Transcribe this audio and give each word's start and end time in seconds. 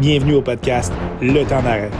Bienvenue 0.00 0.34
au 0.34 0.42
podcast 0.42 0.92
Le 1.20 1.42
temps 1.48 1.62
d'arrêt. 1.62 1.90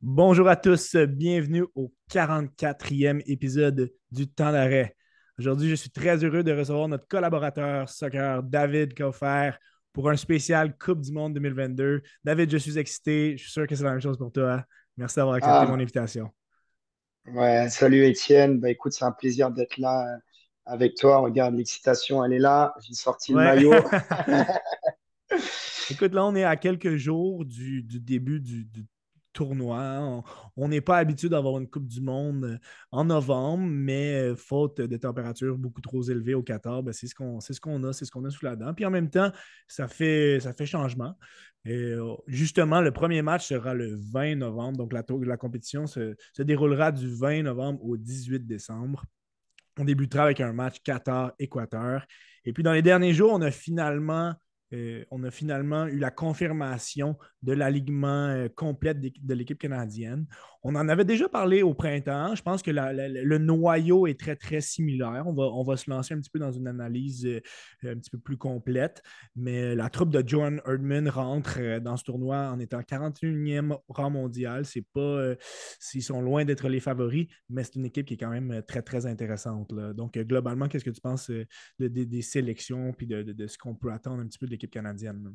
Bonjour 0.00 0.48
à 0.48 0.56
tous, 0.56 0.96
bienvenue 0.96 1.64
au 1.74 1.92
44e 2.10 3.22
épisode 3.26 3.90
du 4.10 4.28
temps 4.28 4.52
d'arrêt. 4.52 4.94
Aujourd'hui, 5.38 5.68
je 5.68 5.74
suis 5.74 5.90
très 5.90 6.22
heureux 6.22 6.42
de 6.44 6.52
recevoir 6.52 6.88
notre 6.88 7.08
collaborateur 7.08 7.88
soccer 7.88 8.42
David 8.42 8.96
Coffer 8.96 9.52
pour 9.92 10.10
un 10.10 10.16
spécial 10.16 10.76
Coupe 10.76 11.00
du 11.00 11.12
Monde 11.12 11.34
2022. 11.34 12.02
David, 12.22 12.50
je 12.50 12.58
suis 12.58 12.78
excité, 12.78 13.36
je 13.36 13.42
suis 13.42 13.52
sûr 13.52 13.66
que 13.66 13.74
c'est 13.74 13.84
la 13.84 13.92
même 13.92 14.00
chose 14.00 14.18
pour 14.18 14.30
toi. 14.32 14.64
Merci 14.96 15.16
d'avoir 15.16 15.36
accepté 15.36 15.56
Ah, 15.56 15.66
mon 15.66 15.80
invitation. 15.80 16.30
ouais, 17.26 17.68
salut 17.70 18.04
Étienne. 18.04 18.60
Bah, 18.60 18.70
écoute, 18.70 18.92
c'est 18.92 19.04
un 19.04 19.12
plaisir 19.12 19.50
d'être 19.50 19.78
là 19.78 20.18
avec 20.66 20.94
toi. 20.96 21.18
Regarde, 21.18 21.54
l'excitation, 21.54 22.24
elle 22.24 22.32
est 22.32 22.38
là. 22.38 22.74
J'ai 22.80 22.94
sorti 22.94 23.32
le 23.32 23.38
maillot. 23.38 23.72
Écoute, 25.90 26.14
là, 26.14 26.24
on 26.24 26.34
est 26.34 26.44
à 26.44 26.56
quelques 26.56 26.96
jours 26.96 27.44
du, 27.44 27.82
du 27.82 28.00
début 28.00 28.40
du, 28.40 28.64
du 28.64 28.86
tournoi. 29.34 30.22
On 30.56 30.68
n'est 30.68 30.80
pas 30.80 30.96
habitué 30.96 31.28
d'avoir 31.28 31.58
une 31.58 31.68
Coupe 31.68 31.86
du 31.86 32.00
Monde 32.00 32.44
euh, 32.44 32.58
en 32.90 33.04
novembre, 33.04 33.64
mais 33.66 34.14
euh, 34.14 34.36
faute 34.36 34.80
de 34.80 34.96
températures 34.96 35.58
beaucoup 35.58 35.82
trop 35.82 36.02
élevées 36.02 36.34
au 36.34 36.42
Qatar, 36.42 36.82
ben, 36.82 36.92
c'est 36.92 37.08
ce 37.08 37.14
qu'on 37.14 37.40
ce 37.40 37.60
qu'on 37.60 37.82
a, 37.84 37.92
c'est 37.92 38.06
ce 38.06 38.10
qu'on 38.10 38.24
a 38.24 38.30
sous 38.30 38.44
la 38.44 38.56
dent. 38.56 38.72
Puis 38.72 38.86
en 38.86 38.90
même 38.90 39.10
temps, 39.10 39.30
ça 39.68 39.88
fait, 39.88 40.40
ça 40.40 40.54
fait 40.54 40.66
changement. 40.66 41.14
Et, 41.66 41.74
euh, 41.74 42.14
justement, 42.26 42.80
le 42.80 42.92
premier 42.92 43.22
match 43.22 43.48
sera 43.48 43.74
le 43.74 43.96
20 43.96 44.36
novembre. 44.36 44.78
Donc, 44.78 44.92
la, 44.92 45.36
compétition 45.36 45.86
se, 45.86 46.14
se 46.32 46.42
déroulera 46.42 46.92
du 46.92 47.08
20 47.08 47.42
novembre 47.42 47.84
au 47.84 47.96
18 47.96 48.46
décembre. 48.46 49.04
On 49.78 49.84
débutera 49.84 50.24
avec 50.24 50.40
un 50.40 50.52
match 50.52 50.76
Qatar-Équateur. 50.82 52.06
Et 52.44 52.52
puis, 52.52 52.62
dans 52.62 52.72
les 52.72 52.82
derniers 52.82 53.14
jours, 53.14 53.32
on 53.32 53.42
a 53.42 53.50
finalement, 53.50 54.34
euh, 54.72 55.04
eu 55.88 55.98
la 55.98 56.10
confirmation 56.10 57.16
de 57.42 57.52
l'alignement 57.52 58.28
euh, 58.28 58.48
complète 58.54 59.00
de 59.00 59.34
l'équipe 59.34 59.58
canadienne. 59.58 60.26
On 60.66 60.76
en 60.76 60.88
avait 60.88 61.04
déjà 61.04 61.28
parlé 61.28 61.62
au 61.62 61.74
printemps. 61.74 62.34
Je 62.34 62.42
pense 62.42 62.62
que 62.62 62.70
le 62.70 63.38
noyau 63.38 64.06
est 64.06 64.18
très, 64.18 64.34
très 64.34 64.62
similaire. 64.62 65.24
On 65.26 65.62
va, 65.62 65.76
se 65.76 65.90
lancer 65.90 66.14
un 66.14 66.20
petit 66.20 66.30
peu 66.30 66.38
dans 66.38 66.52
une 66.52 66.66
analyse 66.66 67.26
euh, 67.26 67.40
un 67.84 67.96
petit 67.96 68.08
peu 68.08 68.18
plus 68.18 68.38
complète. 68.38 69.02
Mais 69.36 69.74
la 69.74 69.90
troupe 69.90 70.08
de 70.08 70.26
Johan 70.26 70.56
Erdman 70.66 71.06
rentre 71.10 71.58
euh, 71.60 71.80
dans 71.80 71.98
ce 71.98 72.04
tournoi 72.04 72.48
en 72.50 72.58
étant 72.60 72.80
41e 72.82 73.76
rang 73.88 74.08
mondial. 74.08 74.64
C'est 74.64 74.86
pas, 74.94 75.00
euh, 75.00 75.36
ils 75.92 76.02
sont 76.02 76.22
loin 76.22 76.46
d'être 76.46 76.66
les 76.70 76.80
favoris, 76.80 77.26
mais 77.50 77.62
c'est 77.62 77.74
une 77.76 77.84
équipe 77.84 78.06
qui 78.06 78.14
est 78.14 78.18
quand 78.18 78.30
même 78.30 78.50
euh, 78.50 78.62
très, 78.62 78.80
très 78.80 79.04
intéressante. 79.04 79.74
Donc, 79.94 80.16
euh, 80.16 80.24
globalement, 80.24 80.66
qu'est-ce 80.68 80.84
que 80.84 80.90
tu 80.90 81.00
penses 81.02 81.28
euh, 81.28 81.44
de- 81.78 81.88
de- 81.88 82.04
des 82.04 82.22
sélections 82.22 82.94
puis 82.94 83.06
de, 83.06 83.22
de- 83.22 83.32
de 83.34 83.46
ce 83.46 83.58
qu'on 83.58 83.74
peut 83.74 83.92
attendre 83.92 84.22
un 84.22 84.26
petit 84.26 84.38
peu 84.38 84.46
de 84.46 84.52
l'équipe 84.52 84.70
canadienne? 84.70 85.34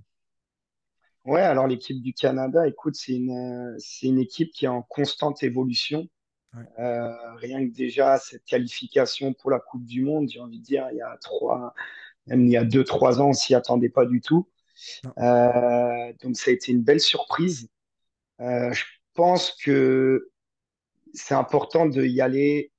Ouais, 1.25 1.41
alors 1.41 1.67
l'équipe 1.67 2.01
du 2.01 2.13
Canada, 2.13 2.67
écoute, 2.67 2.95
c'est 2.95 3.13
une, 3.13 3.31
euh, 3.31 3.75
c'est 3.77 4.07
une 4.07 4.19
équipe 4.19 4.51
qui 4.51 4.65
est 4.65 4.69
en 4.69 4.81
constante 4.81 5.43
évolution. 5.43 6.07
Ouais. 6.55 6.63
Euh, 6.79 7.35
rien 7.35 7.67
que 7.67 7.73
déjà, 7.73 8.17
cette 8.17 8.45
qualification 8.45 9.33
pour 9.33 9.51
la 9.51 9.59
Coupe 9.59 9.85
du 9.85 10.01
Monde, 10.01 10.29
j'ai 10.29 10.39
envie 10.39 10.59
de 10.59 10.63
dire, 10.63 10.87
il 10.91 10.97
y 10.97 11.01
a 11.01 11.17
trois, 11.17 11.73
même 12.27 12.45
il 12.45 12.51
y 12.51 12.57
a 12.57 12.63
deux, 12.63 12.83
trois 12.83 13.21
ans, 13.21 13.29
on 13.29 13.33
s'y 13.33 13.53
attendait 13.53 13.89
pas 13.89 14.05
du 14.05 14.21
tout. 14.21 14.47
Euh, 15.17 16.13
donc, 16.21 16.37
ça 16.37 16.51
a 16.51 16.53
été 16.53 16.71
une 16.71 16.81
belle 16.81 17.01
surprise. 17.01 17.69
Euh, 18.39 18.71
je 18.71 18.85
pense 19.13 19.51
que 19.51 20.31
c'est 21.13 21.35
important 21.35 21.85
de 21.85 22.05
y 22.05 22.21
aller 22.21 22.71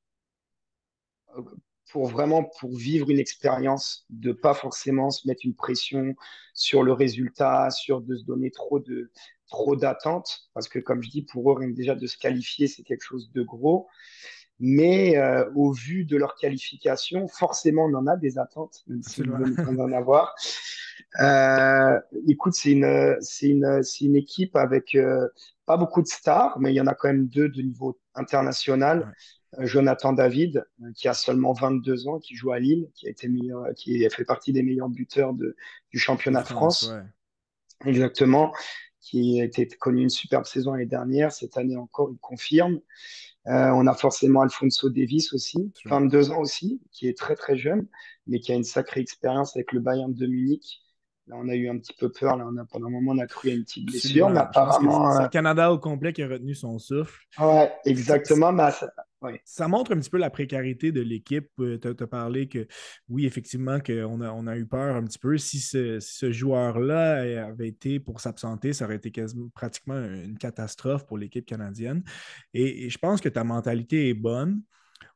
pour 1.93 2.07
vraiment 2.07 2.45
pour 2.45 2.77
vivre 2.77 3.11
une 3.11 3.19
expérience, 3.19 4.05
de 4.11 4.33
pas 4.33 4.55
forcément 4.55 5.11
se 5.11 5.27
mettre 5.27 5.43
une 5.45 5.55
pression 5.55 6.15
sur 6.55 6.83
le 6.83 6.93
résultat, 6.93 7.71
sur 7.71 8.01
de 8.01 8.17
se 8.17 8.25
donner 8.25 8.51
trop 8.51 8.79
de 8.81 9.11
trop 9.49 9.77
d'attentes, 9.77 10.49
parce 10.55 10.69
que 10.69 10.79
comme 10.79 11.03
je 11.03 11.11
dis, 11.11 11.23
pour 11.23 11.51
eux, 11.51 11.57
rien 11.59 11.71
que 11.71 11.77
déjà 11.77 11.95
de 11.95 12.07
se 12.07 12.17
qualifier, 12.17 12.69
c'est 12.69 12.83
quelque 12.85 13.03
chose 13.03 13.31
de 13.33 13.43
gros. 13.43 13.89
Mais 14.61 15.17
euh, 15.17 15.51
au 15.57 15.73
vu 15.73 16.05
de 16.05 16.17
leur 16.17 16.37
qualification, 16.37 17.27
forcément, 17.29 17.87
on 17.87 17.95
en 17.95 18.07
a 18.07 18.17
des 18.17 18.39
attentes, 18.39 18.83
même 18.87 19.03
si 19.03 19.23
on 19.23 19.73
veut 19.73 19.81
en 19.81 19.93
avoir. 19.93 20.35
Euh, 21.21 21.99
écoute, 22.29 22.55
c'est 22.55 22.73
une, 22.73 23.17
c'est 23.21 23.49
une, 23.49 23.83
c'est 23.83 24.05
une 24.05 24.17
équipe 24.17 24.55
avec 24.57 24.95
euh, 24.95 25.27
pas 25.67 25.77
beaucoup 25.77 26.03
de 26.03 26.07
stars, 26.07 26.59
mais 26.61 26.73
il 26.73 26.77
y 26.77 26.81
en 26.81 26.87
a 26.87 26.95
quand 26.95 27.09
même 27.09 27.27
deux 27.27 27.49
de 27.49 27.63
niveau 27.63 27.99
international. 28.15 29.13
Jonathan 29.59 30.13
David, 30.13 30.65
euh, 30.83 30.93
qui 30.95 31.09
a 31.09 31.15
seulement 31.15 31.53
22 31.53 32.09
ans, 32.09 32.19
qui 32.19 32.35
joue 32.35 32.53
à 32.53 32.59
Lille, 32.59 32.89
qui 32.95 33.07
a 33.07 33.11
été 33.11 33.29
meilleur, 33.29 33.67
qui 33.77 34.05
a 34.05 34.11
fait 34.11 34.25
partie 34.25 34.53
des 34.53 34.63
meilleurs 34.63 34.89
buteurs 34.89 35.35
de, 35.35 35.57
du 35.91 35.99
championnat 35.99 36.43
de 36.43 36.47
France, 36.47 36.87
France, 36.87 36.95
ouais. 37.85 37.91
exactement, 37.91 38.53
qui 39.01 39.41
a 39.41 39.45
été 39.45 39.67
connu 39.67 40.03
une 40.03 40.11
superbe 40.11 40.45
saison 40.45 40.73
l'année 40.73 40.87
dernière. 40.87 41.33
Cette 41.33 41.57
année 41.57 41.77
encore, 41.77 42.11
il 42.13 42.19
confirme. 42.19 42.81
Euh, 43.47 43.71
on 43.71 43.87
a 43.87 43.95
forcément 43.95 44.43
Alfonso 44.43 44.91
Davis 44.91 45.33
aussi, 45.33 45.73
Absolument. 45.75 46.01
22 46.01 46.31
ans 46.31 46.41
aussi, 46.41 46.81
qui 46.93 47.09
est 47.09 47.17
très 47.17 47.35
très 47.35 47.57
jeune, 47.57 47.87
mais 48.27 48.39
qui 48.39 48.53
a 48.53 48.55
une 48.55 48.65
sacrée 48.65 49.01
expérience 49.01 49.57
avec 49.57 49.73
le 49.73 49.81
Bayern 49.81 50.13
de 50.13 50.27
Munich. 50.27 50.83
Là, 51.27 51.37
on 51.39 51.49
a 51.49 51.55
eu 51.55 51.69
un 51.69 51.79
petit 51.79 51.95
peu 51.95 52.11
peur. 52.11 52.37
Là, 52.37 52.47
on 52.47 52.57
a, 52.57 52.65
pendant 52.65 52.89
un 52.89 52.91
moment, 52.91 53.13
on 53.13 53.19
a 53.19 53.27
cru 53.27 53.51
à 53.51 53.55
une 53.55 53.65
petite 53.65 53.87
blessure, 53.87 54.29
mais 54.29 54.41
apparemment, 54.41 55.13
c'est 55.13 55.21
euh, 55.21 55.23
le 55.23 55.29
Canada 55.29 55.73
au 55.73 55.79
complet 55.79 56.13
qui 56.13 56.23
a 56.23 56.29
retenu 56.29 56.55
son 56.55 56.79
souffle. 56.79 57.19
ouais, 57.39 57.73
exactement. 57.87 58.53
Mais, 58.53 58.71
Ça 59.45 59.69
montre 59.69 59.93
un 59.93 59.99
petit 59.99 60.11
peu 60.11 60.19
la 60.19 60.31
précarité 60.31 60.93
de 60.93 61.01
l'équipe. 61.01 61.49
Tu 61.59 61.89
as, 61.89 62.07
parlé 62.07 62.49
que, 62.49 62.67
oui, 63.09 63.27
effectivement, 63.27 63.79
qu'on 63.81 64.21
a, 64.21 64.31
on 64.31 64.47
a 64.47 64.57
eu 64.57 64.67
peur 64.67 64.97
un 64.97 65.05
petit 65.05 65.19
peu. 65.19 65.37
Si 65.37 65.61
ce, 65.61 66.01
ce 66.01 66.33
joueur-là 66.33 67.47
avait 67.47 67.69
été 67.69 68.01
pour 68.01 68.21
s'absenter, 68.21 68.73
ça 68.73 68.87
aurait 68.87 68.97
été 68.97 69.11
quasiment, 69.11 69.49
pratiquement 69.55 70.03
une 70.03 70.39
catastrophe 70.39 71.07
pour 71.07 71.19
l'équipe 71.19 71.45
canadienne. 71.45 72.03
Et, 72.55 72.89
je 72.89 72.99
pense 72.99 73.21
que 73.21 73.29
ta 73.29 73.45
mentalité 73.45 74.09
est 74.09 74.15
bonne. 74.15 74.63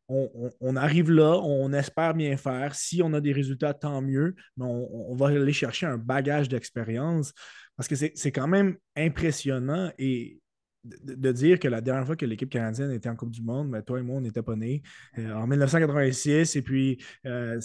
On, 0.08 0.50
on- 0.60 0.76
arrive 0.76 1.10
là, 1.10 1.40
on 1.42 1.72
espère 1.72 2.12
bien 2.12 2.36
faire. 2.36 2.74
Si 2.74 3.02
on 3.02 3.14
a 3.14 3.22
des 3.22 3.32
résultats, 3.32 3.72
tant 3.72 4.02
mieux, 4.02 4.34
mais 4.58 4.66
on, 4.66 5.12
on 5.12 5.14
va 5.14 5.28
aller 5.28 5.52
chercher 5.54 5.86
un 5.86 5.96
bagage 5.96 6.50
d'expérience 6.50 7.32
parce 7.76 7.88
que 7.88 7.94
c'est 7.96 8.32
quand 8.32 8.46
même 8.46 8.76
impressionnant 8.96 9.90
et 9.98 10.40
de, 10.84 11.32
dire 11.32 11.58
que 11.58 11.68
la 11.68 11.80
dernière 11.80 12.06
fois 12.06 12.16
que 12.16 12.26
l'équipe 12.26 12.50
canadienne 12.50 12.90
était 12.92 13.08
en 13.08 13.16
Coupe 13.16 13.30
du 13.30 13.42
Monde, 13.42 13.70
ben, 13.70 13.82
toi 13.82 13.98
et 13.98 14.02
moi, 14.02 14.16
on 14.16 14.20
n'était 14.20 14.42
pas 14.42 14.56
nés 14.56 14.82
euh, 15.18 15.32
en 15.34 15.46
1986 15.46 16.56
et 16.56 16.62
puis 16.62 17.02
euh, 17.26 17.58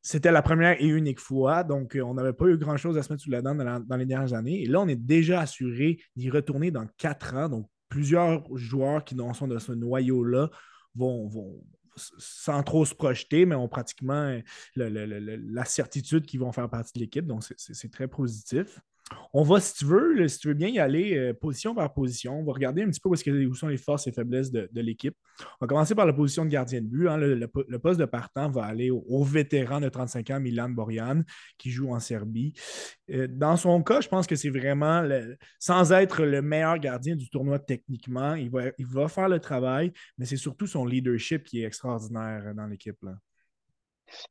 c'était 0.00 0.32
la 0.32 0.42
première 0.42 0.80
et 0.80 0.86
unique 0.86 1.20
fois, 1.20 1.64
donc 1.64 1.96
euh, 1.96 2.02
on 2.02 2.14
n'avait 2.14 2.32
pas 2.32 2.46
eu 2.46 2.56
grand-chose 2.56 2.96
à 2.98 3.02
se 3.02 3.12
mettre 3.12 3.22
sous 3.22 3.30
la 3.30 3.42
dent 3.42 3.54
dans, 3.54 3.96
les 3.96 4.06
dernières 4.06 4.34
années. 4.34 4.62
Et 4.62 4.66
là, 4.66 4.80
on 4.80 4.88
est 4.88 4.96
déjà 4.96 5.40
assuré 5.40 6.00
d'y 6.16 6.30
retourner 6.30 6.70
dans 6.70 6.86
quatre 6.96 7.34
ans. 7.34 7.48
Donc, 7.48 7.68
plusieurs 7.88 8.44
joueurs 8.56 9.04
qui 9.04 9.14
sont 9.34 9.46
dans 9.46 9.58
ce 9.58 9.72
noyau-là 9.72 10.50
vont, 10.94 11.28
vont 11.28 11.62
sans 11.96 12.62
trop 12.62 12.86
se 12.86 12.94
projeter, 12.94 13.44
mais 13.44 13.54
ont 13.54 13.68
pratiquement 13.68 14.34
la 14.76 15.64
certitude 15.66 16.24
qu'ils 16.24 16.40
vont 16.40 16.50
faire 16.50 16.70
partie 16.70 16.92
de 16.94 17.00
l'équipe. 17.00 17.26
Donc, 17.26 17.44
c'est 17.56 17.90
très 17.90 18.08
positif. 18.08 18.80
On 19.32 19.42
va, 19.42 19.60
si 19.60 19.74
tu 19.74 19.84
veux, 19.84 20.28
si 20.28 20.38
tu 20.38 20.48
veux 20.48 20.54
bien 20.54 20.68
y 20.68 20.78
aller 20.78 21.16
euh, 21.16 21.34
position 21.34 21.74
par 21.74 21.92
position, 21.94 22.40
on 22.40 22.44
va 22.44 22.52
regarder 22.52 22.82
un 22.82 22.90
petit 22.90 23.00
peu 23.00 23.08
où, 23.08 23.14
que- 23.14 23.52
sont 23.54 23.68
les 23.68 23.76
forces 23.76 24.06
et 24.06 24.12
faiblesses 24.12 24.50
de, 24.50 24.68
l'équipe. 24.74 25.16
On 25.40 25.64
va 25.64 25.66
commencer 25.66 25.94
par 25.94 26.06
la 26.06 26.12
position 26.12 26.44
de 26.44 26.50
gardien 26.50 26.80
de 26.80 26.86
but. 26.86 27.08
hein. 27.08 27.16
Le, 27.16 27.34
le 27.34 27.48
po- 27.48 27.64
le 27.66 27.78
poste 27.78 27.98
de 27.98 28.04
partant 28.04 28.50
va 28.50 28.64
aller 28.64 28.90
au, 28.90 29.24
vétéran 29.24 29.80
de 29.80 29.88
35 29.88 30.30
ans, 30.30 30.40
Milan 30.40 30.68
Borjan, 30.68 31.22
qui 31.58 31.70
joue 31.70 31.92
en 31.92 32.00
Serbie. 32.00 32.52
Euh, 33.10 33.26
dans 33.28 33.56
son 33.56 33.82
cas, 33.82 34.00
je 34.00 34.08
pense 34.08 34.26
que 34.26 34.36
c'est 34.36 34.50
vraiment, 34.50 35.06
sans 35.58 35.92
être 35.92 36.24
le 36.24 36.42
meilleur 36.42 36.78
gardien 36.78 37.16
du 37.16 37.28
tournoi 37.30 37.58
techniquement, 37.58 38.34
il 38.34 38.50
va, 38.50 38.64
il 38.78 38.86
va 38.86 39.08
faire 39.08 39.28
le 39.28 39.38
travail, 39.38 39.92
mais 40.18 40.26
c'est 40.26 40.36
surtout 40.36 40.66
son 40.66 40.84
leadership 40.84 41.44
qui 41.44 41.62
est 41.62 41.66
extraordinaire 41.66 42.42
euh, 42.46 42.54
dans 42.54 42.66
l'équipe. 42.66 42.98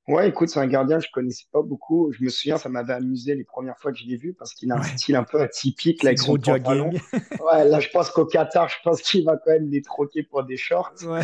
Ouais, 0.07 0.29
écoute, 0.29 0.49
c'est 0.49 0.59
un 0.59 0.67
gardien 0.67 0.99
que 0.99 1.05
je 1.05 1.11
connaissais 1.11 1.45
pas 1.51 1.61
beaucoup. 1.61 2.11
Je 2.11 2.23
me 2.23 2.29
souviens, 2.29 2.57
ça 2.57 2.69
m'avait 2.69 2.93
amusé 2.93 3.35
les 3.35 3.43
premières 3.43 3.77
fois 3.77 3.91
que 3.91 3.97
je 3.97 4.05
l'ai 4.05 4.17
vu 4.17 4.33
parce 4.33 4.53
qu'il 4.53 4.71
a 4.71 4.75
un 4.75 4.81
Ouais, 4.81 4.97
style 4.97 5.15
un 5.15 5.23
peu 5.23 5.41
atypique 5.41 6.03
là, 6.03 6.09
avec 6.09 6.19
son 6.19 6.37
jogging. 6.41 6.99
Ouais, 7.13 7.65
là, 7.65 7.79
je 7.79 7.89
pense 7.89 8.09
qu'au 8.09 8.25
Qatar, 8.25 8.69
je 8.69 8.77
pense 8.83 9.01
qu'il 9.01 9.25
va 9.25 9.37
quand 9.37 9.51
même 9.51 9.69
les 9.69 9.81
troquer 9.81 10.23
pour 10.23 10.43
des 10.43 10.57
shorts. 10.57 10.93
Ouais. 11.03 11.21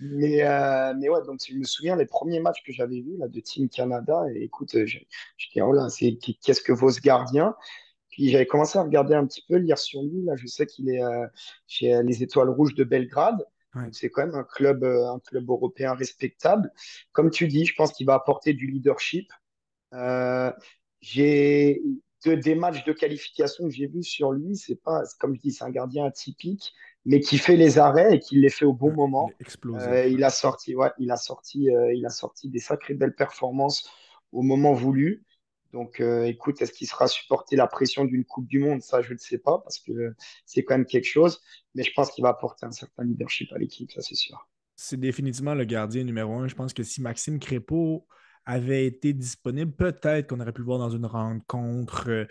Mais, 0.00 0.42
euh, 0.42 0.94
mais 0.98 1.08
ouais, 1.08 1.22
donc 1.26 1.40
je 1.46 1.54
me 1.54 1.64
souviens 1.64 1.96
les 1.96 2.06
premiers 2.06 2.40
matchs 2.40 2.62
que 2.64 2.72
j'avais 2.72 3.00
vus 3.00 3.16
là, 3.18 3.28
de 3.28 3.40
Team 3.40 3.68
Canada. 3.68 4.24
Et 4.34 4.44
écoute, 4.44 4.70
je, 4.72 4.98
je 5.36 5.48
dis, 5.52 5.62
oh 5.62 5.72
là, 5.72 5.88
c'est, 5.88 6.16
qu'est-ce 6.42 6.62
que 6.62 6.72
vaut 6.72 6.90
ce 6.90 7.00
gardien? 7.00 7.54
Puis 8.10 8.30
j'avais 8.30 8.46
commencé 8.46 8.78
à 8.78 8.82
regarder 8.82 9.14
un 9.14 9.24
petit 9.26 9.44
peu, 9.48 9.56
lire 9.56 9.78
sur 9.78 10.02
lui. 10.02 10.24
Là, 10.24 10.34
je 10.36 10.46
sais 10.46 10.66
qu'il 10.66 10.90
est 10.90 11.02
euh, 11.02 11.26
chez 11.66 11.94
euh, 11.94 12.02
les 12.02 12.22
Étoiles 12.22 12.50
Rouges 12.50 12.74
de 12.74 12.84
Belgrade. 12.84 13.44
Ouais. 13.74 13.92
C'est 13.92 14.10
quand 14.10 14.26
même 14.26 14.34
un 14.34 14.44
club, 14.44 14.84
euh, 14.84 15.10
un 15.12 15.20
club 15.20 15.48
européen 15.48 15.94
respectable. 15.94 16.72
Comme 17.12 17.30
tu 17.30 17.48
dis, 17.48 17.66
je 17.66 17.74
pense 17.74 17.92
qu'il 17.92 18.06
va 18.06 18.14
apporter 18.14 18.54
du 18.54 18.66
leadership. 18.66 19.30
Euh, 19.94 20.52
j'ai 21.00 21.82
de, 22.24 22.34
des 22.34 22.54
matchs 22.54 22.84
de 22.84 22.92
qualification 22.92 23.64
que 23.64 23.70
j'ai 23.70 23.86
vus 23.86 24.04
sur 24.04 24.32
lui, 24.32 24.56
c'est 24.56 24.76
pas, 24.76 25.02
comme 25.18 25.34
je 25.34 25.40
dis, 25.40 25.52
c'est 25.52 25.64
un 25.64 25.70
gardien 25.70 26.04
atypique, 26.06 26.72
mais 27.04 27.20
qui 27.20 27.38
fait 27.38 27.56
les 27.56 27.78
arrêts 27.78 28.16
et 28.16 28.20
qui 28.20 28.38
les 28.40 28.50
fait 28.50 28.64
au 28.64 28.72
bon 28.74 28.90
Ouais, 28.90 29.00
il 29.24 29.30
moment. 29.30 29.30
explosif. 29.40 29.88
Euh, 29.88 30.06
il 30.06 30.22
a 30.24 30.30
sorti, 30.30 30.74
ouais, 30.76 30.90
il 30.98 31.10
a 31.10 31.16
sorti, 31.16 31.70
euh, 31.70 31.92
il 31.94 32.04
a 32.06 32.10
sorti 32.10 32.48
des 32.50 32.58
sacrées 32.58 32.94
belles 32.94 33.14
performances 33.14 33.88
au 34.32 34.42
moment 34.42 34.72
voulu. 34.74 35.24
Donc, 35.72 36.00
euh, 36.00 36.24
écoute, 36.24 36.60
est-ce 36.62 36.72
qu'il 36.72 36.88
sera 36.88 37.06
supporter 37.06 37.56
la 37.56 37.66
pression 37.66 38.04
d'une 38.04 38.24
Coupe 38.24 38.46
du 38.46 38.58
Monde? 38.58 38.82
Ça, 38.82 39.02
je 39.02 39.12
ne 39.12 39.18
sais 39.18 39.38
pas, 39.38 39.58
parce 39.58 39.78
que 39.78 40.14
c'est 40.44 40.64
quand 40.64 40.74
même 40.74 40.86
quelque 40.86 41.06
chose. 41.06 41.40
Mais 41.74 41.84
je 41.84 41.92
pense 41.94 42.10
qu'il 42.10 42.22
va 42.22 42.30
apporter 42.30 42.66
un 42.66 42.72
certain 42.72 43.04
leadership 43.04 43.52
à 43.52 43.58
l'équipe, 43.58 43.90
ça 43.92 44.02
c'est 44.02 44.16
sûr. 44.16 44.48
C'est 44.76 44.98
définitivement 44.98 45.54
le 45.54 45.64
gardien 45.64 46.04
numéro 46.04 46.32
un. 46.34 46.48
Je 46.48 46.54
pense 46.54 46.72
que 46.72 46.82
si 46.82 47.02
Maxime 47.02 47.38
Crépeau 47.38 48.06
avait 48.46 48.86
été 48.86 49.12
disponible, 49.12 49.72
peut-être 49.72 50.28
qu'on 50.28 50.40
aurait 50.40 50.52
pu 50.52 50.60
le 50.60 50.66
voir 50.66 50.78
dans 50.78 50.90
une 50.90 51.06
rencontre, 51.06 52.08
euh, 52.08 52.24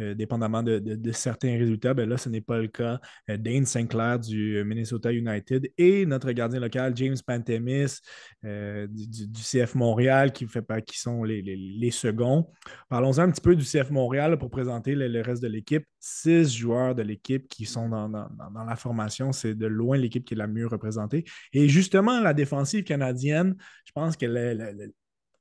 euh, 0.00 0.14
dépendamment 0.14 0.62
de, 0.62 1.12
certains 1.12 1.56
résultats. 1.56 1.94
Ben 1.94 2.08
là, 2.08 2.16
ce 2.16 2.28
n'est 2.28 2.40
pas 2.40 2.58
le 2.58 2.68
cas. 2.68 3.00
Euh, 3.30 3.36
Dane 3.36 3.66
Sinclair 3.66 4.18
du 4.18 4.62
Minnesota 4.64 5.12
United 5.12 5.70
et 5.76 6.06
notre 6.06 6.32
gardien 6.32 6.60
local, 6.60 6.96
James 6.96 7.16
Pantemis 7.26 8.00
du, 8.42 9.42
CF 9.42 9.74
Montréal, 9.74 10.32
qui, 10.32 10.46
fait, 10.46 10.64
qui 10.86 10.98
sont 10.98 11.24
les, 11.24 11.90
seconds. 11.90 12.50
Parlons 12.88 13.18
un 13.18 13.30
petit 13.30 13.40
peu 13.40 13.56
du 13.56 13.64
CF 13.64 13.90
Montréal 13.90 14.38
pour 14.38 14.50
présenter 14.50 14.94
le, 14.94 15.20
reste 15.20 15.42
de 15.42 15.48
l'équipe. 15.48 15.84
Six 15.98 16.56
joueurs 16.56 16.94
de 16.94 17.02
l'équipe 17.02 17.48
qui 17.48 17.64
sont 17.64 17.88
dans, 17.88 18.08
dans 18.08 18.64
la 18.64 18.76
formation. 18.76 19.32
C'est 19.32 19.54
de 19.54 19.66
loin 19.66 19.96
l'équipe 19.96 20.24
qui 20.24 20.34
est 20.34 20.36
la 20.36 20.46
mieux 20.46 20.66
représentée. 20.66 21.24
Et 21.52 21.68
justement, 21.68 22.20
la 22.20 22.34
défensive 22.34 22.84
canadienne, 22.84 23.56
je 23.84 23.92
pense 23.92 24.16
qu'elle 24.16 24.36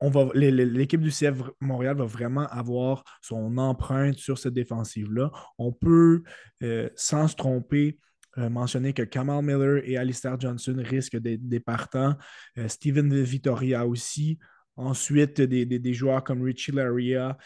est 0.02 0.52
l'équipe 0.52 1.02
du 1.02 1.10
CF 1.10 1.42
Montréal 1.62 1.98
va 1.98 2.06
vraiment 2.06 2.48
avoir 2.48 3.04
son 3.22 3.58
empreinte 3.58 4.18
sur 4.18 4.38
cette 4.38 4.54
défensive-là. 4.54 5.32
On 5.58 5.72
peut, 5.72 6.24
euh, 6.64 6.90
sans 6.96 7.28
se 7.28 7.36
tromper, 7.36 8.00
euh, 8.38 8.50
mentionner 8.50 8.94
que 8.94 9.04
Kamal 9.04 9.44
Miller 9.44 9.82
et 9.86 9.98
Alistair 9.98 10.40
Johnson 10.40 10.76
risquent 10.78 11.18
d'être 11.18 11.48
des 11.48 11.60
partants. 11.60 12.16
Euh, 12.58 12.68
Steven 12.68 13.22
Vittoria 13.24 13.88
aussi. 13.88 14.38
Ensuite, 14.78 15.40
des, 15.40 15.94
joueurs 15.94 16.22
comme 16.22 16.42
Richie 16.42 16.74
Laria, 16.74 17.38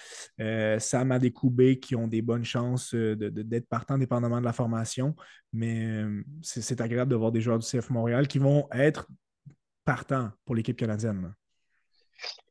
Sam 0.79 1.11
Adekoube 1.11 1.75
qui 1.79 1.95
ont 1.95 2.07
des 2.07 2.23
bonnes 2.23 2.43
chances 2.43 2.95
d'être 2.95 3.67
partants 3.67 3.99
dépendamment 3.99 4.39
de 4.39 4.45
la 4.45 4.51
formation. 4.51 5.15
Mais 5.53 6.03
c'est 6.41 6.81
agréable 6.81 7.11
de 7.11 7.15
voir 7.15 7.31
des 7.31 7.39
joueurs 7.39 7.59
du 7.59 7.67
CF 7.67 7.91
Montréal 7.91 8.27
qui 8.27 8.39
vont 8.39 8.67
être 8.71 9.07
partants 9.85 10.31
pour 10.43 10.55
l'équipe 10.55 10.75
canadienne. 10.75 11.31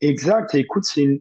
Exact. 0.01 0.55
écoute, 0.55 0.85
c'est 0.85 1.03
une, 1.03 1.21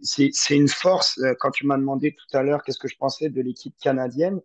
une, 0.50 0.68
force. 0.68 1.18
Euh, 1.20 1.34
quand 1.40 1.52
tu 1.52 1.66
m'as 1.66 1.78
demandé 1.78 2.16
tout 2.16 2.38
à 2.38 2.44
l'heure 2.44 2.64
qu'est-ce 2.64 2.80
que 2.80 2.88
je 2.88 2.98
pensais 2.98 3.30
de 3.30 3.42
l'équipe 3.42 3.76
canadienne, 3.82 4.40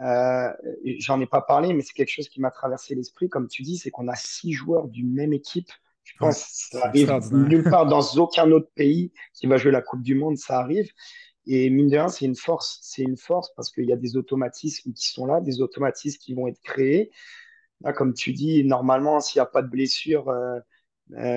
euh, 0.00 0.50
j'en 0.98 1.20
ai 1.20 1.26
pas 1.26 1.42
parlé, 1.42 1.72
mais 1.72 1.82
c'est 1.82 1.92
quelque 1.92 2.10
chose 2.10 2.28
qui 2.28 2.40
m'a 2.40 2.50
traversé 2.50 2.94
l'esprit. 2.94 3.28
Comme 3.28 3.48
tu 3.48 3.62
dis, 3.62 3.78
c'est 3.78 3.90
qu'on 3.90 4.08
a 4.08 4.16
six 4.16 4.52
joueurs 4.52 4.88
d'une 4.88 5.12
même 5.12 5.32
équipe. 5.32 5.70
Je 6.04 6.14
pense 6.18 6.42
que 6.42 6.78
ça 6.78 6.86
arrive 6.86 7.12
nulle 7.32 7.64
part 7.64 7.86
dans 7.86 8.02
aucun 8.16 8.50
autre 8.50 8.70
pays 8.74 9.12
qui 9.34 9.46
va 9.46 9.58
jouer 9.58 9.70
la 9.70 9.82
Coupe 9.82 10.02
du 10.02 10.14
Monde, 10.14 10.36
ça 10.36 10.58
arrive. 10.58 10.90
Et 11.46 11.70
mine 11.70 11.88
de 11.88 11.96
rien, 11.96 12.08
c'est 12.08 12.24
une 12.24 12.36
force. 12.36 12.78
C'est 12.82 13.02
une 13.02 13.16
force 13.16 13.50
parce 13.54 13.70
qu'il 13.70 13.84
y 13.84 13.92
a 13.92 13.96
des 13.96 14.16
automatismes 14.16 14.92
qui 14.92 15.08
sont 15.08 15.26
là, 15.26 15.40
des 15.40 15.60
automatismes 15.60 16.18
qui 16.18 16.34
vont 16.34 16.48
être 16.48 16.60
créés. 16.62 17.10
Là, 17.82 17.92
comme 17.92 18.14
tu 18.14 18.32
dis, 18.32 18.64
normalement, 18.64 19.20
s'il 19.20 19.38
n'y 19.38 19.42
a 19.42 19.46
pas 19.46 19.62
de 19.62 19.68
blessure, 19.68 20.28
euh, 20.28 20.58
euh, 20.58 20.60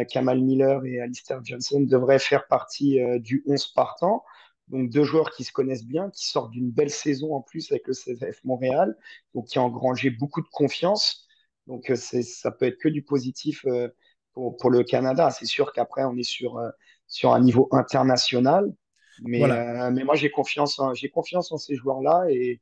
Kamal 0.09 0.41
Miller 0.41 0.85
et 0.85 0.99
Alistair 0.99 1.43
Johnson 1.43 1.81
devraient 1.81 2.19
faire 2.19 2.47
partie 2.47 3.01
euh, 3.01 3.19
du 3.19 3.43
11 3.47 3.67
partant. 3.67 4.23
Donc 4.69 4.89
deux 4.89 5.03
joueurs 5.03 5.31
qui 5.31 5.43
se 5.43 5.51
connaissent 5.51 5.85
bien, 5.85 6.09
qui 6.11 6.27
sortent 6.27 6.51
d'une 6.51 6.71
belle 6.71 6.89
saison 6.89 7.33
en 7.35 7.41
plus 7.41 7.71
avec 7.71 7.85
le 7.87 7.93
CF 7.93 8.43
Montréal, 8.43 8.97
donc 9.33 9.47
qui 9.47 9.59
ont 9.59 9.65
engrangé 9.65 10.09
beaucoup 10.09 10.41
de 10.41 10.47
confiance. 10.51 11.27
Donc 11.67 11.89
euh, 11.89 11.95
ça 11.95 12.51
peut 12.51 12.65
être 12.65 12.77
que 12.77 12.89
du 12.89 13.03
positif 13.03 13.65
pour, 14.33 14.55
pour 14.57 14.69
le 14.69 14.83
Canada. 14.83 15.31
C'est 15.31 15.45
sûr 15.45 15.73
qu'après 15.73 16.03
on 16.05 16.15
est 16.17 16.23
sur, 16.23 16.61
sur 17.07 17.33
un 17.33 17.41
niveau 17.41 17.67
international, 17.71 18.73
mais, 19.21 19.41
mais 19.91 20.03
moi 20.03 20.15
j'ai 20.15 20.31
confiance, 20.31 20.79
j'ai 20.93 21.09
confiance 21.09 21.51
en 21.51 21.57
ces 21.57 21.75
joueurs-là 21.75 22.25
et, 22.29 22.61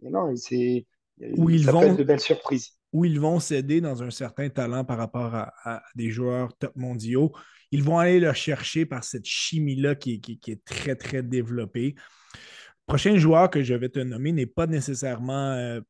non, 0.00 0.34
c'est 0.36 0.86
ils 1.20 1.64
ça 1.64 1.72
vont, 1.72 1.80
peut 1.80 1.86
être 1.88 1.96
de 1.96 2.02
belles 2.02 2.18
surprises 2.18 2.76
où 2.92 3.04
ils 3.04 3.18
vont 3.18 3.40
céder 3.40 3.80
dans 3.80 4.02
un 4.02 4.10
certain 4.10 4.48
talent 4.48 4.84
par 4.84 4.98
rapport 4.98 5.34
à, 5.34 5.82
des 5.94 6.10
joueurs 6.10 6.54
top 6.56 6.76
mondiaux. 6.76 7.32
Ils 7.70 7.82
vont 7.82 7.98
aller 7.98 8.20
le 8.20 8.32
chercher 8.34 8.84
par 8.84 9.02
cette 9.02 9.24
chimie-là 9.24 9.94
qui, 9.94 10.20
est 10.46 10.64
très, 10.64 10.94
très 10.94 11.22
développée. 11.22 11.94
Le 11.96 12.86
prochain 12.86 13.16
joueur 13.16 13.48
que 13.48 13.62
je 13.62 13.74
vais 13.74 13.88
te 13.88 13.98
nommer 13.98 14.32
n'est 14.32 14.46
pas 14.46 14.66
nécessairement. 14.66 15.52
Euh, 15.52 15.80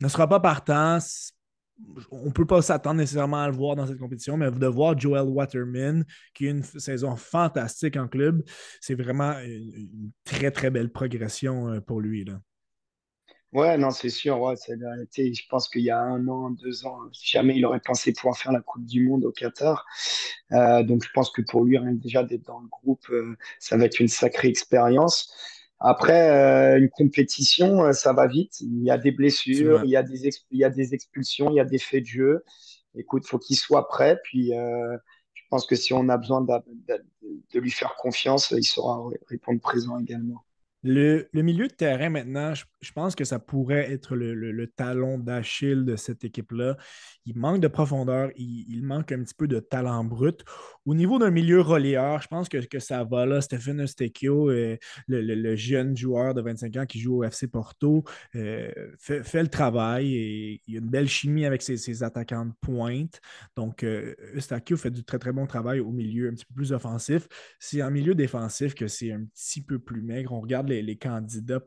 ne 0.00 0.08
sera 0.08 0.28
pas 0.28 0.40
partant. 0.40 0.98
On 2.10 2.26
ne 2.26 2.30
peut 2.30 2.46
pas 2.46 2.60
s'attendre 2.62 2.96
nécessairement 2.96 3.42
à 3.42 3.48
le 3.48 3.54
voir 3.54 3.76
dans 3.76 3.86
cette 3.86 3.98
compétition, 3.98 4.36
mais 4.36 4.50
de 4.50 4.66
voir 4.66 4.98
Joel 4.98 5.28
Waterman, 5.28 6.04
qui 6.34 6.48
a 6.48 6.50
une 6.50 6.62
saison 6.62 7.16
fantastique 7.16 7.96
en 7.96 8.06
club, 8.06 8.42
c'est 8.80 8.94
vraiment 8.94 9.38
une, 9.40 9.72
une, 9.74 10.10
très, 10.24 10.50
très 10.50 10.70
belle 10.70 10.90
progression 10.90 11.68
euh, 11.68 11.80
pour 11.80 12.00
lui. 12.00 12.24
Là. 12.24 12.40
Ouais, 13.52 13.76
non, 13.78 13.90
c'est 13.90 14.10
sûr. 14.10 14.40
Ouais, 14.40 14.54
je 14.56 15.48
pense 15.48 15.68
qu'il 15.68 15.82
y 15.82 15.90
a 15.90 15.98
un 15.98 16.28
an, 16.28 16.50
deux 16.50 16.86
ans, 16.86 17.00
jamais 17.12 17.56
il 17.56 17.66
aurait 17.66 17.80
pensé 17.80 18.12
pouvoir 18.12 18.38
faire 18.38 18.52
la 18.52 18.60
Coupe 18.60 18.84
du 18.84 19.08
Monde 19.08 19.24
au 19.24 19.32
Qatar. 19.32 19.86
Euh, 20.52 20.84
donc, 20.84 21.02
je 21.04 21.10
pense 21.12 21.30
que 21.32 21.42
pour 21.42 21.64
lui, 21.64 21.76
rien 21.76 21.92
déjà 21.92 22.22
d'être 22.22 22.46
dans 22.46 22.60
le 22.60 22.68
groupe, 22.68 23.04
euh, 23.10 23.36
ça 23.58 23.76
va 23.76 23.86
être 23.86 23.98
une 23.98 24.08
sacrée 24.08 24.48
expérience. 24.48 25.34
Après, 25.80 26.30
euh, 26.30 26.78
une 26.78 26.90
compétition, 26.90 27.92
ça 27.92 28.12
va 28.12 28.28
vite. 28.28 28.60
Il 28.60 28.84
y 28.84 28.90
a 28.90 28.98
des 28.98 29.10
blessures, 29.10 29.82
il 29.84 29.90
y 29.90 29.96
a 29.96 30.04
des, 30.04 30.28
il 30.50 30.58
y 30.58 30.64
a 30.64 30.70
des 30.70 30.94
expulsions, 30.94 31.50
il 31.50 31.56
y 31.56 31.60
a 31.60 31.64
des 31.64 31.78
faits 31.78 32.02
de 32.02 32.08
jeu. 32.08 32.44
Écoute, 32.94 33.26
faut 33.26 33.38
qu'il 33.38 33.56
soit 33.56 33.88
prêt. 33.88 34.20
Puis, 34.22 34.52
je 34.52 35.42
pense 35.50 35.66
que 35.66 35.74
si 35.74 35.92
on 35.92 36.08
a 36.08 36.18
besoin 36.18 36.42
de, 36.42 36.52
de 37.52 37.60
lui 37.60 37.70
faire 37.70 37.96
confiance, 37.96 38.52
il 38.52 38.62
saura 38.62 39.10
répondre 39.28 39.60
présent 39.60 39.98
également. 39.98 40.44
Le, 40.82 41.28
milieu 41.34 41.68
de 41.68 41.72
terrain, 41.72 42.08
maintenant, 42.08 42.54
je, 42.54 42.64
pense 42.92 43.14
que 43.14 43.24
ça 43.24 43.38
pourrait 43.38 43.92
être 43.92 44.16
le, 44.16 44.66
talon 44.66 45.18
d'Achille 45.18 45.84
de 45.84 45.96
cette 45.96 46.24
équipe-là. 46.24 46.76
Il 47.26 47.36
manque 47.36 47.60
de 47.60 47.68
profondeur, 47.68 48.30
il, 48.36 48.82
manque 48.82 49.12
un 49.12 49.22
petit 49.22 49.34
peu 49.34 49.48
de 49.48 49.60
talent 49.60 50.04
brut. 50.04 50.44
Au 50.86 50.94
niveau 50.94 51.18
d'un 51.18 51.30
milieu 51.30 51.60
relayeur, 51.60 52.22
je 52.22 52.28
pense 52.28 52.48
que, 52.48 52.58
que 52.58 52.78
ça 52.78 53.04
va 53.04 53.26
là. 53.26 53.40
Stephen 53.40 53.80
Eustechio, 53.80 54.50
euh, 54.50 54.76
le, 55.08 55.56
jeune 55.56 55.96
joueur 55.96 56.34
de 56.34 56.40
25 56.40 56.76
ans 56.76 56.86
qui 56.86 57.00
joue 57.00 57.18
au 57.18 57.24
FC 57.24 57.48
Porto, 57.48 58.04
euh, 58.34 58.70
fait, 58.98 59.42
le 59.42 59.48
travail 59.48 60.14
et 60.14 60.62
il 60.66 60.76
a 60.76 60.78
une 60.80 60.88
belle 60.88 61.08
chimie 61.08 61.44
avec 61.44 61.62
ses, 61.62 62.02
attaquants 62.02 62.46
de 62.46 62.52
pointe. 62.60 63.20
Donc, 63.56 63.82
euh, 63.82 64.14
Eustechio 64.34 64.76
fait 64.76 64.90
du 64.90 65.04
très, 65.04 65.18
très 65.18 65.32
bon 65.32 65.46
travail 65.46 65.80
au 65.80 65.90
milieu 65.90 66.28
un 66.28 66.32
petit 66.32 66.46
peu 66.46 66.54
plus 66.54 66.72
offensif. 66.72 67.28
C'est 67.58 67.82
en 67.82 67.90
milieu 67.90 68.14
défensif 68.14 68.74
que 68.74 68.88
c'est 68.88 69.12
un 69.12 69.24
petit 69.24 69.62
peu 69.62 69.78
plus 69.78 70.02
maigre. 70.02 70.32
On 70.32 70.40
regarde 70.40 70.68
les, 70.68 70.96
candidats 70.96 71.60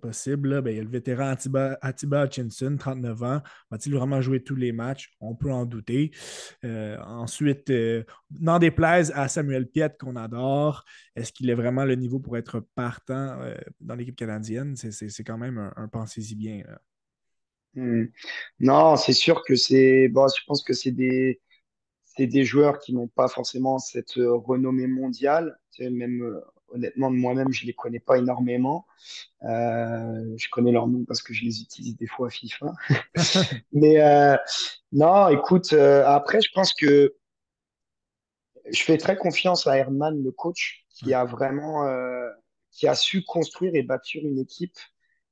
possibles, 0.00 0.53
ben, 0.62 0.70
il 0.70 0.76
y 0.76 0.80
a 0.80 0.82
le 0.82 0.88
vétéran 0.88 1.34
Atiba, 1.80 2.24
Hutchinson, 2.24 2.76
39 2.78 3.22
ans. 3.22 3.42
Va-t-il 3.70 3.94
vraiment 3.94 4.20
jouer 4.20 4.42
tous 4.42 4.56
les 4.56 4.72
matchs? 4.72 5.12
On 5.20 5.34
peut 5.34 5.52
en 5.52 5.64
douter. 5.66 6.10
Euh, 6.64 6.96
ensuite, 7.00 7.70
euh, 7.70 8.04
n'en 8.40 8.58
déplaise 8.58 9.12
à 9.14 9.28
Samuel 9.28 9.68
Piet 9.68 9.90
qu'on 9.98 10.16
adore. 10.16 10.84
Est-ce 11.16 11.32
qu'il 11.32 11.50
est 11.50 11.54
vraiment 11.54 11.84
le 11.84 11.94
niveau 11.94 12.18
pour 12.18 12.36
être 12.36 12.60
partant 12.74 13.40
euh, 13.40 13.54
dans 13.80 13.94
l'équipe 13.94 14.16
canadienne? 14.16 14.76
C'est 14.76 15.24
quand 15.24 15.38
même 15.38 15.72
un, 15.76 15.88
pensez-y 15.88 16.34
bien. 16.34 16.64
Hmm. 17.74 18.04
Non, 18.60 18.96
c'est 18.96 19.12
sûr 19.12 19.42
que 19.44 19.56
c'est. 19.56 20.08
Bon, 20.08 20.26
je 20.28 20.42
pense 20.46 20.62
que 20.62 20.72
c'est 20.72 20.92
des 20.92 21.40
c'est 22.04 22.28
des 22.28 22.44
joueurs 22.44 22.78
qui 22.78 22.94
n'ont 22.94 23.08
pas 23.08 23.26
forcément 23.26 23.78
cette 23.78 24.14
renommée 24.14 24.86
mondiale. 24.86 25.58
Même 25.80 26.40
honnêtement, 26.74 27.10
moi-même, 27.10 27.52
je 27.52 27.62
ne 27.62 27.68
les 27.68 27.72
connais 27.72 28.00
pas 28.00 28.18
énormément. 28.18 28.86
Euh, 29.44 30.34
je 30.36 30.48
connais 30.50 30.72
leurs 30.72 30.88
noms 30.88 31.04
parce 31.04 31.22
que 31.22 31.32
je 31.32 31.44
les 31.44 31.62
utilise 31.62 31.96
des 31.96 32.06
fois 32.06 32.26
à 32.26 32.30
FIFA. 32.30 32.72
Mais 33.72 34.00
euh, 34.02 34.36
non, 34.92 35.28
écoute, 35.28 35.72
euh, 35.72 36.04
après, 36.06 36.40
je 36.40 36.50
pense 36.52 36.74
que 36.74 37.14
je 38.70 38.82
fais 38.82 38.98
très 38.98 39.16
confiance 39.16 39.66
à 39.66 39.76
Herman, 39.76 40.22
le 40.22 40.30
coach, 40.32 40.84
qui 40.88 41.14
a 41.14 41.24
vraiment 41.24 41.86
qui 42.70 42.88
a 42.88 42.94
su 42.94 43.24
construire 43.24 43.74
et 43.74 43.82
bâtir 43.82 44.24
une 44.24 44.38
équipe. 44.38 44.76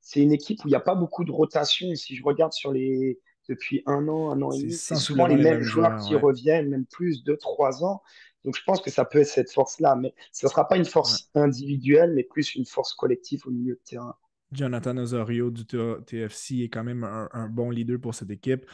C'est 0.00 0.20
une 0.20 0.32
équipe 0.32 0.64
où 0.64 0.68
il 0.68 0.70
n'y 0.70 0.76
a 0.76 0.80
pas 0.80 0.94
beaucoup 0.94 1.24
de 1.24 1.32
rotation. 1.32 1.92
Si 1.94 2.14
je 2.14 2.22
regarde 2.22 2.52
sur 2.52 2.72
les 2.72 3.20
depuis 3.48 3.82
un 3.86 4.06
an, 4.08 4.30
un 4.30 4.40
an 4.42 4.52
et 4.52 4.60
demi, 4.60 4.72
c'est 4.72 4.94
souvent 4.94 5.26
les 5.26 5.36
mêmes 5.36 5.62
joueurs, 5.62 5.98
qui 6.00 6.14
reviennent, 6.14 6.68
même 6.68 6.86
plus, 6.86 7.24
deux, 7.24 7.36
trois 7.36 7.84
ans. 7.84 8.02
Donc, 8.44 8.56
je 8.56 8.62
pense 8.64 8.80
que 8.80 8.90
ça 8.90 9.04
peut 9.04 9.20
être 9.20 9.28
cette 9.28 9.52
force-là, 9.52 9.96
mais 9.96 10.14
ce 10.32 10.46
ne 10.46 10.50
sera 10.50 10.66
pas 10.66 10.76
une 10.76 10.84
force 10.84 11.30
individuelle, 11.34 12.12
mais 12.14 12.24
plus 12.24 12.54
une 12.54 12.66
force 12.66 12.94
collective 12.94 13.46
au 13.46 13.50
milieu 13.50 13.74
de 13.74 13.80
terrain. 13.84 14.16
Jonathan 14.52 14.96
Osorio 14.98 15.50
du 15.50 15.64
TFC 15.64 16.62
est 16.62 16.68
quand 16.68 16.84
même 16.84 17.04
un, 17.04 17.48
bon 17.48 17.70
leader 17.70 17.98
pour 17.98 18.14
cette 18.14 18.30
équipe 18.30 18.66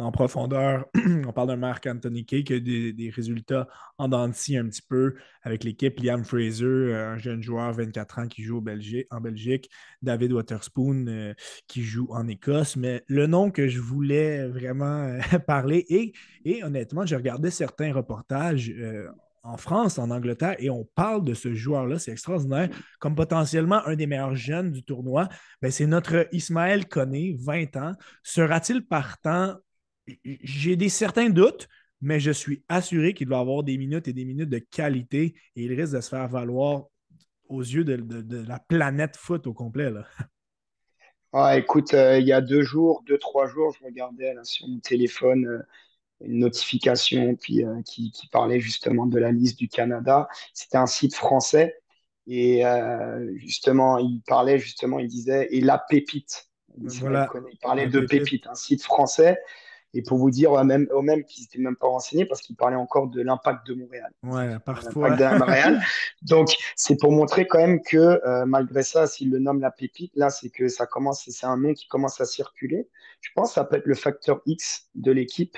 en 0.00 0.12
profondeur. 0.12 0.86
on 1.26 1.32
parle 1.32 1.48
d'un 1.48 1.56
Marc 1.56 1.86
Anthony 1.86 2.24
Kay 2.24 2.42
qui 2.42 2.54
a 2.54 2.60
des, 2.60 3.12
résultats 3.14 3.68
en 3.98 4.08
dents 4.08 4.22
un 4.22 4.30
petit 4.30 4.82
peu 4.82 5.14
avec 5.42 5.64
l'équipe. 5.64 6.00
Liam 6.00 6.24
Fraser, 6.24 6.64
euh, 6.64 7.12
un 7.12 7.18
jeune 7.18 7.42
joueur, 7.42 7.72
24 7.72 8.18
ans, 8.20 8.26
qui 8.26 8.42
joue 8.42 8.58
en 9.10 9.20
Belgique. 9.20 9.70
David 10.02 10.32
Waterspoon, 10.32 11.06
euh, 11.06 11.34
qui 11.66 11.82
joue 11.82 12.08
en 12.10 12.26
Écosse. 12.28 12.76
Mais 12.76 13.04
le 13.08 13.26
nom 13.26 13.50
que 13.50 13.68
je 13.68 13.80
voulais 13.80 14.48
vraiment 14.48 15.02
euh, 15.02 15.20
parler, 15.46 15.84
et, 15.88 16.12
et 16.44 16.64
honnêtement, 16.64 17.04
j'ai 17.04 17.16
regardé 17.16 17.50
certains 17.50 17.92
reportages 17.92 18.72
en 19.42 19.56
France, 19.56 19.98
en 19.98 20.10
Angleterre, 20.10 20.56
et 20.58 20.68
on 20.68 20.84
parle 20.94 21.24
de 21.24 21.32
ce 21.32 21.54
joueur-là, 21.54 21.98
c'est 21.98 22.12
extraordinaire, 22.12 22.68
comme 22.98 23.14
potentiellement 23.14 23.86
un 23.86 23.96
des 23.96 24.06
meilleurs 24.06 24.36
jeunes 24.36 24.70
du 24.70 24.82
tournoi. 24.82 25.28
Ben, 25.62 25.70
c'est 25.70 25.86
notre 25.86 26.28
Ismaël 26.32 26.86
Koné, 26.86 27.36
20 27.40 27.76
ans. 27.76 27.92
Sera-t-il 28.22 28.86
partant? 28.86 29.56
J'ai 30.24 30.76
des 30.76 30.88
certains 30.88 31.30
doutes, 31.30 31.68
mais 32.00 32.20
je 32.20 32.30
suis 32.30 32.64
assuré 32.68 33.14
qu'il 33.14 33.28
va 33.28 33.38
avoir 33.38 33.62
des 33.62 33.76
minutes 33.76 34.08
et 34.08 34.12
des 34.12 34.24
minutes 34.24 34.48
de 34.48 34.58
qualité 34.58 35.34
et 35.56 35.62
il 35.62 35.74
risque 35.74 35.94
de 35.94 36.00
se 36.00 36.08
faire 36.08 36.28
valoir 36.28 36.86
aux 37.48 37.62
yeux 37.62 37.84
de, 37.84 38.46
la 38.48 38.58
planète 38.58 39.16
foot 39.16 39.46
au 39.46 39.52
complet. 39.52 39.90
Là. 39.90 40.04
Ah, 41.32 41.56
écoute, 41.56 41.94
euh, 41.94 42.18
il 42.18 42.26
y 42.26 42.32
a 42.32 42.40
deux 42.40 42.62
jours, 42.62 43.04
deux, 43.06 43.16
trois 43.16 43.46
jours, 43.46 43.72
je 43.78 43.84
regardais 43.84 44.34
sur 44.42 44.66
mon 44.66 44.80
téléphone 44.80 45.46
euh, 45.46 45.62
une 46.22 46.40
notification 46.40 47.36
puis, 47.36 47.64
euh, 47.64 47.82
qui, 47.82 48.12
parlait 48.32 48.58
justement 48.58 49.06
de 49.06 49.16
la 49.16 49.30
liste 49.30 49.56
du 49.56 49.68
Canada. 49.68 50.26
C'était 50.54 50.78
un 50.78 50.86
site 50.86 51.14
français 51.14 51.76
et 52.26 52.64
justement, 53.36 53.98
il 53.98 54.22
parlait 54.26 54.58
justement, 54.58 54.98
il 54.98 55.06
disait, 55.06 55.48
et 55.52 55.60
la 55.60 55.78
pépite. 55.78 56.50
Il, 56.78 56.88
parlait 57.62 57.86
de 57.86 58.00
pépite, 58.00 58.48
un 58.48 58.54
site 58.54 58.82
français. 58.82 59.38
Et 59.92 60.02
pour 60.02 60.18
vous 60.18 60.30
dire, 60.30 60.64
même, 60.64 60.86
eux-mêmes 60.92 61.24
qu'ils 61.24 61.44
n'étaient 61.44 61.58
même 61.58 61.76
pas 61.76 61.88
renseignés 61.88 62.24
parce 62.24 62.40
qu'ils 62.40 62.56
parlaient 62.56 62.76
encore 62.76 63.08
de 63.08 63.20
l'impact 63.22 63.66
de 63.66 63.74
Montréal. 63.74 64.12
Ouais, 64.22 64.58
parfois. 64.60 65.10
De 65.10 65.38
Montréal. 65.38 65.82
Donc, 66.22 66.56
c'est 66.76 66.96
pour 66.96 67.12
montrer 67.12 67.46
quand 67.46 67.58
même 67.58 67.80
que 67.82 67.96
euh, 67.96 68.46
malgré 68.46 68.82
ça, 68.82 69.06
s'ils 69.06 69.30
le 69.30 69.38
nomment 69.38 69.60
la 69.60 69.70
pépite, 69.70 70.12
là, 70.14 70.30
c'est 70.30 70.50
que 70.50 70.68
ça 70.68 70.86
commence, 70.86 71.28
c'est 71.28 71.46
un 71.46 71.56
nom 71.56 71.74
qui 71.74 71.88
commence 71.88 72.20
à 72.20 72.24
circuler. 72.24 72.88
Je 73.20 73.30
pense 73.34 73.48
que 73.48 73.54
ça 73.54 73.64
peut 73.64 73.76
être 73.76 73.86
le 73.86 73.94
facteur 73.94 74.40
X 74.46 74.88
de 74.94 75.12
l'équipe. 75.12 75.56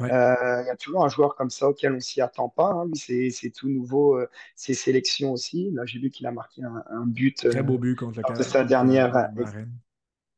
Euh, 0.00 0.04
il 0.06 0.66
y 0.66 0.70
a 0.70 0.76
toujours 0.76 1.04
un 1.04 1.08
joueur 1.08 1.34
comme 1.34 1.50
ça 1.50 1.68
auquel 1.68 1.94
on 1.94 2.00
s'y 2.00 2.20
attend 2.20 2.48
pas. 2.48 2.72
Hein. 2.72 2.90
c'est 2.94 3.52
tout 3.54 3.68
nouveau, 3.68 4.18
euh, 4.18 4.28
ses 4.54 4.74
sélections 4.74 5.32
aussi. 5.32 5.70
Là, 5.72 5.84
j'ai 5.86 5.98
vu 5.98 6.10
qu'il 6.10 6.26
a 6.26 6.32
marqué 6.32 6.62
un, 6.62 7.06
but. 7.06 7.48
Très 7.50 7.62
beau 7.62 7.78
but 7.78 7.96
contre 7.96 8.20
la 8.20 8.42
sa 8.42 8.64
dernière. 8.64 9.30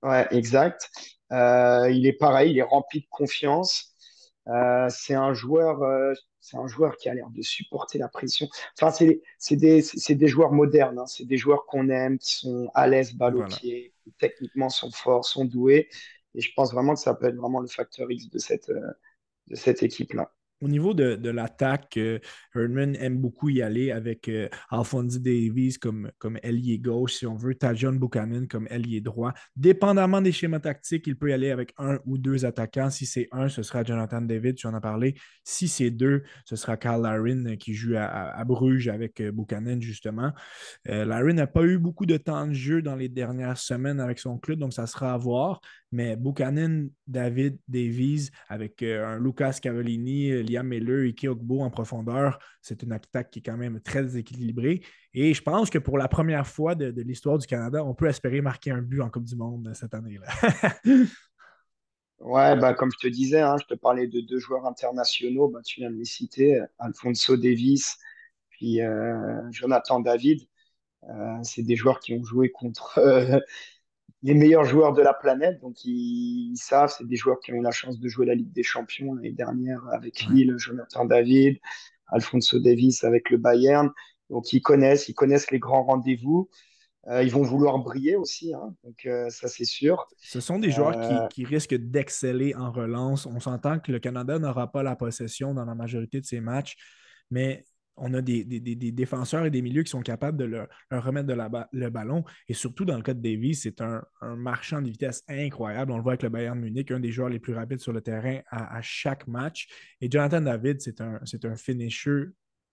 Ouais, 0.05 0.29
exact. 0.33 0.91
Euh, 1.33 1.91
il 1.91 2.07
est 2.07 2.13
pareil, 2.13 2.53
il 2.53 2.59
est 2.59 2.63
rempli 2.63 3.01
de 3.01 3.07
confiance. 3.11 3.95
Euh, 4.49 4.87
c'est 4.91 5.15
un 5.15 5.33
joueur, 5.33 5.83
euh, 5.83 6.13
c'est 6.41 6.59
un 6.59 6.67
joueur 6.67 6.97
qui 6.99 7.09
a 7.09 7.15
l'air 7.15 7.31
de 7.31 7.41
supporter 7.41 7.99
la 7.99 8.09
pression. 8.09 8.47
Enfin, 8.79 8.93
c'est 8.93 9.57
des, 9.57 9.83
des, 10.11 10.29
joueurs 10.29 10.53
modernes, 10.53 10.99
hein. 10.99 11.07
c'est 11.07 11.25
des 11.25 11.39
joueurs 11.39 11.65
qu'on 11.65 11.89
aime, 11.89 12.19
qui 12.19 12.35
sont 12.35 12.71
à 12.75 12.87
l'aise, 12.87 13.15
balle 13.15 13.37
au 13.39 13.45
pied, 13.47 13.95
qui 14.05 14.13
techniquement 14.19 14.69
sont 14.69 14.91
forts, 14.91 15.25
sont 15.25 15.47
doués. 15.47 15.89
Et 16.35 16.43
je 16.43 16.53
pense 16.55 16.73
vraiment 16.75 16.93
que 16.95 17.01
ça 17.01 17.15
peut 17.15 17.27
être 17.27 17.37
vraiment 17.37 17.61
le 17.61 17.69
facteur 17.69 18.11
X 18.11 18.29
de 18.29 18.39
cette, 18.39 18.71
de 19.49 19.55
cette 19.55 19.83
équipe-là. 19.83 20.34
Au 20.65 20.69
niveau 20.69 20.95
de, 20.95 21.29
l'attaque, 21.29 21.99
euh, 21.99 22.19
Herdman 22.55 22.97
aime 22.99 23.19
beaucoup 23.19 23.51
y 23.51 23.61
aller 23.61 23.91
avec 23.91 24.31
euh, 24.31 24.49
Alphonse 24.71 25.21
Davies 25.21 25.75
comme, 25.75 26.11
comme 26.17 26.39
ailier 26.43 26.79
gauche, 26.79 27.17
si 27.17 27.27
on 27.27 27.37
veut, 27.37 27.55
Tajon 27.55 27.93
Buchanan 27.93 28.47
comme 28.49 28.67
ailier 28.71 29.03
droit. 29.03 29.35
Dépendamment 29.57 30.23
des 30.23 30.33
schémas 30.33 30.61
tactiques, 30.61 31.07
il 31.07 31.19
peut 31.19 31.29
y 31.29 31.33
aller 31.35 31.51
avec 31.51 31.75
un 31.77 31.99
ou 32.07 32.17
deux 32.17 32.47
attaquants. 32.47 32.89
Si 32.89 33.05
c'est 33.05 33.29
un, 33.31 33.51
ce 33.51 33.63
sera 33.63 33.85
Jonathan 33.85 34.23
David, 34.23 34.55
tu 34.55 34.67
en 34.67 34.73
as 34.73 34.81
parlé. 34.81 35.17
Si 35.43 35.69
c'est 35.69 35.91
deux, 35.91 36.23
ce 36.47 36.57
sera 36.57 36.79
Carl 36.79 37.03
Larin 37.03 37.45
euh, 37.45 37.57
qui 37.57 37.75
joue 37.75 37.97
à, 37.99 38.43
Bruges 38.47 38.89
avec 38.89 39.21
Buchanan, 39.21 39.83
justement. 39.83 40.33
Larin 40.87 41.35
n'a 41.35 41.47
pas 41.47 41.63
eu 41.63 41.79
beaucoup 41.79 42.07
de 42.07 42.17
temps 42.17 42.47
de 42.47 42.53
jeu 42.53 42.83
dans 42.83 42.97
les 42.97 43.09
dernières 43.09 43.59
semaines 43.59 44.01
avec 44.01 44.19
son 44.19 44.39
club, 44.39 44.59
donc 44.59 44.73
ça 44.73 44.87
sera 44.87 45.13
à 45.13 45.17
voir. 45.19 45.61
Mais 45.93 46.17
Buchanan, 46.17 46.89
David, 47.07 47.59
Davies, 47.69 48.31
avec 48.49 48.83
un 48.83 49.19
Lucas 49.19 49.59
Cavallini, 49.63 50.43
Liam 50.55 50.67
Miller 50.67 51.05
et 51.05 51.15
Kiokbo 51.15 51.61
en 51.61 51.71
profondeur, 51.71 52.39
c'est 52.61 52.83
une 52.83 52.93
attaque 52.93 53.31
qui 53.31 53.41
est 53.41 53.43
quand 53.43 53.57
même 53.57 53.81
très 53.81 54.17
équilibrée. 54.17 54.83
Et 55.13 55.35
je 55.35 55.43
pense 55.43 55.71
que 55.71 55.79
pour 55.79 55.99
la 55.99 56.09
première 56.09 56.47
fois 56.47 56.75
de, 56.75 57.01
l'histoire 57.03 57.39
du 57.39 57.47
Canada, 57.47 57.85
on 57.85 57.95
peut 57.95 58.07
espérer 58.07 58.41
marquer 58.41 58.71
un 58.71 58.83
but 58.83 59.01
en 59.01 59.11
Coupe 59.11 59.25
du 59.25 59.37
Monde 59.37 59.71
cette 59.75 59.95
année-là. 59.95 60.29
ouais, 62.21 62.57
bah, 62.57 62.75
comme 62.75 62.91
je 62.93 63.09
te 63.09 63.13
disais, 63.13 63.41
hein, 63.41 63.57
je 63.61 63.67
te 63.67 63.79
parlais 63.79 64.07
de 64.07 64.21
deux 64.21 64.39
joueurs 64.39 64.67
internationaux, 64.67 65.49
bah, 65.49 65.61
tu 65.65 65.81
viens 65.81 65.91
de 65.91 65.97
les 65.97 66.05
citer, 66.05 66.61
Alfonso 66.79 67.37
Davis 67.37 67.99
puis 68.55 68.81
euh, 68.81 69.41
Jonathan 69.51 70.01
David. 70.01 70.41
Euh, 71.11 71.37
c'est 71.43 71.63
des 71.63 71.77
joueurs 71.77 72.01
qui 72.01 72.15
ont 72.15 72.25
joué 72.25 72.51
contre 72.51 72.99
euh, 72.99 73.39
les 74.25 74.33
meilleurs 74.33 74.65
joueurs 74.65 74.95
de 74.95 75.03
la 75.03 75.13
planète. 75.13 75.61
Donc, 75.61 75.85
ils, 75.85 76.57
savent, 76.57 76.93
c'est 76.97 77.07
des 77.07 77.15
joueurs 77.15 77.39
qui 77.41 77.53
ont 77.53 77.57
eu 77.57 77.63
la 77.63 77.71
chance 77.71 78.01
de 78.01 78.09
jouer 78.09 78.27
la 78.27 78.35
Ligue 78.35 78.53
des 78.53 78.63
Champions 78.63 79.15
l'année 79.15 79.33
dernière 79.33 79.87
avec 79.93 80.23
Lille, 80.23 80.55
Jonathan 80.57 81.05
David, 81.05 81.59
Alfonso 82.09 82.59
Davis 82.59 83.05
avec 83.05 83.29
le 83.29 83.37
Bayern. 83.37 83.91
Donc, 84.31 84.53
ils 84.55 84.63
connaissent, 84.63 85.11
ils 85.11 85.15
connaissent 85.15 85.51
les 85.51 85.59
grands 85.59 85.85
rendez-vous. 85.85 86.49
Euh, 87.09 87.23
ils 87.23 87.31
vont 87.31 87.43
vouloir 87.43 87.79
briller 87.81 88.17
aussi, 88.17 88.55
hein. 88.55 88.75
donc 88.83 89.05
euh, 89.05 89.29
ça 89.29 89.47
c'est 89.47 89.67
sûr. 89.67 90.07
Ce 90.17 90.41
sont 90.41 90.59
des 90.59 90.71
joueurs 90.71 90.93
qui, 90.93 91.15
euh, 91.15 91.27
qui, 91.27 91.45
risquent 91.45 91.75
d'exceller 91.75 92.55
en 92.55 92.73
relance. 92.73 93.27
On 93.27 93.41
s'entend 93.41 93.79
que 93.79 93.93
le 93.93 93.99
Canada 93.99 94.39
n'aura 94.39 94.73
pas 94.73 94.83
la 94.83 94.97
possession 94.97 95.53
dans 95.53 95.67
la 95.67 95.75
majorité 95.75 96.23
de 96.23 96.25
ses 96.25 96.41
matchs, 96.41 96.77
mais 97.31 97.67
on 97.97 98.15
a 98.15 98.21
des, 98.23 98.45
défenseurs 98.45 99.47
et 99.47 99.51
des 99.51 99.63
milieux 99.63 99.83
qui 99.83 99.91
sont 99.91 100.01
capables 100.01 100.37
de 100.37 100.45
leur, 100.45 100.69
remettre 100.91 101.29
le 101.73 101.91
ballon. 101.91 102.25
Et 102.49 102.55
surtout 102.55 102.85
dans 102.85 102.97
le 102.97 103.03
cas 103.03 103.15
de 103.15 103.21
Davies, 103.21 103.55
c'est 103.55 103.81
un, 103.81 104.03
marchand 104.37 104.83
de 104.83 104.89
vitesse 104.89 105.23
incroyable. 105.29 105.93
On 105.93 105.97
le 105.97 106.03
voit 106.03 106.13
avec 106.13 106.23
le 106.23 106.29
Bayern 106.29 106.59
Munich, 106.59 106.91
un 106.91 107.01
des 107.01 107.13
joueurs 107.13 107.29
les 107.29 107.39
plus 107.39 107.55
rapides 107.55 107.81
sur 107.81 107.93
le 107.93 108.01
terrain 108.01 108.41
à, 108.51 108.81
chaque 108.83 109.27
match. 109.27 109.69
Et 110.01 110.11
Jonathan 110.11 110.41
David, 110.41 110.81
c'est 110.81 111.01
un, 111.01 111.21
un 111.45 111.57
finisher 111.57 112.27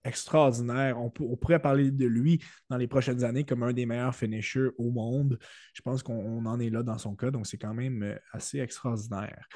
extraordinaire. 0.03 0.99
On, 0.99 1.09
pourrait 1.09 1.59
parler 1.59 1.91
de 1.91 2.05
lui 2.05 2.41
dans 2.69 2.77
les 2.77 2.87
prochaines 2.87 3.23
années 3.23 3.43
comme 3.43 3.63
un 3.63 3.73
des 3.73 3.85
meilleurs 3.85 4.15
finishers 4.15 4.69
au 4.77 4.91
monde. 4.91 5.37
Je 5.73 5.81
pense 5.81 6.03
qu'on 6.03 6.45
en 6.45 6.59
est 6.59 6.69
là 6.69 6.83
dans 6.83 6.97
son 6.97 7.15
cas, 7.15 7.31
donc 7.31 7.47
c'est 7.47 7.57
quand 7.57 7.73
même 7.73 8.03
euh, 8.03 8.15
assez 8.31 8.59
extraordinaire. 8.59 9.47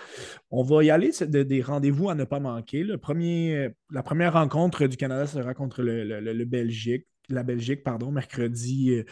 On 0.52 0.64
va 0.64 0.84
y 0.84 0.90
aller 0.90 1.12
des 1.22 1.62
rendez-vous 1.62 2.10
à 2.10 2.16
ne 2.16 2.24
pas 2.24 2.40
manquer. 2.40 2.84
Le 2.84 2.98
premier, 2.98 3.70
la 3.92 4.04
première 4.04 4.34
rencontre 4.34 4.88
du 4.88 4.98
Canada 4.98 5.28
sera 5.28 5.54
contre 5.54 5.82
le, 5.82 6.46
Belgique, 6.46 7.08
la 7.30 7.44
Belgique, 7.44 7.84
pardon, 7.84 8.12
mercredi 8.12 8.92
euh, 8.92 9.04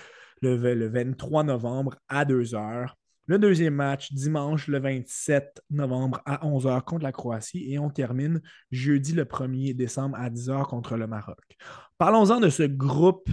le, 0.42 0.74
le 0.74 0.88
23 0.88 1.44
novembre 1.44 1.96
à 2.10 2.26
2 2.26 2.56
heures. 2.56 2.98
Le 3.26 3.40
deuxième 3.40 3.76
match, 3.76 4.12
dimanche 4.12 4.68
le 4.68 4.80
27 4.80 5.64
novembre 5.70 6.22
à 6.26 6.46
11h 6.46 6.82
contre 6.84 7.04
la 7.04 7.14
Croatie 7.14 7.72
et 7.72 7.80
on 7.80 7.90
termine 7.90 8.42
jeudi 8.70 9.14
le 9.14 9.24
1er 9.24 9.74
décembre 9.74 10.18
à 10.20 10.30
10h 10.30 10.66
contre 10.66 10.98
le 10.98 11.08
Maroc. 11.08 11.56
Parlons-en 11.98 12.42
de 12.42 12.50
ce 12.50 12.64
groupe 12.64 13.30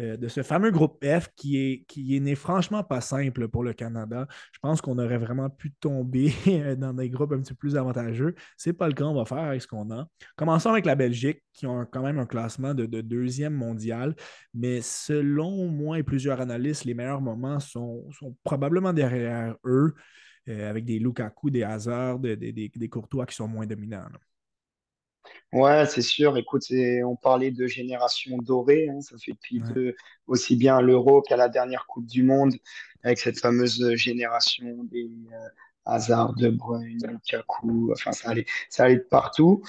euh, 0.00 0.16
de 0.16 0.28
ce 0.28 0.42
fameux 0.42 0.70
groupe 0.70 1.04
F 1.04 1.28
qui 1.36 1.58
est, 1.58 1.84
qui 1.86 2.34
franchement 2.34 2.82
pas 2.82 3.00
simple 3.00 3.48
pour 3.48 3.62
le 3.62 3.74
Canada. 3.74 4.26
Je 4.52 4.58
pense 4.60 4.80
qu'on 4.80 4.98
aurait 4.98 5.18
vraiment 5.18 5.50
pu 5.50 5.72
tomber 5.72 6.32
dans 6.78 6.94
des 6.94 7.10
groupes 7.10 7.32
un 7.32 7.40
petit 7.40 7.52
peu 7.52 7.58
plus 7.58 7.76
avantageux. 7.76 8.34
Ce 8.56 8.70
n'est 8.70 8.72
pas 8.72 8.88
le 8.88 8.94
cas, 8.94 9.04
on 9.04 9.14
va 9.14 9.24
faire 9.24 9.38
avec 9.38 9.60
ce 9.60 9.66
qu'on 9.66 9.90
a. 9.90 10.08
Commençons 10.36 10.70
avec 10.70 10.86
la 10.86 10.94
Belgique, 10.94 11.42
qui 11.52 11.66
ont 11.66 11.84
quand 11.84 12.02
même 12.02 12.18
un 12.18 12.26
classement 12.26 12.72
de, 12.72 12.86
deuxième 12.86 13.54
mondial, 13.54 14.14
mais 14.54 14.80
selon 14.80 15.68
moi 15.68 15.98
et 15.98 16.02
plusieurs 16.02 16.40
analystes, 16.40 16.84
les 16.84 16.94
meilleurs 16.94 17.20
moments 17.20 17.60
sont, 17.60 18.08
probablement 18.42 18.92
derrière 18.92 19.56
eux, 19.66 19.94
euh, 20.48 20.70
avec 20.70 20.84
des 20.84 20.98
Lukaku, 20.98 21.50
des 21.50 21.62
Hazard, 21.62 22.18
des, 22.18 22.36
des, 22.36 22.88
Courtois 22.88 23.26
qui 23.26 23.34
sont 23.34 23.48
moins 23.48 23.66
dominants. 23.66 24.08
Ouais, 25.52 25.84
c'est 25.86 26.02
sûr. 26.02 26.36
Écoute, 26.36 26.64
on 27.04 27.16
parlait 27.16 27.50
de 27.50 27.66
génération 27.66 28.38
dorée. 28.38 28.88
Hein. 28.88 29.00
ça 29.00 29.16
fait 29.18 29.32
depuis 29.32 29.62
aussi 30.26 30.56
bien 30.56 30.80
l'Euro 30.80 31.22
qu'à 31.22 31.36
la 31.36 31.48
dernière 31.48 31.86
Coupe 31.86 32.06
du 32.06 32.22
Monde, 32.22 32.54
avec 33.02 33.18
cette 33.18 33.38
fameuse 33.40 33.94
génération 33.94 34.84
des 34.84 35.10
euh, 35.32 35.48
Hazard, 35.84 36.34
De 36.34 36.50
Bruyne, 36.50 37.00
Lukaku. 37.04 37.90
Enfin, 37.92 38.12
ça 38.12 38.30
allait, 38.30 38.46
ça 38.68 38.84
allait 38.84 38.96
de 38.96 39.06
partout. 39.10 39.62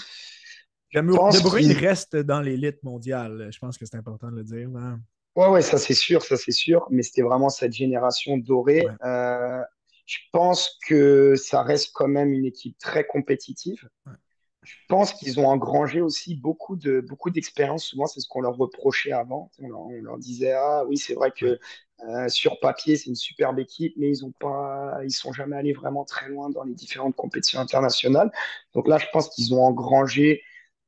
De 0.93 1.41
Bruyne 1.41 1.71
reste 1.71 2.15
dans 2.15 2.41
l'élite 2.41 2.83
mondiale. 2.83 3.49
Je 3.51 3.57
pense 3.57 3.77
que 3.77 3.85
c'est 3.85 3.97
important 3.97 4.29
de 4.29 4.35
le 4.35 4.43
dire. 4.43 4.69
Hein. 4.75 4.99
Ouais, 5.35 5.47
ouais, 5.47 5.61
ça 5.61 5.77
c'est 5.77 5.93
sûr, 5.93 6.21
ça 6.21 6.35
c'est 6.37 6.51
sûr. 6.51 6.85
Mais 6.91 7.01
c'était 7.01 7.21
vraiment 7.21 7.49
cette 7.49 7.73
génération 7.73 8.37
dorée. 8.37 8.85
Euh, 9.03 9.61
je 10.05 10.17
pense 10.31 10.77
que 10.85 11.35
ça 11.35 11.63
reste 11.63 11.91
quand 11.93 12.09
même 12.09 12.33
une 12.33 12.45
équipe 12.45 12.77
très 12.77 13.05
compétitive 13.05 13.87
je 14.63 14.75
pense 14.87 15.13
qu'ils 15.13 15.39
ont 15.39 15.47
engrangé 15.47 16.01
aussi 16.01 16.35
beaucoup 16.35 16.75
de 16.75 17.01
beaucoup 17.01 17.31
d'expérience. 17.31 17.85
Souvent, 17.85 18.05
c'est 18.05 18.19
ce 18.19 18.27
qu'on 18.27 18.41
leur 18.41 18.55
reprochait 18.57 19.11
avant. 19.11 19.49
On 19.59 19.89
leur, 19.89 20.17
disait 20.19 20.53
ah 20.53 20.85
oui, 20.87 20.97
c'est 20.97 21.15
vrai 21.15 21.31
que 21.31 21.59
euh, 22.07 22.29
sur 22.29 22.59
papier 22.59 22.95
c'est 22.95 23.09
une 23.09 23.15
superbe 23.15 23.59
équipe, 23.59 23.93
mais 23.97 24.09
ils 24.09 24.25
ont 24.25 24.31
pas, 24.31 24.99
ils 25.03 25.11
sont 25.11 25.33
jamais 25.33 25.55
allés 25.55 25.73
vraiment 25.73 26.05
très 26.05 26.29
loin 26.29 26.49
dans 26.49 26.63
les 26.63 26.73
différentes 26.75 27.15
compétitions 27.15 27.59
internationales. 27.59 28.31
Donc 28.73 28.87
là, 28.87 28.97
je 28.99 29.07
pense 29.11 29.29
qu'ils 29.29 29.53
ont 29.53 29.63
engrangé 29.63 30.43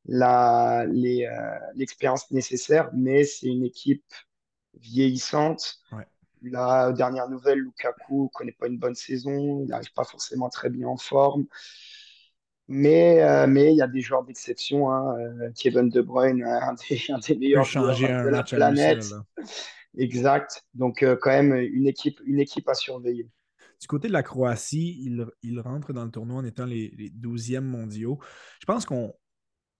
la 0.06 0.82
euh, 0.84 1.60
l'expérience 1.76 2.30
nécessaire, 2.32 2.90
mais 2.94 3.24
c'est 3.24 3.48
une 3.48 3.64
équipe 3.64 4.06
vieillissante. 4.80 5.80
La 6.44 6.92
dernière 6.92 7.30
nouvelle, 7.30 7.60
Lukaku 7.60 8.30
connaît 8.34 8.52
pas 8.52 8.68
une 8.68 8.78
bonne 8.78 8.96
saison, 8.96 9.62
il 9.62 9.70
n'arrive 9.70 9.94
pas 9.94 10.04
forcément 10.04 10.50
très 10.50 10.70
bien 10.70 10.90
en 10.90 10.98
forme. 10.98 11.46
Mais 12.68 13.22
euh, 13.22 13.46
mais 13.46 13.74
il 13.74 13.78
y 13.78 13.82
a 13.82 13.88
des 13.88 14.02
joueurs 14.02 14.24
d'exception. 14.24 14.90
Hein. 14.90 15.18
Euh, 15.20 15.52
Kevin 15.56 15.90
De 15.90 16.02
Bruyne, 16.02 16.44
un 16.46 16.74
des, 16.74 17.02
un 17.10 17.20
des 17.20 17.36
meilleurs 17.36 17.66
joueurs 17.66 17.96
de 17.98 18.30
la 18.30 18.44
planète. 18.44 19.06
exact. 19.98 20.64
Donc, 20.74 21.06
quand 21.22 21.32
même, 21.32 21.54
une 21.56 21.88
équipe, 21.88 22.20
une 22.26 22.40
équipe 22.40 22.68
à 22.70 22.74
surveiller. 22.74 23.30
Du 23.82 23.88
côté 23.88 24.08
de 24.08 24.14
la 24.14 24.24
Croatie, 24.24 25.02
il, 25.04 25.26
il 25.42 25.60
rentre 25.60 25.92
dans 25.92 26.06
le 26.06 26.12
tournoi 26.12 26.38
en 26.38 26.46
étant 26.46 26.66
les, 26.66 26.94
les 26.98 27.10
12e 27.10 27.60
mondiaux. 27.60 28.18
Je 28.62 28.66
pense 28.66 28.86
qu'on 28.86 29.14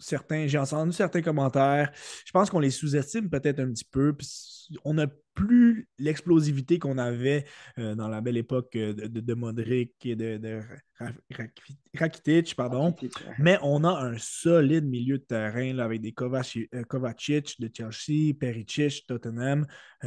certains, 0.04 0.48
j'ai 0.48 0.58
entendu 0.58 0.92
certains 0.92 1.22
commentaires. 1.22 1.92
Je 2.26 2.32
pense 2.32 2.50
qu'on 2.50 2.60
les 2.60 2.72
sous-estime 2.72 3.30
peut-être 3.30 3.60
un 3.60 3.72
petit 3.72 3.86
peu. 3.86 4.16
On 4.84 4.94
n'a 4.94 5.08
plus 5.34 5.88
l'explosivité 5.98 6.80
qu'on 6.80 6.98
avait 6.98 7.46
euh, 7.80 7.96
dans 7.96 8.08
la 8.08 8.22
belle 8.22 8.38
époque 8.38 8.76
euh, 8.76 8.94
de, 8.94 9.34
Modric 9.34 9.94
et 10.06 10.16
de, 10.16 10.62
Rakitic, 11.96 12.56
pardon. 12.56 12.96
Mais 13.40 13.58
on 13.62 13.84
a 13.84 13.90
un 13.90 14.18
solide 14.18 14.86
milieu 14.86 15.18
de 15.18 15.24
terrain 15.24 15.80
avec 15.80 16.02
des 16.02 16.14
euh, 16.22 16.84
Kovacic 16.84 17.60
de 17.60 17.72
Chelsea, 17.76 18.34
Pericic, 18.40 19.06
Tottenham, 19.08 19.66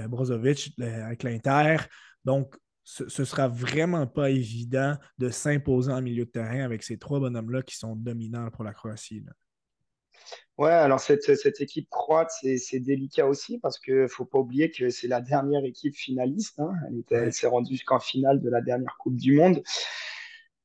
Brozovic 0.09 0.73
avec 0.79 1.23
l'Inter. 1.23 1.77
Donc, 2.25 2.57
ce 2.85 3.03
ne 3.05 3.27
sera 3.27 3.49
vraiment 3.49 4.07
pas 4.07 4.31
évident 4.31 4.97
de 5.19 5.29
s'imposer 5.29 5.93
en 5.93 6.01
milieu 6.01 6.25
de 6.25 6.31
terrain 6.31 6.61
avec 6.61 6.85
ces 6.85 6.99
trois 6.99 7.19
bonhommes-là 7.19 7.63
qui 7.63 7.77
sont 7.77 7.97
dominants 7.97 8.49
pour 8.51 8.63
la 8.63 8.73
Croatie. 8.73 9.25
Ouais, 10.59 10.71
alors 10.71 11.01
cette, 11.01 11.37
cette 11.37 11.61
équipe 11.61 11.89
croate, 11.91 12.31
c'est 12.31 12.81
délicat 12.81 13.27
aussi 13.27 13.59
parce 13.59 13.79
qu'il 13.79 13.95
ne 13.95 14.07
faut 14.07 14.25
pas 14.25 14.39
oublier 14.39 14.71
que 14.71 14.89
c'est 14.89 15.09
la 15.09 15.21
dernière 15.21 15.65
équipe 15.65 15.95
finaliste. 15.95 16.59
Hein. 16.61 16.73
Elle, 17.11 17.33
s'est 17.35 17.47
rendue 17.47 17.73
jusqu'en 17.73 18.01
finale 18.01 18.41
de 18.41 18.49
la 18.49 18.63
dernière 18.63 18.97
Coupe 18.99 19.17
du 19.17 19.37
Monde. 19.37 19.63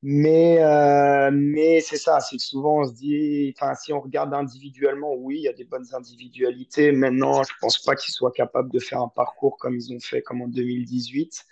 Mais, 0.04 0.60
euh, 0.62 1.30
mais 1.32 1.80
c'est 1.80 1.96
ça, 1.96 2.18
c'est 2.20 2.36
que 2.36 2.42
souvent 2.42 2.80
on 2.80 2.84
se 2.88 2.94
dit, 2.94 3.54
enfin, 3.56 3.74
si 3.76 3.92
on 3.92 4.00
regarde 4.00 4.34
individuellement, 4.34 5.14
oui, 5.14 5.36
il 5.38 5.42
y 5.42 5.48
a 5.48 5.52
des 5.52 5.64
bonnes 5.64 5.86
individualités. 5.94 6.90
Maintenant, 6.90 7.42
je 7.44 7.52
ne 7.52 7.58
pense 7.60 7.78
pas 7.78 7.94
qu'ils 7.94 8.12
soient 8.12 8.32
capables 8.32 8.72
de 8.72 8.80
faire 8.80 9.00
un 9.00 9.08
parcours 9.08 9.58
comme 9.58 9.76
ils 9.76 9.92
ont 9.92 10.00
fait, 10.00 10.22
comme 10.22 10.42
en 10.42 10.48
2018. 10.48 11.44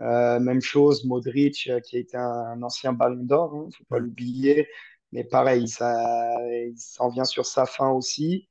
Euh, 0.00 0.38
même 0.40 0.60
chose, 0.60 1.04
Modric, 1.04 1.68
euh, 1.68 1.80
qui 1.80 1.96
a 1.96 2.00
été 2.00 2.16
un, 2.16 2.62
ancien 2.62 2.92
ballon 2.92 3.22
d'or, 3.24 3.52
il 3.54 3.58
hein, 3.58 3.64
ne 3.66 3.72
faut 3.72 3.84
pas 3.88 3.98
l'oublier. 3.98 4.68
Mais 5.14 5.22
pareil, 5.22 5.68
ça, 5.68 5.94
ça 6.76 7.04
en 7.04 7.08
vient 7.08 7.24
sur 7.24 7.46
sa 7.46 7.66
fin 7.66 7.88
aussi. 7.88 8.48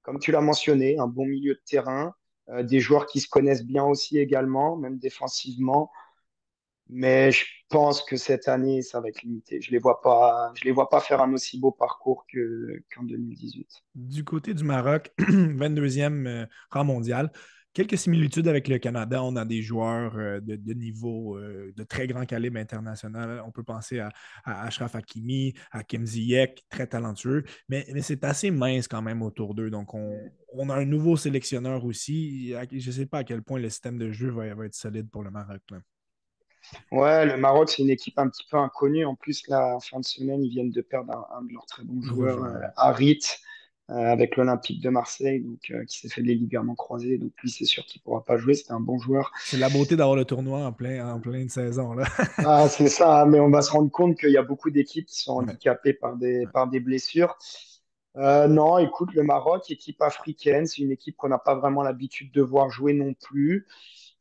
Comme 0.00 0.18
tu 0.18 0.32
l'as 0.32 0.40
mentionné, 0.40 0.98
un 0.98 1.06
bon 1.06 1.26
milieu 1.26 1.54
de 1.54 1.60
terrain, 1.66 2.14
euh, 2.48 2.62
des 2.62 2.80
joueurs 2.80 3.06
qui 3.06 3.20
se 3.20 3.28
connaissent 3.28 3.64
bien 3.66 3.84
aussi 3.84 4.18
également, 4.18 4.76
même 4.78 4.98
défensivement. 4.98 5.90
Mais 6.88 7.32
je 7.32 7.44
pense 7.68 8.02
que 8.02 8.16
cette 8.16 8.48
année, 8.48 8.80
ça 8.80 9.00
va 9.00 9.08
être 9.08 9.20
limité. 9.22 9.60
Je 9.60 9.70
ne 9.70 9.72
les, 9.72 9.78
vois 9.78 10.00
pas, 10.00 10.54
les 10.64 10.70
vois 10.70 10.88
pas 10.88 11.00
faire 11.00 11.20
un 11.20 11.34
aussi 11.34 11.60
beau 11.60 11.70
parcours 11.70 12.24
qu'en 12.32 13.02
2018. 13.02 13.68
Du 13.94 14.24
côté 14.24 14.54
du 14.54 14.64
Maroc, 14.64 15.12
22e 15.18 16.26
euh, 16.26 16.46
rang 16.70 16.84
mondial, 16.84 17.30
quelques 17.76 17.98
similitudes 17.98 18.48
avec 18.48 18.68
le 18.68 18.78
Canada. 18.78 19.22
On 19.22 19.36
a 19.36 19.44
des 19.44 19.60
joueurs 19.60 20.16
euh, 20.16 20.40
de, 20.40 20.72
niveau 20.72 21.36
euh, 21.36 21.74
de 21.76 21.84
très 21.84 22.06
grand 22.06 22.24
calibre 22.24 22.58
international. 22.58 23.42
On 23.46 23.50
peut 23.50 23.62
penser 23.62 24.00
à, 24.00 24.08
Ashraf 24.46 24.94
Hakimi, 24.94 25.52
à 25.70 25.84
Kim 25.84 26.06
Ziyech, 26.06 26.64
très 26.70 26.86
talentueux, 26.86 27.44
mais, 27.68 27.84
c'est 28.00 28.24
assez 28.24 28.50
mince 28.50 28.88
quand 28.88 29.02
même 29.02 29.20
autour 29.20 29.54
d'eux. 29.54 29.68
Donc, 29.68 29.92
on, 29.92 30.70
a 30.70 30.74
un 30.74 30.86
nouveau 30.86 31.18
sélectionneur 31.18 31.84
aussi. 31.84 32.54
Je 32.72 32.86
ne 32.86 32.92
sais 32.92 33.04
pas 33.04 33.18
à 33.18 33.24
quel 33.24 33.42
point 33.42 33.60
le 33.60 33.68
système 33.68 33.98
de 33.98 34.10
jeu 34.10 34.30
va, 34.30 34.46
être 34.46 34.74
solide 34.74 35.10
pour 35.10 35.22
le 35.22 35.30
Maroc. 35.30 35.60
Ouais, 36.90 37.26
le 37.26 37.36
Maroc, 37.36 37.68
c'est 37.68 37.82
une 37.82 37.90
équipe 37.90 38.18
un 38.18 38.28
petit 38.28 38.44
peu 38.50 38.56
inconnue. 38.56 39.04
En 39.04 39.14
plus, 39.14 39.46
là, 39.48 39.76
en 39.76 39.80
fin 39.80 40.00
de 40.00 40.04
semaine, 40.04 40.42
ils 40.42 40.50
viennent 40.50 40.70
de 40.70 40.80
perdre 40.80 41.28
un, 41.30 41.42
de 41.42 41.52
leurs 41.52 41.66
très 41.66 41.84
bons 41.84 42.00
joueurs, 42.00 42.42
euh, 42.42 42.60
Harit. 42.76 43.20
Avec 43.88 44.36
l'Olympique 44.36 44.82
de 44.82 44.90
Marseille, 44.90 45.40
donc, 45.40 45.70
euh, 45.70 45.84
qui 45.84 45.98
s'est 45.98 46.08
fait 46.08 46.22
des 46.22 46.34
ligaments 46.34 46.74
croisés. 46.74 47.18
Donc 47.18 47.32
lui, 47.42 47.50
c'est 47.50 47.64
sûr 47.64 47.84
qu'il 47.86 48.00
ne 48.00 48.04
pourra 48.04 48.24
pas 48.24 48.36
jouer. 48.36 48.54
C'était 48.54 48.72
un 48.72 48.80
bon 48.80 48.98
joueur. 48.98 49.32
C'est 49.44 49.58
la 49.58 49.68
beauté 49.68 49.96
d'avoir 49.96 50.16
le 50.16 50.24
tournoi 50.24 50.66
en, 50.66 50.72
plein, 50.72 51.14
en 51.14 51.20
pleine 51.20 51.48
saison. 51.48 51.92
Là. 51.92 52.04
ah, 52.38 52.68
c'est 52.68 52.88
ça, 52.88 53.24
mais 53.26 53.38
on 53.38 53.50
va 53.50 53.62
se 53.62 53.70
rendre 53.70 53.90
compte 53.90 54.18
qu'il 54.18 54.30
y 54.30 54.36
a 54.36 54.42
beaucoup 54.42 54.70
d'équipes 54.70 55.06
qui 55.06 55.20
sont 55.20 55.34
handicapées 55.34 55.92
par 55.92 56.16
des, 56.16 56.46
par 56.52 56.68
des 56.68 56.80
blessures. 56.80 57.36
Euh, 58.16 58.48
non, 58.48 58.78
écoute, 58.78 59.12
le 59.14 59.22
Maroc, 59.22 59.70
équipe 59.70 60.00
africaine, 60.00 60.66
c'est 60.66 60.82
une 60.82 60.90
équipe 60.90 61.16
qu'on 61.16 61.28
n'a 61.28 61.38
pas 61.38 61.54
vraiment 61.54 61.82
l'habitude 61.82 62.32
de 62.32 62.42
voir 62.42 62.70
jouer 62.70 62.92
non 62.92 63.14
plus. 63.14 63.66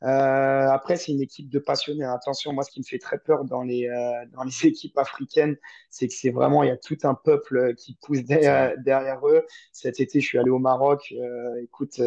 Euh, 0.03 0.67
après, 0.69 0.97
c'est 0.97 1.11
une 1.11 1.21
équipe 1.21 1.49
de 1.49 1.59
passionnés. 1.59 2.03
Attention, 2.03 2.53
moi, 2.53 2.63
ce 2.63 2.71
qui 2.71 2.79
me 2.79 2.85
fait 2.85 2.99
très 2.99 3.17
peur 3.17 3.45
dans 3.45 3.63
les, 3.63 3.87
euh, 3.87 4.25
dans 4.33 4.43
les 4.43 4.51
équipes 4.67 4.97
africaines, 4.97 5.57
c'est 5.89 6.07
que 6.07 6.13
c'est 6.13 6.29
vraiment, 6.29 6.63
il 6.63 6.67
y 6.67 6.71
a 6.71 6.77
tout 6.77 6.97
un 7.03 7.15
peuple 7.15 7.73
qui 7.75 7.97
pousse 8.01 8.23
derrière, 8.23 9.27
eux. 9.27 9.45
Cet 9.71 9.99
été, 9.99 10.19
je 10.19 10.27
suis 10.27 10.37
allé 10.37 10.49
au 10.49 10.59
Maroc. 10.59 11.13
Euh, 11.17 11.61
écoute, 11.63 11.99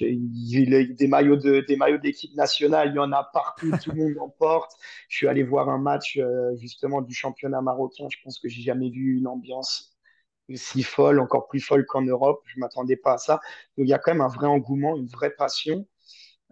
il, 0.00 0.94
des 0.96 1.06
maillots 1.08 1.36
de, 1.36 1.60
des 1.66 1.76
maillots 1.76 1.98
d'équipe 1.98 2.34
nationale, 2.36 2.90
il 2.92 2.96
y 2.96 2.98
en 2.98 3.12
a 3.12 3.24
partout, 3.24 3.70
tout 3.82 3.90
le 3.92 3.96
monde 3.96 4.18
en 4.20 4.28
porte. 4.28 4.72
Je 5.08 5.16
suis 5.16 5.28
allé 5.28 5.42
voir 5.42 5.68
un 5.68 5.78
match 5.78 6.20
justement 6.56 7.00
du 7.00 7.14
championnat 7.14 7.62
marocain. 7.62 8.06
Je 8.10 8.18
pense 8.22 8.38
que 8.38 8.48
j'ai 8.48 8.62
jamais 8.62 8.90
vu 8.90 9.16
une 9.18 9.26
ambiance 9.26 9.96
aussi 10.50 10.82
folle, 10.82 11.20
encore 11.20 11.48
plus 11.48 11.60
folle 11.60 11.84
qu'en 11.86 12.02
Europe. 12.02 12.42
Je 12.46 12.60
m'attendais 12.60 12.96
pas 12.96 13.14
à 13.14 13.18
ça. 13.18 13.34
Donc, 13.76 13.86
il 13.86 13.88
y 13.88 13.94
a 13.94 13.98
quand 13.98 14.12
même 14.12 14.20
un 14.20 14.28
vrai 14.28 14.46
engouement, 14.46 14.96
une 14.96 15.06
vraie 15.08 15.30
passion. 15.30 15.86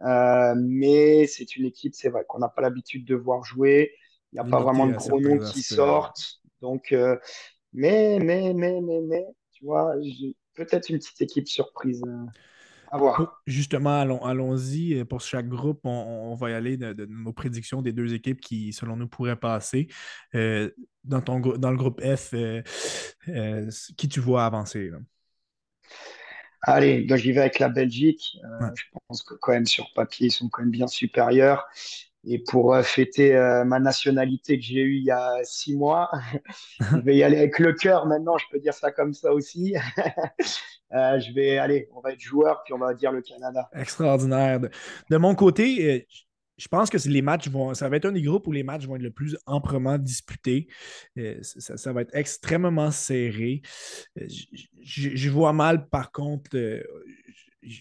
Euh, 0.02 0.54
mais 0.56 1.26
c'est 1.26 1.56
une 1.56 1.66
équipe, 1.66 1.94
c'est 1.94 2.08
vrai, 2.08 2.24
qu'on 2.28 2.38
n'a 2.38 2.48
pas 2.48 2.62
l'habitude 2.62 3.04
de 3.04 3.14
voir 3.14 3.44
jouer. 3.44 3.92
Il 4.32 4.40
n'y 4.40 4.46
a 4.46 4.50
pas 4.50 4.60
vraiment 4.60 4.86
de 4.86 4.94
gros 4.94 5.20
noms 5.20 5.38
qui 5.38 5.62
sortent. 5.62 6.40
Donc, 6.60 6.92
euh, 6.92 7.16
mais, 7.72 8.18
mais, 8.20 8.52
mais, 8.52 8.80
mais, 8.80 9.00
mais, 9.00 9.24
tu 9.52 9.64
vois, 9.64 9.94
peut-être 10.54 10.90
une 10.90 10.98
petite 10.98 11.20
équipe 11.22 11.48
surprise. 11.48 12.02
Euh, 12.06 12.26
à 12.90 12.98
voir. 12.98 13.40
Justement, 13.46 14.00
allons, 14.00 14.22
allons-y. 14.24 15.04
Pour 15.04 15.20
chaque 15.20 15.48
groupe, 15.48 15.80
on, 15.84 16.34
va 16.34 16.50
y 16.50 16.54
aller 16.54 16.76
de, 16.76 17.06
nos 17.06 17.32
prédictions 17.32 17.82
des 17.82 17.92
deux 17.92 18.14
équipes 18.14 18.40
qui, 18.40 18.72
selon 18.72 18.96
nous, 18.96 19.08
pourraient 19.08 19.36
passer. 19.36 19.88
dans, 20.32 21.20
ton, 21.24 21.40
dans 21.40 21.70
le 21.70 21.76
groupe 21.76 22.00
F, 22.00 22.34
qui 23.96 24.08
tu 24.08 24.20
vois 24.20 24.44
avancer? 24.44 24.92
Allez, 26.68 27.04
donc 27.04 27.18
j'y 27.18 27.30
vais 27.30 27.42
avec 27.42 27.60
la 27.60 27.68
Belgique. 27.68 28.38
Euh, 28.44 28.66
je 28.74 28.82
pense 29.06 29.22
que 29.22 29.34
quand 29.34 29.52
même 29.52 29.66
sur 29.66 29.92
papier, 29.94 30.26
ils 30.26 30.32
sont 30.32 30.48
quand 30.48 30.62
même 30.62 30.72
bien 30.72 30.88
supérieurs. 30.88 31.68
Et 32.24 32.40
pour 32.40 32.74
euh, 32.74 32.82
fêter 32.82 33.36
euh, 33.36 33.64
ma 33.64 33.78
nationalité 33.78 34.58
que 34.58 34.64
j'ai 34.64 34.80
eue 34.80 34.96
il 34.96 35.04
y 35.04 35.12
a 35.12 35.38
six 35.44 35.76
mois, 35.76 36.10
je 36.80 36.96
vais 36.98 37.16
y 37.16 37.22
aller 37.22 37.38
avec 37.38 37.60
le 37.60 37.72
cœur 37.72 38.06
maintenant, 38.06 38.36
je 38.36 38.46
peux 38.50 38.58
dire 38.58 38.74
ça 38.74 38.90
comme 38.90 39.14
ça 39.14 39.32
aussi. 39.32 39.76
je 40.90 41.34
vais 41.34 41.56
aller, 41.58 41.88
on 41.94 42.00
va 42.00 42.12
être 42.12 42.20
joueur, 42.20 42.64
puis 42.64 42.74
on 42.74 42.78
va 42.78 42.94
dire 42.94 43.12
le 43.12 43.22
Canada. 43.22 43.70
Extraordinaire. 43.72 44.58
De, 45.08 45.16
mon 45.18 45.36
côté, 45.36 46.08
je 46.56 46.68
pense 46.68 46.88
que 46.90 46.96
les 47.08 47.22
matchs 47.22 47.48
vont. 47.48 47.74
Ça 47.74 47.88
va 47.88 47.96
être 47.96 48.06
un 48.06 48.12
des 48.12 48.22
groupes 48.22 48.46
où 48.46 48.52
les 48.52 48.62
matchs 48.62 48.86
vont 48.86 48.96
être 48.96 49.02
le 49.02 49.10
plus 49.10 49.36
amprement 49.46 49.98
disputés. 49.98 50.68
Euh, 51.18 51.38
ça, 51.42 51.92
va 51.92 52.02
être 52.02 52.14
extrêmement 52.14 52.90
serré. 52.90 53.62
Euh, 54.18 54.26
je, 54.82 55.30
vois 55.30 55.52
mal, 55.52 55.88
par 55.88 56.12
contre, 56.12 56.56
euh, 56.56 56.82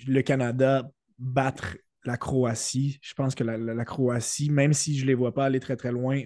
le 0.08 0.22
Canada 0.22 0.90
battre 1.18 1.78
la 2.04 2.18
Croatie. 2.18 3.00
Je 3.02 3.14
pense 3.14 3.34
que 3.34 3.44
la, 3.44 3.86
Croatie, 3.86 4.50
même 4.50 4.74
si 4.74 4.98
je 4.98 5.04
ne 5.04 5.08
les 5.08 5.16
vois 5.16 5.34
pas 5.34 5.46
aller 5.46 5.60
très 5.60 5.76
très 5.76 5.92
loin, 5.92 6.22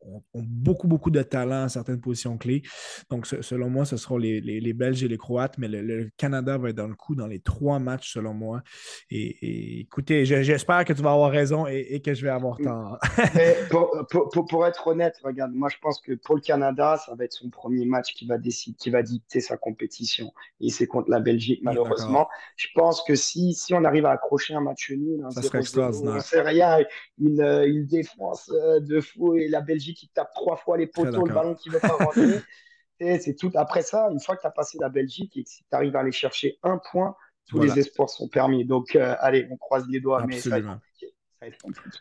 ont, 0.00 0.22
beaucoup 0.34 0.88
beaucoup 0.88 1.10
de 1.10 1.22
talent 1.22 1.64
à 1.64 1.68
certaines 1.68 2.00
positions 2.00 2.36
clés. 2.38 2.62
Donc, 3.10 3.26
selon 3.26 3.70
moi, 3.70 3.84
ce 3.84 3.96
seront 3.96 4.18
les, 4.18 4.72
Belges 4.72 5.02
et 5.02 5.08
les 5.08 5.16
Croates, 5.16 5.58
mais 5.58 5.68
le, 5.68 6.10
Canada 6.16 6.58
va 6.58 6.70
être 6.70 6.76
dans 6.76 6.88
le 6.88 6.94
coup 6.94 7.14
dans 7.14 7.26
les 7.26 7.40
trois 7.40 7.78
matchs, 7.78 8.12
selon 8.12 8.34
moi. 8.34 8.62
Et, 9.10 9.80
écoutez, 9.80 10.24
j'espère 10.24 10.84
que 10.84 10.92
tu 10.92 11.02
vas 11.02 11.12
avoir 11.12 11.30
raison 11.30 11.66
et, 11.66 12.00
que 12.00 12.14
je 12.14 12.22
vais 12.22 12.30
avoir 12.30 12.58
tort. 12.58 12.98
pour, 14.48 14.66
être 14.66 14.86
honnête, 14.86 15.16
regarde, 15.22 15.52
moi 15.52 15.68
je 15.68 15.76
pense 15.80 16.00
que 16.00 16.12
pour 16.12 16.34
le 16.34 16.40
Canada, 16.40 16.98
ça 17.04 17.14
va 17.14 17.24
être 17.24 17.32
son 17.32 17.50
premier 17.50 17.84
match 17.84 18.14
qui 18.14 18.26
va 18.26 18.38
décider, 18.38 18.76
qui 18.76 18.90
va 18.90 19.02
dicter 19.02 19.40
sa 19.40 19.56
compétition. 19.56 20.32
Et 20.60 20.70
c'est 20.70 20.86
contre 20.86 21.10
la 21.10 21.20
Belgique, 21.20 21.60
malheureusement. 21.62 22.28
Je 22.56 22.68
pense 22.74 23.02
que 23.02 23.14
si, 23.14 23.54
si 23.54 23.74
on 23.74 23.84
arrive 23.84 24.06
à 24.06 24.12
accrocher 24.12 24.54
un 24.54 24.60
match 24.60 24.90
nul, 24.90 25.24
ça 25.30 25.42
serait 25.42 25.58
extraordinaire. 25.58 26.22
C'est 26.22 26.40
rien, 26.40 26.78
une, 27.18 27.40
une, 27.40 27.86
défense 27.86 28.50
euh, 28.52 28.80
de 28.80 29.00
fou 29.00 29.34
et 29.34 29.48
la 29.48 29.60
Belgique 29.60 29.75
qui 29.78 30.08
tape 30.08 30.32
trois 30.34 30.56
fois 30.56 30.76
les 30.76 30.86
poteaux, 30.86 31.24
le 31.24 31.34
ballon 31.34 31.54
qui 31.54 31.68
ne 31.68 31.74
veut 31.74 31.80
pas 31.80 31.96
rentrer. 31.96 32.40
c'est 33.20 33.36
tout. 33.38 33.50
Après 33.54 33.82
ça, 33.82 34.08
une 34.10 34.20
fois 34.20 34.36
que 34.36 34.40
tu 34.42 34.46
as 34.46 34.50
passé 34.50 34.78
la 34.80 34.88
Belgique 34.88 35.36
et 35.36 35.44
que 35.44 35.50
si 35.50 35.62
tu 35.62 35.76
arrives 35.76 35.96
à 35.96 36.00
aller 36.00 36.12
chercher 36.12 36.58
un 36.62 36.78
point, 36.78 37.14
tous 37.46 37.60
les 37.60 37.78
espoirs 37.78 38.10
sont 38.10 38.28
permis. 38.28 38.64
Donc, 38.64 38.96
euh, 38.96 39.14
allez, 39.20 39.46
on 39.50 39.56
croise 39.56 39.86
les 39.88 40.00
doigts, 40.00 40.24
mais 40.26 40.40
ça 40.40 40.58
va, 40.60 40.80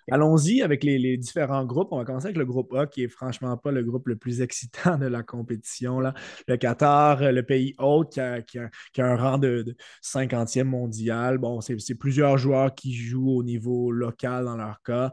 Allons-y 0.09 0.61
avec 0.61 0.83
les, 0.83 1.17
différents 1.17 1.65
groupes. 1.65 1.89
On 1.91 1.97
va 1.97 2.05
commencer 2.05 2.27
avec 2.27 2.37
le 2.37 2.45
groupe 2.45 2.73
A, 2.73 2.87
qui 2.87 3.03
est 3.03 3.07
franchement 3.07 3.57
pas 3.57 3.71
le 3.71 3.83
groupe 3.83 4.07
le 4.07 4.15
plus 4.15 4.41
excitant 4.41 4.97
de 4.97 5.07
la 5.07 5.23
compétition. 5.23 5.99
Le 6.47 6.57
Qatar, 6.57 7.31
le 7.31 7.43
pays 7.43 7.75
hôte, 7.77 8.19
qui 8.47 8.59
a, 8.59 8.69
un 8.97 9.15
rang 9.15 9.37
de, 9.37 9.75
50e 10.03 10.63
mondial. 10.63 11.37
Bon, 11.37 11.61
c'est 11.61 11.95
plusieurs 11.95 12.37
joueurs 12.37 12.73
qui 12.73 12.93
jouent 12.93 13.37
au 13.37 13.43
niveau 13.43 13.91
local 13.91 14.45
dans 14.45 14.57
leur 14.57 14.81
cas. 14.81 15.11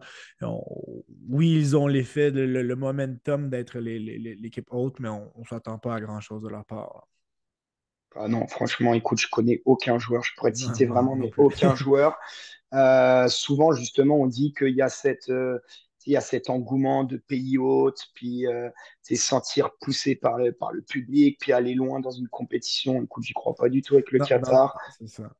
oui, 1.29 1.55
ils 1.55 1.77
ont 1.77 1.87
l'effet, 1.87 2.31
le, 2.31 2.63
le, 2.63 2.77
momentum 2.77 3.51
d'être 3.51 3.79
l'équipe 3.79 4.69
haute, 4.71 4.99
mais 5.01 5.09
on 5.09 5.33
ne 5.37 5.45
s'attend 5.45 5.79
pas 5.79 5.97
à 5.97 6.01
grand-chose 6.01 6.43
de 6.43 6.49
leur 6.49 6.65
part. 6.65 7.12
Ah 8.17 8.29
non, 8.29 8.47
franchement, 8.47 8.95
écoute, 8.95 9.19
je 9.19 9.29
connais 9.29 9.63
aucun 9.65 9.99
joueur. 9.99 10.23
Je 10.23 10.33
pourrais 10.37 10.53
te 10.53 10.59
citer 10.59 10.87
vraiment 10.87 11.17
mais 11.17 11.33
aucun 11.37 11.75
joueur. 11.75 12.19
Euh, 12.75 13.29
souvent, 13.29 13.73
justement, 13.73 14.17
on 14.17 14.27
dit 14.27 14.55
qu'il 14.55 14.75
y 14.75 14.83
a 14.83 14.89
cette, 14.89 15.29
euh, 15.29 15.59
il 16.07 16.13
y 16.13 16.17
a 16.17 16.21
cet 16.21 16.51
engouement 16.51 17.05
de 17.05 17.17
pays 17.17 17.59
hôtes, 17.59 18.07
puis 18.15 18.47
euh, 18.47 18.71
sentir 19.15 19.71
poussé 19.81 20.15
par 20.15 20.39
le, 20.39 20.53
par 20.53 20.73
le 20.73 20.83
public, 20.83 21.39
puis 21.41 21.53
aller 21.53 21.75
loin 21.75 22.01
dans 22.01 22.11
une 22.11 22.29
compétition. 22.29 23.03
Écoute, 23.03 23.25
j'y 23.25 23.35
crois 23.35 23.55
pas 23.55 23.69
du 23.69 23.83
tout 23.83 23.95
avec 23.95 24.11
le 24.11 24.21
Qatar. 24.21 24.79
c'est 24.99 25.09
ça. 25.09 25.31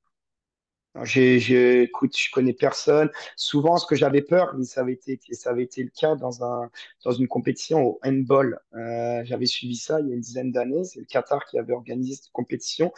J'ai, 1.05 1.83
écoute, 1.85 2.15
je 2.17 2.31
connais 2.31 2.53
personne. 2.53 3.11
Souvent, 3.35 3.79
ce 3.79 3.87
que 3.87 3.95
j'avais 3.95 4.21
peur, 4.21 4.55
mais 4.59 4.65
ça 4.65 4.83
avait 4.83 4.93
été, 4.93 5.19
ça 5.33 5.49
avait 5.49 5.63
été 5.63 5.83
le 5.83 5.89
cas 5.89 6.17
dans, 6.17 6.45
un, 6.45 6.71
dans 7.03 7.13
une 7.13 7.29
compétition 7.29 7.83
au 7.83 8.01
handball. 8.05 8.61
Euh, 8.75 9.23
j'avais 9.25 9.47
suivi 9.47 9.77
ça 9.77 10.01
il 10.01 10.09
y 10.09 10.13
a 10.13 10.15
une 10.15 10.21
dizaine 10.21 10.53
d'années. 10.53 10.85
C'est 10.85 11.01
le 11.01 11.07
Qatar 11.07 11.47
qui 11.47 11.59
avait 11.59 11.73
organisé 11.73 12.17
cette 12.17 12.33
compétition. 12.33 12.93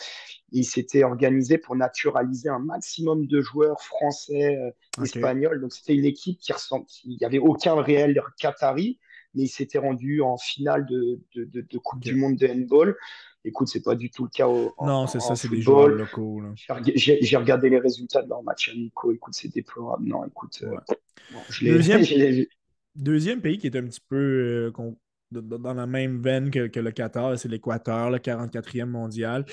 il 0.50 0.64
s'était 0.64 1.04
organisé 1.04 1.57
pour 1.57 1.76
naturaliser 1.76 2.48
un 2.48 2.59
maximum 2.59 3.26
de 3.26 3.40
joueurs 3.40 3.80
français, 3.80 4.57
euh, 4.57 5.04
espagnols. 5.04 5.61
Donc, 5.61 5.72
c'était 5.72 5.94
une 5.94 6.04
équipe 6.04 6.40
qui 6.40 6.52
ressemble, 6.52 6.87
il 7.04 7.16
n'y 7.16 7.24
avait 7.24 7.38
aucun 7.38 7.80
réel 7.80 8.20
Qatari, 8.38 8.98
mais 9.35 9.44
il 9.44 9.48
s'était 9.48 9.78
rendu 9.78 10.20
en 10.20 10.37
finale 10.37 10.85
de, 10.87 11.20
de, 11.37 11.61
de, 11.61 11.78
Coupe 11.78 12.00
du 12.00 12.14
Monde 12.14 12.37
de 12.37 12.48
handball. 12.48 12.96
Écoute, 13.46 13.68
c'est 13.68 13.83
pas 13.83 13.94
du 13.94 14.11
tout 14.11 14.24
le 14.24 14.30
cas 14.30 14.48
au. 14.48 14.72
Non, 14.80 15.07
c'est 15.07 15.20
ça, 15.20 15.37
c'est 15.37 15.48
des 15.48 15.61
joueurs 15.61 15.88
locaux. 15.88 16.42
J'ai 16.94 17.37
regardé 17.37 17.68
les 17.68 17.78
résultats 17.78 18.22
de 18.22 18.28
leur 18.28 18.42
match 18.42 18.70
amicaux. 18.70 19.12
Écoute, 19.12 19.35
c'est 19.35 19.52
déplorable. 19.52 20.09
Non, 20.09 20.24
écoute. 20.24 20.62
Euh, 20.62 20.76
deuxième, 22.94 23.40
pays 23.40 23.59
qui 23.59 23.66
est 23.66 23.76
un 23.76 23.85
petit 23.85 24.00
peu 24.09 24.16
euh, 24.16 24.72
dans 25.30 25.74
la 25.74 25.87
même 25.87 26.22
veine 26.22 26.50
que, 26.50 26.80
le 26.80 26.90
Qatar, 26.90 27.38
c'est 27.38 27.48
l'Équateur, 27.48 28.11
le 28.11 28.18
44e 28.18 28.87
mondial. 28.87 29.44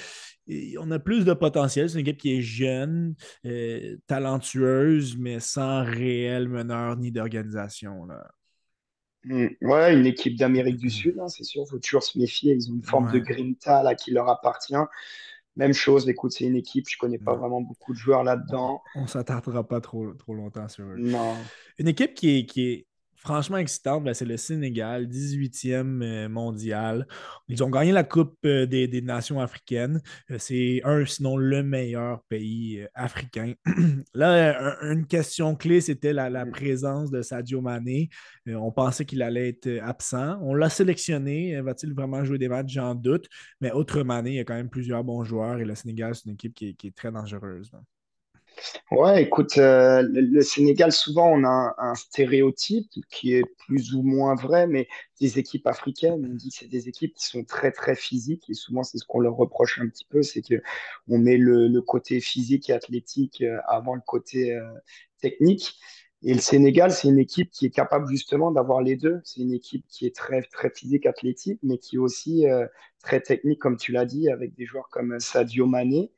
Et 0.47 0.75
on 0.79 0.89
a 0.91 0.99
plus 0.99 1.25
de 1.25 1.33
potentiel. 1.33 1.89
C'est 1.89 1.99
une 1.99 2.07
équipe 2.07 2.21
qui 2.21 2.37
est 2.37 2.41
jeune, 2.41 3.15
euh, 3.45 3.97
talentueuse, 4.07 5.17
mais 5.17 5.41
sans 5.41 5.83
réel 5.83 6.47
meneur 6.47 6.95
ni 6.95 7.11
d'organisation. 7.11 8.07
Mm. 9.23 9.47
Ouais, 9.61 9.93
une 9.93 10.05
équipe 10.05 10.37
d'Amérique 10.37 10.77
du. 10.77 10.89
Sud, 10.89 11.19
hein, 11.19 11.27
c'est 11.27 11.43
sûr, 11.43 11.63
il 11.65 11.69
faut 11.69 11.79
toujours 11.79 12.03
se 12.03 12.17
méfier. 12.17 12.53
Ils 12.53 12.71
ont 12.71 12.75
une 12.75 12.83
forme 12.83 13.11
de 13.11 13.19
grinta 13.19 13.83
là, 13.83 13.95
qui 13.95 14.11
leur 14.11 14.29
appartient. 14.29 14.73
Même 15.57 15.73
chose, 15.73 16.07
écoute, 16.07 16.31
c'est 16.31 16.45
une 16.45 16.55
équipe, 16.55 16.87
je 16.87 16.97
connais 16.97 17.17
pas 17.17 17.35
vraiment 17.35 17.61
beaucoup 17.61 17.93
de 17.93 17.97
joueurs 17.97 18.23
là-dedans. 18.23 18.81
On 18.95 19.01
ne 19.01 19.07
s'attardera 19.07 19.67
pas 19.67 19.81
trop, 19.81 20.13
trop 20.13 20.33
longtemps 20.33 20.67
sur 20.69 20.85
eux. 20.85 20.95
Non. 20.97 21.35
Une 21.77 21.89
équipe 21.89 22.13
qui 22.13 22.37
est, 22.37 22.45
qui 22.45 22.69
est 22.69 22.87
franchement 23.21 23.57
excitante, 23.57 24.03
ben, 24.03 24.13
c'est 24.13 24.25
le 24.25 24.37
Sénégal, 24.37 25.07
18e 25.07 26.01
euh, 26.03 26.29
mondial. 26.29 27.07
Ils 27.47 27.63
ont 27.63 27.69
gagné 27.69 27.91
la 27.91 28.03
Coupe 28.03 28.37
euh, 28.45 28.65
des, 28.65 29.01
Nations 29.01 29.39
africaines. 29.39 30.01
Euh, 30.31 30.37
c'est 30.39 30.81
un, 30.83 31.05
sinon 31.05 31.37
le 31.37 31.63
meilleur 31.63 32.23
pays 32.29 32.85
africain. 32.93 33.53
Là, 34.13 34.77
une 34.81 35.05
question 35.05 35.55
clé, 35.55 35.81
c'était 35.81 36.13
la, 36.13 36.29
mm. 36.29 36.51
présence 36.51 37.11
de 37.11 37.21
Sadio 37.21 37.61
Mané. 37.61 38.09
on 38.47 38.71
pensait 38.71 39.05
qu'il 39.05 39.21
allait 39.21 39.49
être 39.49 39.79
absent. 39.83 40.39
On 40.41 40.55
l'a 40.55 40.69
sélectionné. 40.69 41.61
Va-t-il 41.61 41.93
vraiment 41.93 42.23
jouer 42.25 42.37
des 42.37 42.49
matchs? 42.49 42.73
J'en 42.73 42.95
doute. 42.95 43.27
Mais 43.61 43.71
autre 43.71 44.01
Mané, 44.03 44.31
il 44.31 44.35
y 44.35 44.39
a 44.39 44.43
quand 44.43 44.55
même 44.55 44.69
plusieurs 44.69 45.03
bons 45.03 45.23
joueurs 45.23 45.59
et 45.59 45.65
le 45.65 45.75
Sénégal, 45.75 46.15
c'est 46.15 46.25
une 46.25 46.33
équipe 46.33 46.53
qui 46.53 46.75
est, 46.83 46.95
très 46.95 47.11
dangereuse. 47.11 47.71
Ouais, 48.91 49.23
écoute, 49.23 49.57
euh, 49.57 50.03
le, 50.11 50.41
Sénégal, 50.41 50.91
souvent, 50.91 51.29
on 51.31 51.43
a 51.43 51.73
un, 51.77 51.95
stéréotype 51.95 52.91
qui 53.09 53.33
est 53.33 53.43
plus 53.57 53.93
ou 53.93 54.03
moins 54.03 54.35
vrai, 54.35 54.67
mais 54.67 54.87
des 55.19 55.39
équipes 55.39 55.65
africaines, 55.67 56.27
on 56.29 56.35
dit 56.35 56.49
que 56.49 56.55
c'est 56.57 56.67
des 56.67 56.87
équipes 56.87 57.13
qui 57.15 57.25
sont 57.25 57.43
très, 57.43 57.71
très 57.71 57.95
physiques, 57.95 58.49
et 58.49 58.53
souvent, 58.53 58.83
c'est 58.83 58.97
ce 58.97 59.05
qu'on 59.05 59.19
leur 59.19 59.35
reproche 59.35 59.79
un 59.79 59.87
petit 59.87 60.05
peu, 60.05 60.21
c'est 60.21 60.41
qu'on 60.41 61.17
met 61.17 61.37
le, 61.37 61.81
côté 61.81 62.19
physique 62.19 62.69
et 62.69 62.73
athlétique 62.73 63.41
euh, 63.41 63.57
avant 63.67 63.95
le 63.95 64.01
côté 64.05 64.53
euh, 64.53 64.61
technique. 65.21 65.79
Et 66.23 66.33
le 66.33 66.39
Sénégal, 66.39 66.91
c'est 66.91 67.07
une 67.07 67.17
équipe 67.17 67.49
qui 67.49 67.65
est 67.65 67.71
capable 67.71 68.07
justement 68.07 68.51
d'avoir 68.51 68.81
les 68.81 68.95
deux. 68.95 69.21
C'est 69.23 69.41
une 69.41 69.53
équipe 69.53 69.85
qui 69.87 70.05
est 70.05 70.15
très, 70.15 70.43
très 70.43 70.69
physique, 70.69 71.07
athlétique, 71.07 71.59
mais 71.63 71.79
qui 71.79 71.95
est 71.95 71.99
aussi 71.99 72.45
très 73.01 73.21
technique, 73.21 73.59
comme 73.59 73.75
tu 73.77 73.91
l'as 73.91 74.05
dit, 74.05 74.29
avec 74.29 74.53
des 74.53 74.65
joueurs 74.65 74.87
comme 74.89 75.19
Sadio 75.19 75.65
Mané, 75.65 76.11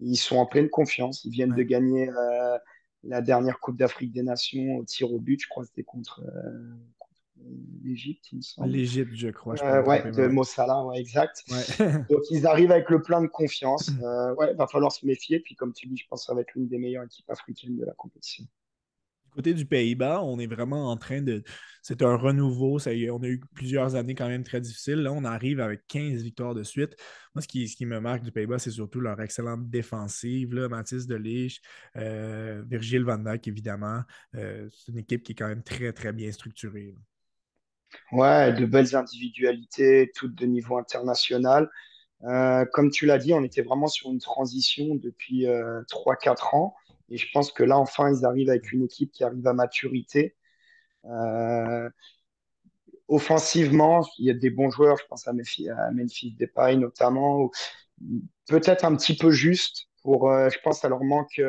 ils 0.00 0.16
sont 0.16 0.36
en 0.36 0.46
pleine 0.46 0.68
confiance. 0.68 1.24
Ils 1.24 1.30
viennent 1.30 1.54
de 1.54 1.62
gagner 1.62 2.08
euh, 2.08 2.58
la 3.04 3.20
dernière 3.20 3.60
Coupe 3.60 3.76
d'Afrique 3.76 4.12
des 4.12 4.22
Nations 4.22 4.76
au 4.76 4.84
tir 4.84 5.12
au 5.12 5.18
but. 5.18 5.40
Je 5.40 5.48
crois 5.48 5.64
que 5.64 5.68
c'était 5.68 5.84
contre, 5.84 6.22
euh, 6.24 7.44
l'Égypte, 7.82 8.32
il 8.32 8.36
me 8.36 8.42
semble. 8.42 8.68
L'Égypte, 8.68 9.12
je 9.14 9.28
crois. 9.28 9.56
Je 9.56 9.64
euh, 9.64 9.82
ouais, 9.84 10.10
de 10.10 10.26
Mossala, 10.26 10.84
ouais, 10.84 11.00
exact. 11.00 11.44
Donc 12.10 12.22
ils 12.30 12.46
arrivent 12.46 12.72
avec 12.72 12.90
le 12.90 13.02
plein 13.02 13.22
de 13.22 13.26
confiance. 13.28 13.90
ouais, 14.38 14.54
va 14.54 14.66
falloir 14.66 14.92
se 14.92 15.06
méfier. 15.06 15.40
Puis 15.40 15.54
comme 15.54 15.72
tu 15.72 15.86
dis, 15.88 15.96
je 15.96 16.06
pense 16.08 16.22
que 16.22 16.26
ça 16.26 16.34
va 16.34 16.42
être 16.42 16.54
l'une 16.54 16.68
des 16.68 16.78
meilleures 16.78 17.04
équipes 17.04 17.30
africaines 17.30 17.76
de 17.76 17.84
la 17.84 17.94
compétition 17.94 18.44
côté 19.34 19.54
du 19.54 19.66
Pays-Bas, 19.66 20.22
on 20.22 20.38
est 20.38 20.46
vraiment 20.46 20.90
en 20.90 20.96
train 20.96 21.22
de. 21.22 21.42
C'est 21.82 22.02
un 22.02 22.16
renouveau. 22.16 22.78
Ça, 22.78 22.90
on 23.10 23.22
a 23.22 23.26
eu 23.26 23.40
plusieurs 23.54 23.94
années 23.94 24.14
quand 24.14 24.28
même 24.28 24.44
très 24.44 24.60
difficiles. 24.60 25.02
Là, 25.02 25.12
on 25.12 25.24
arrive 25.24 25.60
avec 25.60 25.86
15 25.88 26.22
victoires 26.22 26.54
de 26.54 26.62
suite. 26.62 26.96
Moi, 27.34 27.42
ce 27.42 27.48
qui, 27.48 27.86
me 27.86 28.00
marque 28.00 28.22
du 28.22 28.32
Pays-Bas, 28.32 28.58
c'est 28.58 28.70
surtout 28.70 29.00
leur 29.00 29.20
excellente 29.20 29.68
défensive. 29.70 30.54
Là. 30.54 30.68
Mathis 30.68 31.06
Delich, 31.06 31.60
euh, 31.96 32.62
Virgile 32.66 33.04
Van 33.04 33.18
Dijk, 33.18 33.48
évidemment. 33.48 34.02
Euh, 34.34 34.68
c'est 34.72 34.92
une 34.92 34.98
équipe 34.98 35.22
qui 35.22 35.32
est 35.32 35.36
quand 35.36 35.48
même 35.48 35.62
très, 35.62 35.92
très 35.92 36.12
bien 36.12 36.30
structurée. 36.32 36.94
Ouais, 38.12 38.52
de 38.52 38.66
belles 38.66 38.94
individualités, 38.94 40.10
toutes 40.14 40.34
de 40.34 40.46
niveau 40.46 40.76
international. 40.76 41.70
Euh, 42.24 42.64
comme 42.72 42.90
tu 42.90 43.06
l'as 43.06 43.18
dit, 43.18 43.32
on 43.32 43.44
était 43.44 43.62
vraiment 43.62 43.86
sur 43.86 44.10
une 44.10 44.18
transition 44.18 44.96
depuis 44.96 45.46
3-4 45.88 46.54
ans. 46.54 46.74
Et 47.10 47.16
je 47.16 47.26
pense 47.32 47.52
que 47.52 47.62
là, 47.62 47.78
enfin, 47.78 48.10
ils 48.12 48.24
arrivent 48.24 48.50
avec 48.50 48.72
une 48.72 48.84
équipe 48.84 49.12
qui 49.12 49.24
arrive 49.24 49.46
à 49.46 49.52
maturité. 49.52 50.36
Euh, 51.06 51.88
offensivement, 53.08 54.06
il 54.18 54.26
y 54.26 54.30
a 54.30 54.34
des 54.34 54.50
bons 54.50 54.70
joueurs. 54.70 54.96
Je 54.98 55.06
pense 55.06 55.26
à 55.26 55.32
Memphis, 55.32 55.68
à 55.70 55.90
Memphis 55.90 56.32
Depay 56.32 56.76
notamment. 56.76 57.50
Peut-être 58.46 58.84
un 58.84 58.94
petit 58.96 59.16
peu 59.16 59.30
juste 59.30 59.88
pour. 60.02 60.30
Euh, 60.30 60.50
je 60.50 60.58
pense 60.62 60.84
à 60.84 60.88
leur 60.88 61.02
manque. 61.02 61.40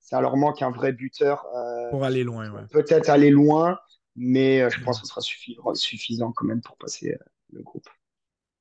ça 0.00 0.20
leur 0.20 0.36
manque 0.36 0.62
un 0.62 0.70
vrai 0.70 0.92
buteur. 0.92 1.46
Euh, 1.56 1.90
pour 1.90 2.04
aller 2.04 2.24
loin, 2.24 2.50
ouais. 2.50 2.66
Peut-être 2.70 3.08
aller 3.08 3.30
loin, 3.30 3.78
mais 4.16 4.68
je 4.70 4.82
pense 4.82 5.00
que 5.00 5.06
ce 5.06 5.12
sera 5.12 5.74
suffisant 5.74 6.32
quand 6.32 6.46
même 6.46 6.60
pour 6.60 6.76
passer 6.76 7.16
le 7.52 7.62
groupe 7.62 7.88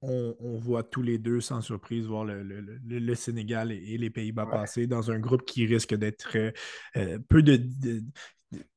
on, 0.02 0.58
voit 0.58 0.84
tous 0.84 1.02
les 1.02 1.18
deux, 1.18 1.42
sans 1.42 1.62
surprise, 1.62 2.06
voir 2.06 2.26
le, 2.26 3.16
Sénégal 3.16 3.72
et, 3.72 3.98
les 3.98 4.10
Pays-Bas 4.10 4.46
passer 4.46 4.88
dans 4.88 5.12
un 5.12 5.20
groupe 5.20 5.46
qui 5.46 5.66
risque 5.66 5.96
d'être 5.96 6.36
euh, 6.36 6.52
euh, 6.98 7.20
peu 7.30 7.42
de, 7.42 7.62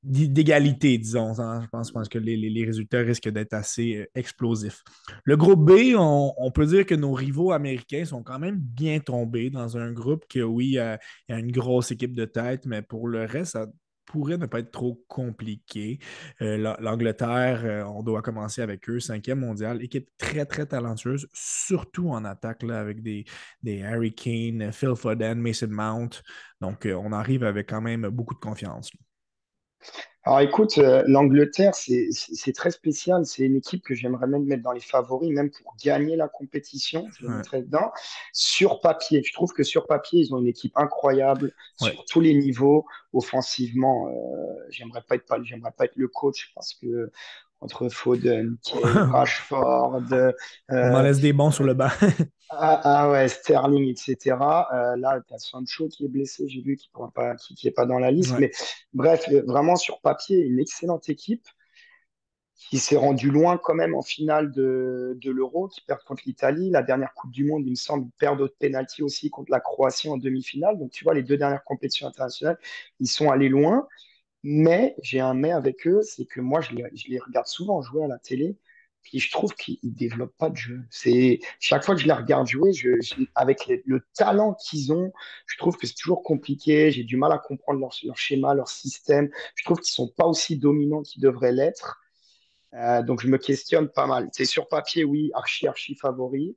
d'égalité, 0.03 0.99
disons. 0.99 1.39
Hein. 1.39 1.61
Je, 1.63 1.69
pense, 1.69 1.91
pense, 1.91 2.09
que 2.09 2.19
les, 2.19 2.65
résultats 2.65 3.01
risquent 3.01 3.29
d'être 3.29 3.53
assez 3.53 3.97
euh, 3.97 4.07
explosifs. 4.15 4.83
Le 5.25 5.37
groupe 5.37 5.65
B, 5.65 5.95
on, 5.97 6.51
peut 6.53 6.67
dire 6.67 6.87
que 6.87 6.95
nos 6.95 7.13
rivaux 7.13 7.53
américains 7.53 8.05
sont 8.05 8.23
quand 8.23 8.39
même 8.39 8.59
bien 8.59 9.01
tombés 9.01 9.51
dans 9.51 9.77
un 9.77 9.93
groupe 9.93 10.25
que, 10.29 10.41
oui, 10.41 10.69
il 10.69 10.73
y 10.73 10.79
a 10.79 10.99
une 11.29 11.53
grosse 11.53 11.91
équipe 11.91 12.15
de 12.15 12.25
tête, 12.25 12.65
mais 12.67 12.83
pour 12.83 13.09
le 13.09 13.25
reste, 13.25 13.53
ça 13.53 13.67
pourrait 14.09 14.39
ne 14.39 14.47
pas 14.47 14.61
être 14.61 14.73
trop 14.73 15.05
compliqué. 15.07 15.99
Euh, 16.43 16.75
L'Angleterre, 16.81 17.61
euh, 17.65 17.85
on 17.85 18.03
doit 18.03 18.23
commencer 18.23 18.63
avec 18.63 18.89
eux, 18.89 19.01
cinquième 19.01 19.41
mondial, 19.41 19.83
équipe 19.83 20.09
très, 20.19 20.47
très 20.47 20.67
talentueuse, 20.67 21.29
surtout 21.35 22.09
en 22.11 22.25
attaque 22.25 22.63
là, 22.63 22.81
avec 22.81 23.03
des, 23.03 23.25
des 23.63 23.83
Harry 23.85 24.15
Kane, 24.15 24.73
Phil 24.73 24.97
Foden, 24.97 25.39
Mason 25.41 25.69
Mount. 25.69 26.23
Donc, 26.61 26.87
euh, 26.87 26.95
on 26.95 27.13
arrive 27.13 27.45
avec 27.45 27.69
quand 27.69 27.83
même 27.83 28.09
beaucoup 28.09 28.35
de 28.35 28.41
confiance. 28.41 28.91
Alors 30.29 30.41
écoute, 30.41 30.77
euh, 30.77 31.03
l'Angleterre, 31.07 31.75
c'est 31.75 32.53
très 32.53 32.71
spécial. 32.71 33.25
C'est 33.25 33.45
une 33.45 33.57
équipe 33.57 33.83
que 33.83 33.95
j'aimerais 33.95 34.27
même 34.27 34.45
mettre 34.45 34.63
dans 34.63 34.73
les 34.73 34.81
favoris, 34.81 35.31
même 35.31 35.51
pour 35.51 35.75
gagner 35.83 36.17
la 36.17 36.29
compétition. 36.29 37.07
Je 37.19 37.27
le 37.27 37.35
mettrais 37.39 37.63
dedans. 37.63 37.91
Sur 38.35 38.83
papier, 38.83 39.23
je 39.25 39.33
trouve 39.33 39.55
que 39.55 39.63
sur 39.63 39.87
papier, 39.87 40.21
ils 40.21 40.35
ont 40.35 40.39
une 40.39 40.47
équipe 40.47 40.77
incroyable 40.77 41.55
sur 41.81 42.05
tous 42.05 42.21
les 42.21 42.35
niveaux. 42.35 42.85
Offensivement, 43.15 44.09
euh, 44.09 44.13
j'aimerais 44.69 45.01
pas 45.01 45.15
être 45.15 45.25
pas, 45.25 45.43
j'aimerais 45.43 45.73
pas 45.75 45.87
être 45.87 45.97
le 45.97 46.09
coach 46.09 46.53
parce 46.55 46.75
que 46.75 47.11
entre 47.61 47.89
Foden, 47.89 48.57
Rashford. 48.83 50.13
Euh, 50.13 50.33
On 50.71 50.95
en 50.95 51.03
laisse 51.03 51.21
des 51.21 51.33
bons 51.33 51.51
sur 51.51 51.65
le 51.65 51.75
banc. 51.75 51.89
ah, 52.51 52.81
ah, 52.85 53.11
ouais, 53.11 53.29
Sterling, 53.29 53.89
etc. 53.89 54.37
Euh, 54.73 54.97
là, 54.97 55.21
tu 55.27 55.35
as 55.35 55.39
Sancho 55.39 55.89
qui 55.89 56.05
est 56.05 56.09
blessé, 56.09 56.49
j'ai 56.49 56.61
vu, 56.61 56.77
qui 56.77 56.89
n'est 56.99 57.11
pas, 57.15 57.35
qui, 57.37 57.67
est 57.67 57.73
pas 57.73 57.87
dans 57.87 57.99
la 57.99 58.11
liste. 58.11 58.35
Mais 58.39 58.51
bref, 58.93 59.29
vraiment 59.47 59.77
sur 59.77 60.01
papier, 60.01 60.39
une 60.39 60.59
excellente 60.61 61.09
équipe 61.09 61.47
qui 62.71 62.79
s'est 62.79 62.97
rendu 62.97 63.31
loin 63.31 63.57
quand 63.57 63.75
même 63.75 63.95
en 63.95 64.03
finale 64.03 64.51
de, 64.51 65.17
de 65.23 65.31
l'Euro, 65.31 65.69
qui 65.69 65.81
perd 65.81 66.03
contre 66.03 66.25
l'Italie. 66.27 66.71
La 66.71 66.83
dernière 66.83 67.15
Coupe 67.15 67.31
du 67.31 67.45
Monde, 67.45 67.63
il 67.67 67.71
me 67.71 67.77
semble, 67.77 68.11
perdent 68.19 68.39
d'autres 68.39 68.59
pénalty 68.59 69.03
aussi 69.03 69.31
contre 69.31 69.51
la 69.51 69.61
Croatie 69.61 70.09
en 70.09 70.17
demi-finale. 70.17 70.77
Donc, 70.79 70.91
tu 70.91 71.05
vois, 71.05 71.15
les 71.15 71.23
deux 71.23 71.37
dernières 71.37 71.65
compétitions 71.65 72.09
internationales, 72.09 72.59
ils 73.01 73.07
sont 73.07 73.31
allés 73.31 73.49
loin. 73.49 73.87
Mais 74.43 74.95
j'ai 75.03 75.21
un 75.21 75.35
mais 75.35 75.53
avec 75.53 75.87
eux, 75.87 76.01
c'est 76.03 76.27
que 76.27 76.41
moi, 76.41 76.61
je 76.61 76.73
les, 76.73 76.85
je 76.95 77.09
les, 77.09 77.19
regarde 77.19 77.47
souvent 77.47 77.83
jouer 77.83 78.05
à 78.05 78.09
la 78.09 78.19
télé. 78.19 78.57
Puis 79.03 79.21
je 79.21 79.31
trouve 79.31 79.55
qu'ils 79.55 79.79
ne 79.83 79.91
développent 79.91 80.37
pas 80.37 80.51
de 80.51 80.57
jeu. 80.57 80.81
C'est 80.91 81.41
chaque 81.61 81.85
fois 81.85 81.95
que 81.95 82.01
je 82.01 82.07
les 82.07 82.13
regarde 82.13 82.47
jouer, 82.47 82.73
je, 82.73 82.91
avec 83.35 83.71
le 83.85 84.01
talent 84.15 84.55
qu'ils 84.55 84.93
ont, 84.93 85.13
je 85.47 85.57
trouve 85.57 85.77
que 85.77 85.87
c'est 85.87 85.95
toujours 85.95 86.23
compliqué. 86.23 86.91
J'ai 86.91 87.05
du 87.05 87.17
mal 87.17 87.33
à 87.33 87.39
comprendre 87.39 87.81
leur, 87.81 87.91
leur 88.05 88.19
schéma, 88.19 88.55
leur 88.55 88.69
système. 88.69 89.31
Je 89.55 89.65
trouve 89.65 89.79
qu'ils 89.79 89.95
sont 89.95 90.09
pas 90.09 90.27
aussi 90.27 90.59
dominants 90.59 91.03
qu'ils 91.03 91.23
devraient 91.23 91.53
l'être. 91.53 92.01
Euh, 92.75 93.03
donc 93.03 93.21
je 93.21 93.29
me 93.29 93.39
questionne 93.39 93.89
pas 93.89 94.07
mal. 94.07 94.29
C'est 94.33 94.45
sur 94.45 94.69
papier, 94.69 95.05
oui, 95.05 95.31
archi 95.35 95.67
archi 95.67 95.95
favori, 95.95 96.57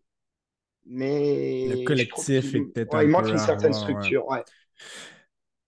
mais 0.85 1.67
le 1.67 1.85
collectif 1.85 2.53
est 2.53 2.59
peut-être 2.59 2.93
ouais, 2.95 3.05
il 3.05 3.09
manque 3.09 3.29
une 3.29 3.37
certaine 3.37 3.73
structure. 3.73 4.27
Ouais. 4.27 4.43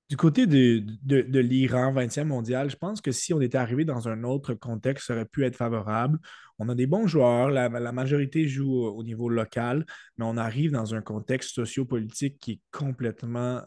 Du 0.10 0.18
côté 0.18 0.46
de, 0.46 0.84
de, 1.02 1.22
de 1.22 1.39
l'Iran 1.39 1.94
20e 1.94 2.26
mondial, 2.26 2.70
je 2.70 2.76
pense 2.76 3.02
que 3.02 3.12
si 3.12 3.34
on 3.34 3.42
était 3.42 3.58
arrivé 3.58 3.86
dans 3.86 4.08
un 4.08 4.24
autre 4.24 4.54
contexte, 4.54 5.08
ça 5.08 5.13
aurait 5.13 5.26
pu 5.26 5.46
être 5.46 5.56
favorable. 5.56 6.20
On 6.60 6.70
a 6.70 6.76
des 6.76 6.86
bons 6.86 7.08
joueurs, 7.08 7.50
la, 7.50 7.70
majorité 7.70 8.48
joue 8.48 8.74
au, 8.74 8.98
au, 8.98 9.04
niveau 9.04 9.30
local, 9.30 9.86
mais 10.18 10.26
on 10.26 10.38
arrive 10.38 10.72
dans 10.72 10.94
un 10.94 11.02
contexte 11.02 11.56
sociopolitique 11.56 12.38
qui 12.38 12.52
est 12.52 12.62
complètement 12.72 13.62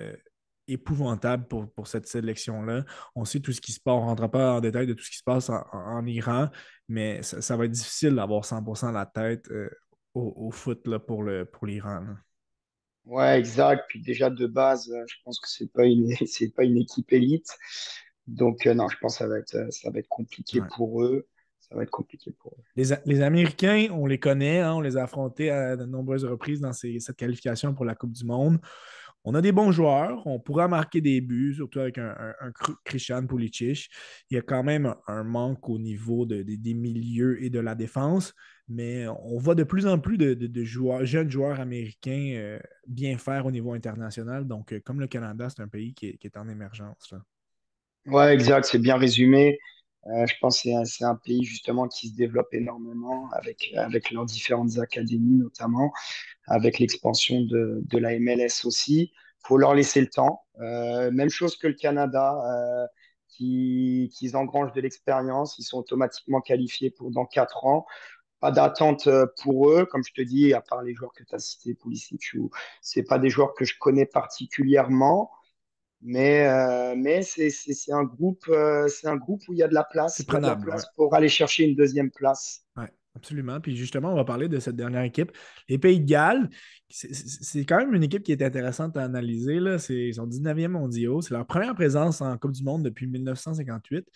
euh, 0.00 0.16
épouvantable 0.68 1.46
pour, 1.46 1.70
pour 1.72 1.86
cette 1.86 2.06
sélection-là. 2.06 2.84
On 3.14 3.24
sait 3.24 3.40
tout 3.40 3.52
ce 3.52 3.60
qui 3.60 3.72
se 3.72 3.80
passe, 3.80 3.94
on 3.94 4.02
ne 4.02 4.06
rentrera 4.06 4.30
pas 4.30 4.54
en 4.54 4.60
détail 4.60 4.86
de 4.86 4.94
tout 4.94 5.04
ce 5.04 5.10
qui 5.10 5.18
se 5.18 5.24
passe 5.24 5.50
en, 5.50 6.06
Iran, 6.06 6.48
mais 6.88 7.22
ça, 7.22 7.56
va 7.56 7.64
être 7.64 7.72
difficile 7.72 8.14
d'avoir 8.14 8.44
100% 8.44 8.92
la 8.92 9.06
tête 9.06 9.50
euh, 9.50 9.68
au, 10.14 10.50
foot 10.50 10.86
là, 10.86 10.98
pour 10.98 11.24
l'Iran. 11.24 12.04
Pour 12.04 12.31
ouais, 13.06 13.38
exact. 13.38 13.84
Puis 13.88 14.00
déjà 14.00 14.30
de 14.30 14.46
base, 14.46 14.90
euh, 14.90 15.04
je 15.06 15.16
pense 15.24 15.40
que 15.40 15.48
ce 15.48 15.64
n'est 15.64 15.70
pas, 15.70 15.84
une, 15.84 16.08
pas 16.56 16.64
une 16.64 16.78
équipe 16.78 17.12
élite. 17.12 17.48
Donc, 18.26 18.66
euh, 18.66 18.74
non, 18.74 18.88
je 18.88 18.96
pense 19.00 19.14
que 19.14 19.24
ça 19.24 19.28
va 19.28 19.38
être, 19.38 19.66
ça 19.70 19.90
va 19.90 19.98
être 19.98 20.08
compliqué 20.08 20.60
pour 20.76 21.02
eux. 21.02 21.26
Ça 21.60 21.76
va 21.76 21.84
être 21.84 21.90
compliqué 21.90 22.30
pour 22.32 22.52
eux. 22.52 22.62
Les, 22.76 22.88
les 23.06 23.22
Américains, 23.22 23.88
on 23.92 24.06
les 24.06 24.18
connaît, 24.18 24.60
hein, 24.60 24.74
on 24.74 24.80
les 24.80 24.96
a 24.96 25.04
affrontés 25.04 25.50
à 25.50 25.76
de 25.76 25.86
nombreuses 25.86 26.24
reprises 26.24 26.60
dans 26.60 26.72
ces, 26.72 27.00
cette 27.00 27.16
qualification 27.16 27.72
pour 27.74 27.84
la 27.84 27.94
Coupe 27.94 28.12
du 28.12 28.24
Monde. 28.24 28.58
On 29.24 29.34
a 29.34 29.40
des 29.40 29.52
bons 29.52 29.70
joueurs, 29.70 30.26
on 30.26 30.40
pourra 30.40 30.66
marquer 30.66 31.00
des 31.00 31.20
buts, 31.20 31.54
surtout 31.54 31.80
avec 31.80 31.98
un, 31.98 32.34
Christian 32.84 33.26
Pulisic. 33.26 33.88
Il 34.30 34.34
y 34.34 34.38
a 34.38 34.42
quand 34.42 34.64
même 34.64 34.94
un, 35.06 35.22
manque 35.22 35.68
au 35.68 35.78
niveau 35.78 36.26
des 36.26 36.74
milieux 36.74 37.42
et 37.42 37.48
de 37.48 37.60
la 37.60 37.74
défense, 37.74 38.34
mais 38.68 39.06
on 39.08 39.38
voit 39.38 39.54
de 39.54 39.64
plus 39.64 39.86
en 39.86 39.98
plus 39.98 40.18
de, 40.18 40.64
jeunes 40.64 41.30
joueurs 41.30 41.60
américains 41.60 42.32
euh, 42.34 42.58
bien 42.86 43.18
faire 43.18 43.46
au 43.46 43.50
niveau 43.50 43.72
international. 43.72 44.46
Donc, 44.46 44.72
euh, 44.72 44.80
comme 44.84 45.00
le 45.00 45.06
Canada, 45.06 45.48
c'est 45.48 45.62
un 45.62 45.68
pays 45.68 45.94
qui 45.94 46.06
est, 46.06 46.36
en 46.36 46.48
émergence. 46.48 47.14
Oui, 48.06 48.24
exact, 48.24 48.64
c'est 48.64 48.78
bien 48.78 48.96
résumé. 48.96 49.58
Euh, 50.06 50.26
je 50.26 50.34
pense 50.40 50.62
que 50.62 50.68
c'est 50.84 51.04
un, 51.04 51.14
pays 51.14 51.44
justement 51.44 51.86
qui 51.86 52.08
se 52.08 52.16
développe 52.16 52.52
énormément 52.52 53.28
avec, 53.32 53.72
avec 53.76 54.10
leurs 54.10 54.26
différentes 54.26 54.78
académies 54.78 55.36
notamment, 55.38 55.92
avec 56.46 56.78
l'expansion 56.80 57.42
de, 57.42 57.82
de, 57.84 57.98
la 57.98 58.18
MLS 58.18 58.64
aussi. 58.64 59.12
Il 59.12 59.46
faut 59.46 59.58
leur 59.58 59.74
laisser 59.74 60.00
le 60.00 60.08
temps. 60.08 60.44
Euh, 60.60 61.10
même 61.12 61.30
chose 61.30 61.56
que 61.56 61.68
le 61.68 61.74
Canada, 61.74 62.34
euh, 62.46 62.86
qui, 63.32 64.10
qui 64.14 64.34
engrangent 64.36 64.72
de 64.72 64.80
l'expérience. 64.80 65.58
Ils 65.58 65.64
sont 65.64 65.78
automatiquement 65.78 66.40
qualifiés 66.40 66.90
pour 66.90 67.10
dans 67.10 67.26
quatre 67.26 67.64
ans. 67.64 67.86
Pas 68.40 68.50
d'attente 68.50 69.06
euh, 69.06 69.26
pour 69.42 69.70
eux, 69.70 69.86
comme 69.86 70.02
je 70.04 70.12
te 70.12 70.22
dis, 70.22 70.52
à 70.52 70.60
part 70.60 70.82
les 70.82 70.94
joueurs 70.94 71.12
que 71.12 71.24
tu 71.24 71.34
as 71.34 71.38
cités, 71.38 71.74
Pulisic, 71.74 72.22
c'est 72.80 73.04
pas 73.04 73.18
des 73.18 73.30
joueurs 73.30 73.54
que 73.54 73.64
je 73.64 73.78
connais 73.78 74.06
particulièrement. 74.06 75.30
Mais, 76.02 76.46
euh, 76.46 76.94
mais 76.96 77.22
c'est 77.22 77.92
un, 77.92 78.02
groupe, 78.02 78.44
euh, 78.48 78.88
c'est 78.88 79.06
un 79.06 79.16
groupe 79.16 79.42
où 79.48 79.52
il 79.52 79.60
y 79.60 79.62
a 79.62 79.68
de 79.68 79.74
la 79.74 79.84
place, 79.84 80.24
de 80.24 80.36
la 80.38 80.56
place 80.56 80.86
pour 80.96 81.14
aller 81.14 81.28
chercher 81.28 81.64
une 81.64 81.76
deuxième 81.76 82.10
place. 82.10 82.64
Oui, 82.76 82.86
absolument. 83.16 83.60
Puis 83.60 83.76
justement, 83.76 84.12
on 84.12 84.16
va 84.16 84.24
parler 84.24 84.48
de 84.48 84.58
cette 84.58 84.76
dernière 84.76 85.02
équipe. 85.02 85.32
Les 85.68 85.78
Pays 85.78 86.00
de 86.00 86.06
Galles, 86.06 86.48
c'est 86.88 87.64
quand 87.64 87.78
même 87.78 87.94
une 87.94 88.02
équipe 88.02 88.22
qui 88.22 88.32
est 88.32 88.42
intéressante 88.42 88.96
à 88.96 89.04
analyser. 89.04 89.60
Là. 89.60 89.76
Ils 89.88 90.14
sont 90.14 90.26
19e 90.26 90.68
mondiaux. 90.68 91.20
C'est 91.20 91.34
leur 91.34 91.46
première 91.46 91.74
présence 91.74 92.20
en 92.20 92.36
Coupe 92.38 92.52
du 92.52 92.64
Monde 92.64 92.82
depuis 92.82 93.06
1958. 93.06 94.06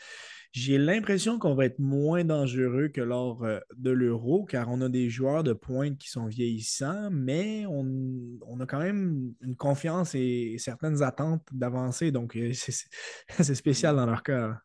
J'ai 0.53 0.79
l'impression 0.79 1.39
qu'on 1.39 1.55
va 1.55 1.67
être 1.67 1.79
moins 1.79 2.25
dangereux 2.25 2.89
que 2.89 3.03
lors 3.03 3.45
euh, 3.45 3.59
de 3.77 3.91
l'Euro, 3.91 4.45
car 4.45 4.71
on 4.71 4.81
a 4.81 4.89
des 4.89 5.11
joueurs 5.11 5.45
de 5.45 5.53
pointe 5.53 5.99
qui 5.99 6.09
sont 6.09 6.27
vieillissants, 6.27 7.11
mais 7.11 7.67
on, 7.67 8.59
a 8.61 8.65
quand 8.65 8.79
même 8.79 9.35
une 9.43 9.55
confiance 9.55 10.15
et 10.15 10.57
certaines 10.59 11.03
attentes 11.03 11.47
d'avancer. 11.53 12.11
Donc, 12.11 12.37
euh, 12.37 12.53
c'est 12.55 13.55
spécial 13.55 13.97
dans 13.97 14.07
leur 14.07 14.23
cas. 14.23 14.59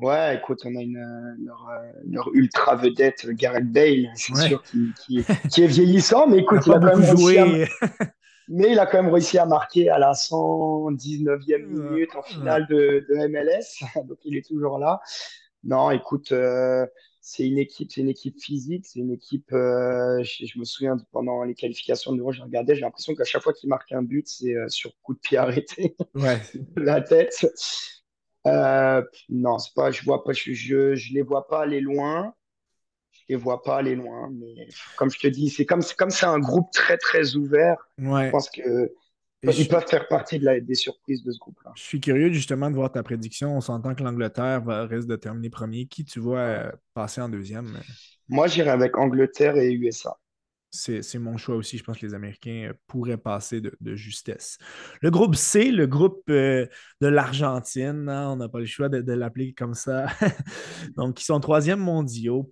Ouais, 0.00 0.36
écoute, 0.36 0.60
on 0.64 0.74
a 0.76 0.80
une, 0.80 0.96
euh, 0.96 2.02
leur, 2.10 2.28
ultra 2.34 2.76
vedette 2.76 3.28
Gareth 3.30 3.70
Bale, 3.70 4.10
c'est 4.14 4.34
sûr, 4.34 4.62
qui, 5.06 5.18
est 5.18 5.66
vieillissant, 5.66 6.26
mais 6.26 6.38
écoute, 6.38 6.60
il 6.66 6.72
a, 6.72 6.78
quand 6.78 6.96
même 6.96 7.16
joué. 7.16 7.66
Mais 8.48 8.72
il 8.72 8.78
a 8.78 8.86
quand 8.86 9.02
même 9.02 9.12
réussi 9.12 9.38
à 9.38 9.46
marquer 9.46 9.88
à 9.88 9.98
la 9.98 10.12
119e 10.12 11.64
minute 11.64 12.14
en 12.14 12.22
finale 12.22 12.66
de, 12.68 13.06
MLS, 13.28 13.84
donc 14.06 14.18
il 14.24 14.36
est 14.36 14.46
toujours 14.46 14.78
là. 14.78 15.00
Non, 15.64 15.90
écoute, 15.90 16.32
euh, 16.32 16.84
c'est 17.20 17.46
une 17.46 17.58
équipe, 17.58 17.92
c'est 17.92 18.00
une 18.00 18.08
équipe 18.08 18.38
physique, 18.40 18.84
c'est 18.84 18.98
une 18.98 19.12
équipe. 19.12 19.52
Euh, 19.52 20.22
je, 20.24 20.58
me 20.58 20.64
souviens 20.64 20.96
pendant 21.12 21.44
les 21.44 21.54
qualifications 21.54 22.12
de 22.12 22.18
l'Euro, 22.18 22.32
j'ai 22.32 22.42
regardé, 22.42 22.74
j'ai 22.74 22.80
l'impression 22.80 23.14
qu'à 23.14 23.24
chaque 23.24 23.42
fois 23.42 23.52
qu'il 23.52 23.68
marque 23.68 23.92
un 23.92 24.02
but, 24.02 24.26
c'est 24.26 24.54
euh, 24.54 24.68
sur 24.68 24.92
coup 25.02 25.14
de 25.14 25.20
pied 25.20 25.38
arrêté, 25.38 25.96
ouais. 26.16 26.40
la 26.76 27.00
tête. 27.00 27.46
Non, 28.44 29.58
c'est 29.58 29.74
pas, 29.74 29.90
je 29.90 30.02
vois 30.04 30.24
pas, 30.24 30.32
je, 30.32 30.52
je, 30.52 30.94
je 30.94 31.12
les 31.14 31.22
vois 31.22 31.46
pas 31.46 31.62
aller 31.62 31.80
loin 31.80 32.34
je 33.12 33.20
les 33.28 33.36
vois 33.36 33.62
pas 33.62 33.76
aller 33.78 33.94
loin. 33.94 34.30
Mais 34.32 34.68
comme 34.96 35.10
je 35.10 35.18
te 35.18 35.26
dis, 35.26 35.50
c'est 35.50 35.66
comme 35.66 35.82
comme 35.96 36.10
c'est 36.10 36.26
un 36.26 36.38
groupe 36.38 36.70
très 36.72 36.96
très 36.96 37.36
ouvert. 37.36 37.76
Je 37.98 38.30
pense 38.30 38.50
que 38.50 38.92
ils 39.44 39.68
peuvent 39.68 39.86
faire 39.88 40.06
partie 40.06 40.38
de 40.38 40.44
la, 40.44 40.60
des 40.60 40.74
surprises 40.74 41.24
de 41.24 41.32
ce 41.32 41.38
groupe-là. 41.38 41.72
Je 41.74 41.82
suis 41.82 42.00
curieux 42.00 42.32
justement 42.32 42.70
de 42.70 42.76
voir 42.76 42.92
ta 42.92 43.02
prédiction. 43.02 43.56
On 43.56 43.60
s'entend 43.60 43.94
que 43.94 44.02
l'Angleterre 44.02 44.64
risque 44.88 45.08
de 45.08 45.16
terminer 45.16 45.50
premier. 45.50 45.86
Qui 45.86 46.04
tu 46.04 46.20
vois 46.20 46.38
euh, 46.38 46.72
passer 46.94 47.20
en 47.20 47.28
deuxième? 47.28 47.76
Moi, 48.28 48.46
j'irai 48.46 48.70
avec 48.70 48.96
Angleterre 48.96 49.56
et 49.56 49.72
USA 49.72 50.16
c'est 50.72 51.18
mon 51.18 51.36
choix 51.36 51.54
aussi. 51.56 51.76
Je 51.76 51.84
pense 51.84 51.98
que 51.98 52.06
les 52.06 52.14
Américains 52.14 52.70
euh, 52.70 52.72
pourraient 52.86 53.18
passer 53.18 53.60
de, 53.60 53.94
justesse. 53.94 54.58
Le 55.00 55.10
groupe 55.10 55.36
C, 55.36 55.70
le 55.70 55.86
groupe 55.86 56.22
euh, 56.30 56.66
de 57.00 57.06
l'Argentine, 57.06 58.08
hein, 58.08 58.30
on 58.30 58.36
n'a 58.36 58.48
pas 58.48 58.58
le 58.58 58.66
choix 58.66 58.88
de, 58.88 59.12
l'appeler 59.12 59.52
comme 59.52 59.74
ça. 59.74 60.06
Donc, 60.96 61.20
ils 61.20 61.24
sont 61.24 61.38
troisième 61.40 61.80
mondiaux, 61.80 62.42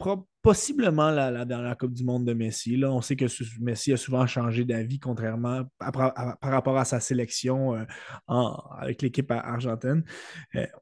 possiblement 0.42 1.10
la, 1.10 1.44
dernière 1.44 1.76
Coupe 1.76 1.92
du 1.92 2.04
Monde 2.04 2.24
de 2.24 2.32
Messi. 2.32 2.76
Là, 2.76 2.90
on 2.92 3.00
sait 3.00 3.16
que 3.16 3.26
Messi 3.60 3.92
a 3.92 3.96
souvent 3.96 4.26
changé 4.26 4.64
d'avis, 4.64 4.98
contrairement 4.98 5.64
par 5.78 6.14
rapport 6.42 6.78
à 6.78 6.84
sa 6.84 7.00
sélection 7.00 7.74
euh, 7.74 7.84
avec 8.78 9.02
l'équipe 9.02 9.30
argentine. 9.30 10.02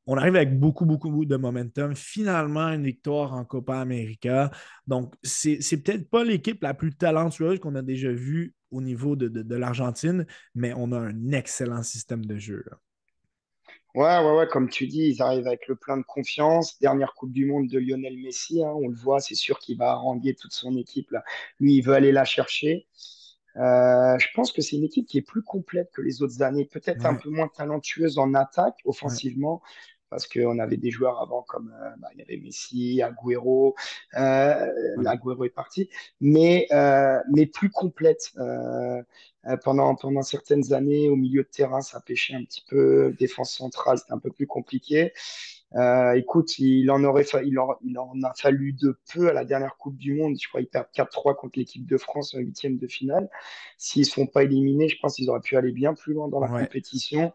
on 0.06 0.16
arrive 0.16 0.36
avec 0.36 0.58
beaucoup, 0.58 0.86
beaucoup 0.86 1.24
de 1.24 1.36
momentum. 1.36 1.94
Finalement, 1.94 2.68
une 2.68 2.84
victoire 2.84 3.32
en 3.32 3.44
Copa 3.44 3.78
América. 3.78 4.50
Donc, 4.86 5.14
c'est 5.22 5.58
peut-être 5.82 6.08
pas 6.08 6.24
l'équipe 6.24 6.62
la 6.62 6.74
plus 6.74 6.94
talentueuse 6.94 7.58
qu'on 7.60 7.74
a 7.74 7.82
déjà 7.82 8.12
vue 8.12 8.54
au 8.70 8.80
niveau 8.80 9.16
de, 9.16 9.54
l'Argentine, 9.54 10.26
mais 10.54 10.72
on 10.76 10.92
a 10.92 10.98
un 10.98 11.32
excellent 11.32 11.82
système 11.82 12.24
de 12.24 12.38
jeu. 12.38 12.64
Ouais, 13.98 14.16
ouais, 14.20 14.30
ouais, 14.30 14.46
comme 14.46 14.68
tu 14.68 14.86
dis, 14.86 15.08
ils 15.08 15.22
arrivent 15.22 15.48
avec 15.48 15.66
le 15.66 15.74
plein 15.74 15.96
de 15.96 16.04
confiance. 16.04 16.78
Dernière 16.78 17.14
Coupe 17.14 17.32
du 17.32 17.46
Monde 17.46 17.66
de 17.66 17.80
Lionel 17.80 18.16
Messi, 18.16 18.62
hein, 18.62 18.70
on 18.76 18.86
le 18.86 18.94
voit, 18.94 19.18
c'est 19.18 19.34
sûr 19.34 19.58
qu'il 19.58 19.76
va 19.76 19.90
haranguer 19.90 20.36
toute 20.36 20.52
son 20.52 20.76
équipe. 20.76 21.10
Là. 21.10 21.24
Lui, 21.58 21.78
il 21.78 21.82
veut 21.82 21.94
aller 21.94 22.12
la 22.12 22.24
chercher. 22.24 22.86
Euh, 23.56 24.16
je 24.20 24.28
pense 24.36 24.52
que 24.52 24.62
c'est 24.62 24.76
une 24.76 24.84
équipe 24.84 25.08
qui 25.08 25.18
est 25.18 25.22
plus 25.22 25.42
complète 25.42 25.90
que 25.90 26.00
les 26.00 26.22
autres 26.22 26.42
années, 26.42 26.64
peut-être 26.64 27.06
un 27.06 27.16
peu 27.16 27.28
moins 27.28 27.48
talentueuse 27.48 28.18
en 28.20 28.34
attaque, 28.34 28.76
offensivement, 28.84 29.62
parce 30.10 30.28
qu'on 30.28 30.60
avait 30.60 30.76
des 30.76 30.92
joueurs 30.92 31.20
avant 31.20 31.42
comme 31.42 31.74
euh, 31.82 31.90
bah, 31.98 32.06
il 32.14 32.20
y 32.20 32.22
avait 32.22 32.36
Messi, 32.36 33.02
Agüero, 33.02 33.74
euh, 34.14 35.04
Agüero 35.06 35.44
est 35.44 35.50
parti, 35.50 35.90
mais, 36.20 36.68
euh, 36.70 37.18
mais 37.32 37.46
plus 37.46 37.70
complète. 37.70 38.32
Euh, 39.48 39.56
pendant, 39.56 39.94
pendant 39.94 40.22
certaines 40.22 40.72
années, 40.72 41.08
au 41.08 41.16
milieu 41.16 41.42
de 41.42 41.48
terrain, 41.48 41.80
ça 41.80 42.00
pêchait 42.00 42.34
un 42.34 42.44
petit 42.44 42.64
peu, 42.68 43.14
défense 43.18 43.52
centrale, 43.52 43.98
c'était 43.98 44.12
un 44.12 44.18
peu 44.18 44.30
plus 44.30 44.46
compliqué. 44.46 45.12
Euh, 45.74 46.12
écoute, 46.12 46.58
il 46.58 46.90
en, 46.90 47.04
aurait 47.04 47.26
il, 47.44 47.58
en, 47.58 47.76
il 47.82 47.98
en 47.98 48.14
a 48.22 48.32
fallu 48.34 48.72
de 48.72 48.98
peu 49.12 49.28
à 49.28 49.32
la 49.32 49.44
dernière 49.44 49.76
Coupe 49.76 49.96
du 49.96 50.14
Monde. 50.14 50.36
Je 50.40 50.48
crois 50.48 50.60
qu'ils 50.60 50.70
perdent 50.70 50.88
4-3 50.94 51.36
contre 51.36 51.58
l'équipe 51.58 51.86
de 51.86 51.96
France 51.98 52.34
en 52.34 52.38
huitième 52.38 52.78
de 52.78 52.86
finale. 52.86 53.28
S'ils 53.76 54.02
ne 54.02 54.06
sont 54.06 54.26
pas 54.26 54.44
éliminés, 54.44 54.88
je 54.88 54.98
pense 55.00 55.16
qu'ils 55.16 55.28
auraient 55.30 55.40
pu 55.40 55.56
aller 55.56 55.72
bien 55.72 55.94
plus 55.94 56.14
loin 56.14 56.28
dans 56.28 56.40
la 56.40 56.48
compétition. 56.48 57.32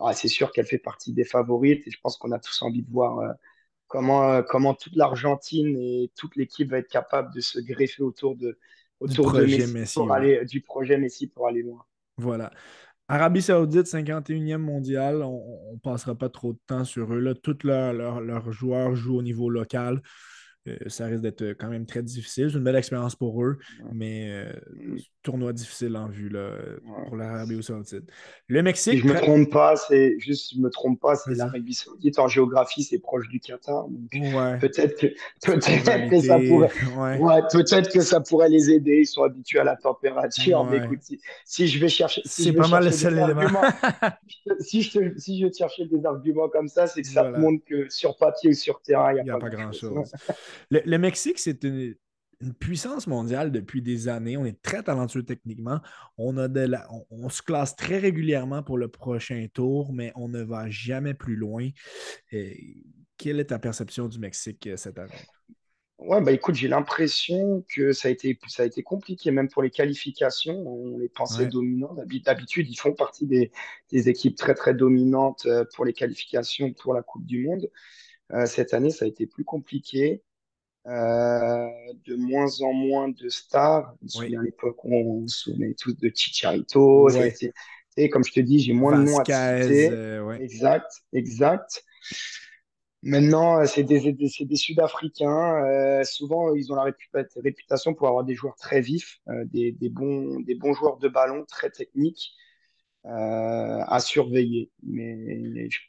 Ah, 0.00 0.12
c'est 0.12 0.28
sûr 0.28 0.52
qu'elle 0.52 0.66
fait 0.66 0.78
partie 0.78 1.12
des 1.12 1.24
favorites 1.24 1.86
et 1.86 1.90
je 1.90 1.98
pense 2.00 2.16
qu'on 2.16 2.32
a 2.32 2.38
tous 2.38 2.62
envie 2.62 2.82
de 2.82 2.90
voir 2.90 3.18
euh, 3.18 3.32
comment, 3.88 4.30
euh, 4.30 4.42
comment 4.42 4.74
toute 4.74 4.94
l'Argentine 4.96 5.76
et 5.76 6.10
toute 6.14 6.36
l'équipe 6.36 6.70
va 6.70 6.78
être 6.78 6.88
capable 6.88 7.34
de 7.34 7.40
se 7.40 7.58
greffer 7.58 8.02
autour 8.02 8.36
de, 8.36 8.58
autour 9.00 9.32
de 9.32 9.44
Messi, 9.44 9.94
pour 9.94 10.12
aller, 10.12 10.44
du 10.44 10.60
projet 10.60 10.98
Messi 10.98 11.26
pour 11.26 11.46
aller 11.46 11.62
loin. 11.62 11.84
Voilà. 12.16 12.50
Arabie 13.08 13.40
Saoudite, 13.40 13.86
51e 13.86 14.58
mondial, 14.58 15.22
on 15.22 15.72
ne 15.74 15.78
passera 15.78 16.14
pas 16.14 16.28
trop 16.28 16.52
de 16.52 16.58
temps 16.66 16.84
sur 16.84 17.14
eux. 17.14 17.20
Là. 17.20 17.34
Tous 17.34 17.62
leurs 17.64 18.52
joueurs 18.52 18.94
jouent 18.94 19.18
au 19.18 19.22
niveau 19.22 19.48
local. 19.48 20.02
Euh, 20.68 20.88
ça 20.88 21.06
risque 21.06 21.22
d'être 21.22 21.42
euh, 21.42 21.54
quand 21.58 21.68
même 21.68 21.86
très 21.86 22.02
difficile. 22.02 22.50
C'est 22.50 22.58
une 22.58 22.64
belle 22.64 22.76
expérience 22.76 23.14
pour 23.14 23.42
eux, 23.42 23.58
mais 23.92 24.28
euh, 24.30 24.52
mm. 24.74 24.98
tournoi 25.22 25.52
difficile 25.52 25.96
en 25.96 26.08
vue 26.08 26.28
là, 26.28 26.50
pour 27.06 27.16
l'Arabie 27.16 27.62
Saoudite. 27.62 28.04
Le 28.46 28.62
Mexique. 28.62 28.94
Si 28.94 28.98
je 29.00 29.06
ne 29.06 29.12
me 29.12 29.18
trompe 29.18 29.50
pas, 29.50 29.76
c'est 29.76 30.18
juste, 30.18 30.54
je 30.54 30.60
me 30.60 30.70
trompe 30.70 31.00
pas, 31.00 31.16
c'est 31.16 31.34
l'Arabie 31.34 31.74
Saoudite. 31.74 32.18
En 32.18 32.28
géographie, 32.28 32.82
c'est 32.82 32.98
proche 32.98 33.28
du 33.28 33.40
Qatar. 33.40 33.86
Peut-être 34.60 35.00
que, 35.00 35.06
peut 35.42 35.58
que 35.58 36.20
ça 36.20 36.38
pourrait, 36.38 37.42
peut-être 37.52 37.92
que 37.92 38.00
ça 38.00 38.20
pourrait 38.20 38.48
les 38.48 38.70
aider. 38.70 39.00
Ils 39.00 39.06
sont 39.06 39.22
habitués 39.22 39.60
à 39.60 39.64
la 39.64 39.76
température. 39.76 40.64
Mais 40.64 40.78
écoute, 40.78 41.00
si, 41.44 41.68
je 41.68 41.78
vais 41.78 41.88
chercher, 41.88 42.22
c'est 42.24 42.52
pas 42.52 42.68
mal 42.68 42.84
le 42.84 42.90
seul 42.90 43.14
élément. 43.18 43.62
si 44.60 44.82
je 44.82 45.12
si 45.16 45.40
je 45.40 45.48
cherchais 45.52 45.86
des 45.86 46.04
arguments 46.04 46.48
comme 46.48 46.68
ça, 46.68 46.86
c'est 46.86 47.02
que 47.02 47.08
ça 47.08 47.30
montre 47.30 47.64
que 47.64 47.88
sur 47.88 48.16
papier 48.16 48.50
ou 48.50 48.54
sur 48.54 48.80
terrain, 48.80 49.12
il 49.14 49.24
n'y 49.24 49.30
a, 49.30 49.38
pas, 49.38 49.48
grand-chose. 49.48 50.12
Le, 50.70 50.96
Mexique, 50.98 51.38
c'est 51.38 51.64
une, 51.64 51.94
puissance 52.60 53.08
mondiale 53.08 53.50
depuis 53.50 53.82
des 53.82 54.06
années. 54.06 54.36
On 54.36 54.44
est 54.44 54.62
très 54.62 54.82
talentueux 54.84 55.24
techniquement. 55.24 55.80
On, 56.18 56.36
a 56.36 56.46
de 56.46 56.70
on, 57.10 57.28
se 57.28 57.42
classe 57.42 57.74
très 57.74 57.98
régulièrement 57.98 58.62
pour 58.62 58.78
le 58.78 58.86
prochain 58.86 59.46
tour, 59.52 59.92
mais 59.92 60.12
on 60.14 60.28
ne 60.28 60.42
va 60.42 60.70
jamais 60.70 61.14
plus 61.14 61.34
loin. 61.34 61.68
quelle 63.16 63.40
est 63.40 63.46
ta 63.46 63.58
perception 63.58 64.06
du 64.06 64.20
Mexique 64.20 64.68
euh, 64.68 64.76
cette 64.76 64.98
année? 65.00 65.10
Ouais, 65.98 66.20
bah 66.20 66.30
écoute, 66.30 66.54
j'ai 66.54 66.68
l'impression 66.68 67.64
que 67.68 67.92
ça 67.92 68.06
a, 68.06 68.10
été, 68.12 68.38
ça 68.46 68.62
a 68.62 68.66
été 68.66 68.84
compliqué, 68.84 69.32
même 69.32 69.48
pour 69.48 69.62
les 69.62 69.70
qualifications. 69.70 70.54
On 70.54 70.96
les 70.96 71.08
pensait 71.08 71.46
dominants. 71.46 71.96
D'habitude, 72.24 72.70
ils 72.70 72.76
font 72.76 72.94
partie 72.94 73.26
des, 73.26 73.50
équipes 73.90 74.36
très, 74.36 74.54
très 74.54 74.74
dominantes 74.74 75.44
euh, 75.46 75.64
pour 75.74 75.84
les 75.84 75.92
qualifications 75.92 76.72
pour 76.72 76.94
la 76.94 77.02
Coupe 77.02 77.26
du 77.26 77.44
Monde. 77.44 77.68
Euh, 78.32 78.46
cette 78.46 78.74
année, 78.74 78.90
ça 78.90 79.06
a 79.06 79.08
été 79.08 79.26
plus 79.26 79.44
compliqué. 79.44 80.22
Euh, 80.88 81.68
de 82.06 82.14
moins 82.14 82.62
en 82.62 82.72
moins 82.72 83.08
de 83.10 83.28
stars. 83.28 83.94
Je 84.02 84.20
me 84.20 84.38
à 84.38 84.42
l'époque 84.42 84.82
où 84.84 84.94
on 84.94 85.28
se 85.28 85.40
souvenait 85.40 85.74
tous 85.74 85.92
de 85.92 86.10
Chicharito. 86.14 87.08
Et 87.98 88.08
comme 88.08 88.24
je 88.24 88.32
te 88.32 88.40
dis, 88.40 88.60
j'ai 88.60 88.72
moins 88.72 88.98
de 88.98 89.04
noms 89.04 89.18
à 89.18 89.24
citer. 89.24 89.90
Euh, 89.90 90.32
exact, 90.38 90.90
exact. 91.12 91.84
Maintenant, 93.02 93.58
euh, 93.58 93.64
c'est 93.66 93.82
des, 93.82 94.12
des 94.12 94.56
Sud-Africains. 94.56 96.02
souvent, 96.04 96.54
ils 96.54 96.72
ont 96.72 96.76
la 96.76 96.90
réputation 97.36 97.92
pour 97.92 98.08
avoir 98.08 98.24
des 98.24 98.34
joueurs 98.34 98.56
très 98.56 98.80
vifs, 98.80 99.20
des, 99.46 99.72
des, 99.72 99.90
bons, 99.90 100.40
des 100.40 100.54
bons 100.54 100.72
joueurs 100.72 100.96
de 100.96 101.08
ballon, 101.08 101.44
très 101.44 101.70
techniques 101.70 102.32
à 103.04 103.98
surveiller. 104.00 104.70
Mais 104.82 105.68
je 105.68 105.80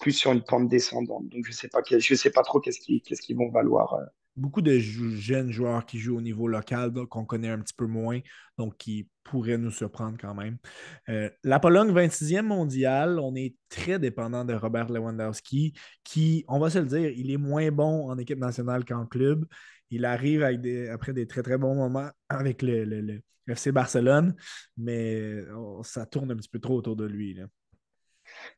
plus 0.00 0.12
sur 0.12 0.32
une 0.32 0.42
pente 0.42 0.68
descendante. 0.68 1.28
Donc, 1.28 1.44
je 1.44 1.50
ne 1.50 1.54
sais, 1.54 1.68
pas, 1.68 1.80
sais 1.82 2.30
pas 2.30 2.42
trop 2.42 2.60
qu'est-ce 2.60 2.80
qu'ils 2.80 3.36
vont 3.36 3.50
valoir. 3.50 3.94
Euh. 3.94 4.04
Beaucoup 4.36 4.62
de 4.62 4.78
jeunes 4.78 5.52
joueurs 5.52 5.86
qui 5.86 5.98
jouent 5.98 6.16
au 6.16 6.20
niveau 6.20 6.48
local, 6.48 6.92
qu'on 7.08 7.24
connaît 7.24 7.50
un 7.50 7.60
petit 7.60 7.74
peu 7.74 7.86
moins, 7.86 8.18
donc 8.58 8.76
qui 8.76 9.08
pourraient 9.22 9.58
nous 9.58 9.70
surprendre 9.70 10.18
quand 10.20 10.34
même. 10.34 10.58
Euh, 11.08 11.30
la 11.44 11.60
Pologne, 11.60 11.92
26e 11.92 12.42
mondiale, 12.42 13.20
on 13.20 13.36
est 13.36 13.54
très 13.68 14.00
dépendant 14.00 14.44
de 14.44 14.52
Robert 14.54 14.90
Lewandowski, 14.90 15.74
qui, 16.02 16.44
on 16.48 16.58
va 16.58 16.68
se 16.68 16.78
le 16.78 16.86
dire, 16.86 17.10
il 17.10 17.30
est 17.30 17.36
moins 17.36 17.70
bon 17.70 18.10
en 18.10 18.18
équipe 18.18 18.40
nationale 18.40 18.84
qu'en 18.84 19.06
club. 19.06 19.46
Il 19.90 20.04
arrive 20.04 20.42
après 20.90 21.12
des 21.12 21.26
très 21.28 21.42
très 21.42 21.56
bons 21.56 21.76
moments 21.76 22.10
avec 22.28 22.62
le, 22.62 23.22
FC 23.46 23.72
Barcelone, 23.72 24.34
mais 24.76 25.42
oh, 25.54 25.82
ça 25.84 26.06
tourne 26.06 26.32
un 26.32 26.36
petit 26.36 26.48
peu 26.48 26.58
trop 26.58 26.76
autour 26.76 26.96
de 26.96 27.04
lui. 27.04 27.38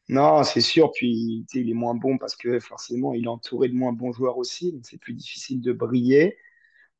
Non, 0.09 0.44
c'est 0.44 0.61
sûr. 0.61 0.92
Puis 0.92 1.46
il 1.55 1.70
est 1.70 1.75
moins 1.75 1.94
bon 1.94 2.18
parce 2.18 2.37
que 2.37 2.59
forcément, 2.61 3.14
il 3.14 3.25
est 3.25 3.29
entouré 3.29 3.68
de 3.68 3.75
moins 3.75 3.92
bons 3.92 4.12
joueurs 4.12 4.38
aussi. 4.38 4.72
Donc 4.72 4.83
c'est 4.85 4.99
plus 4.99 5.14
difficile 5.14 5.61
de 5.61 5.72
briller. 5.72 6.37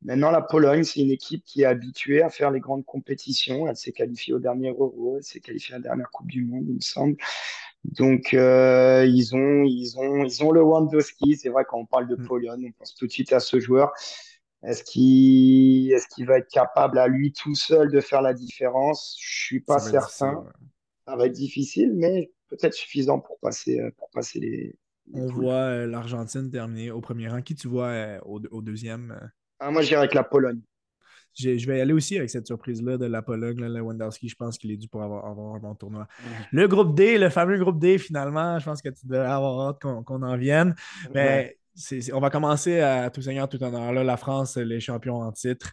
Maintenant, 0.03 0.31
la 0.31 0.43
Pologne, 0.43 0.85
c'est 0.85 1.01
une 1.01 1.11
équipe 1.11 1.43
qui 1.45 1.63
est 1.63 1.65
habituée 1.65 2.23
à 2.23 2.31
faire 2.31 2.51
les 2.51 2.61
grandes 2.61 2.85
compétitions. 2.85 3.67
Elle 3.67 3.77
s'est 3.77 3.93
qualifiée 3.93 4.35
au 4.35 4.39
dernier 4.39 4.71
Euro, 4.71 5.17
elle 5.17 5.25
s'est 5.25 5.41
qualifiée 5.41 5.75
à 5.75 5.79
la 5.79 5.83
dernière 5.83 6.11
Coupe 6.11 6.29
du 6.29 6.45
Monde, 6.45 6.67
il 6.69 6.75
me 6.77 6.81
semble. 6.81 7.17
Donc, 7.85 8.35
euh, 8.35 9.07
ils, 9.07 9.35
ont, 9.35 9.65
ils, 9.65 9.99
ont, 9.99 10.25
ils 10.25 10.45
ont 10.45 10.51
le 10.51 10.63
Wandowski. 10.63 11.37
C'est 11.37 11.49
vrai, 11.49 11.65
quand 11.69 11.79
on 11.79 11.87
parle 11.87 12.09
de 12.09 12.17
mm. 12.17 12.27
Pologne, 12.27 12.67
on 12.69 12.73
pense 12.79 12.95
tout 12.95 13.07
de 13.07 13.13
suite 13.13 13.33
à 13.33 13.41
ce 13.41 13.59
joueur. 13.59 13.93
Est-ce 14.63 14.83
qu'il 14.85 15.93
est 15.93 16.25
va 16.25 16.39
être 16.39 16.51
capable 16.51 16.99
à 16.99 17.07
lui 17.07 17.33
tout 17.33 17.55
seul 17.55 17.91
de 17.91 18.01
faire 18.01 18.23
la 18.23 18.35
différence? 18.35 19.17
Je 19.21 19.45
suis 19.45 19.61
pas 19.61 19.79
certain. 19.79 20.45
Ça 21.07 21.17
va 21.17 21.27
être 21.27 21.33
difficile, 21.33 21.93
mais 21.95 22.33
peut-être 22.49 22.75
suffisant 22.75 23.21
pour 23.21 23.39
passer, 23.41 23.81
euh, 23.81 23.91
pour 23.97 24.11
passer 24.11 24.41
les. 24.41 24.75
On 25.13 25.27
voit 25.27 25.55
euh, 25.55 25.87
l'Argentine 25.87 26.51
terminer 26.51 26.91
au 26.91 27.01
premier 27.01 27.29
rang. 27.29 27.41
Qui 27.41 27.55
tu 27.55 27.69
vois 27.69 27.89
euh, 27.89 28.19
au, 28.25 28.61
deuxième 28.61 29.31
ah, 29.61 29.71
Moi, 29.71 29.83
j'irai 29.83 30.01
avec 30.01 30.15
la 30.15 30.25
Pologne. 30.25 30.61
Je 31.39 31.67
vais 31.67 31.81
aller 31.81 31.93
aussi 31.93 32.17
avec 32.17 32.31
cette 32.31 32.47
surprise-là 32.47 32.97
de 32.97 33.05
la 33.05 33.21
Pologne, 33.21 33.61
là, 33.61 33.69
Lewandowski. 33.69 34.29
Je 34.29 34.37
pense 34.37 34.57
qu'il 34.57 34.71
est 34.71 34.77
dû 34.79 34.89
pour 34.89 35.03
avoir, 35.03 35.27
un 35.27 35.59
bon 35.59 35.75
tournoi. 35.75 36.09
Le 36.51 36.67
groupe 36.67 36.97
D, 36.97 37.19
le 37.19 37.29
fameux 37.29 37.59
groupe 37.59 37.79
D, 37.79 37.99
finalement, 37.99 38.59
je 38.59 38.65
pense 38.65 38.81
que 38.81 38.89
tu 38.89 39.07
devrais 39.07 39.27
avoir 39.27 39.69
hâte 39.69 39.79
qu'on 39.81 40.23
en 40.23 40.37
vienne. 40.39 40.75
Mais 41.15 41.59
on 42.13 42.21
va 42.21 42.31
commencer 42.31 42.81
à 42.81 43.11
tout 43.11 43.23
seigneur, 43.23 43.49
tout 43.49 43.63
honneur. 43.63 43.93
Là, 43.93 44.05
la 44.05 44.17
France, 44.17 44.57
les 44.57 44.81
champions 44.81 45.21
en 45.21 45.33
titre. 45.33 45.73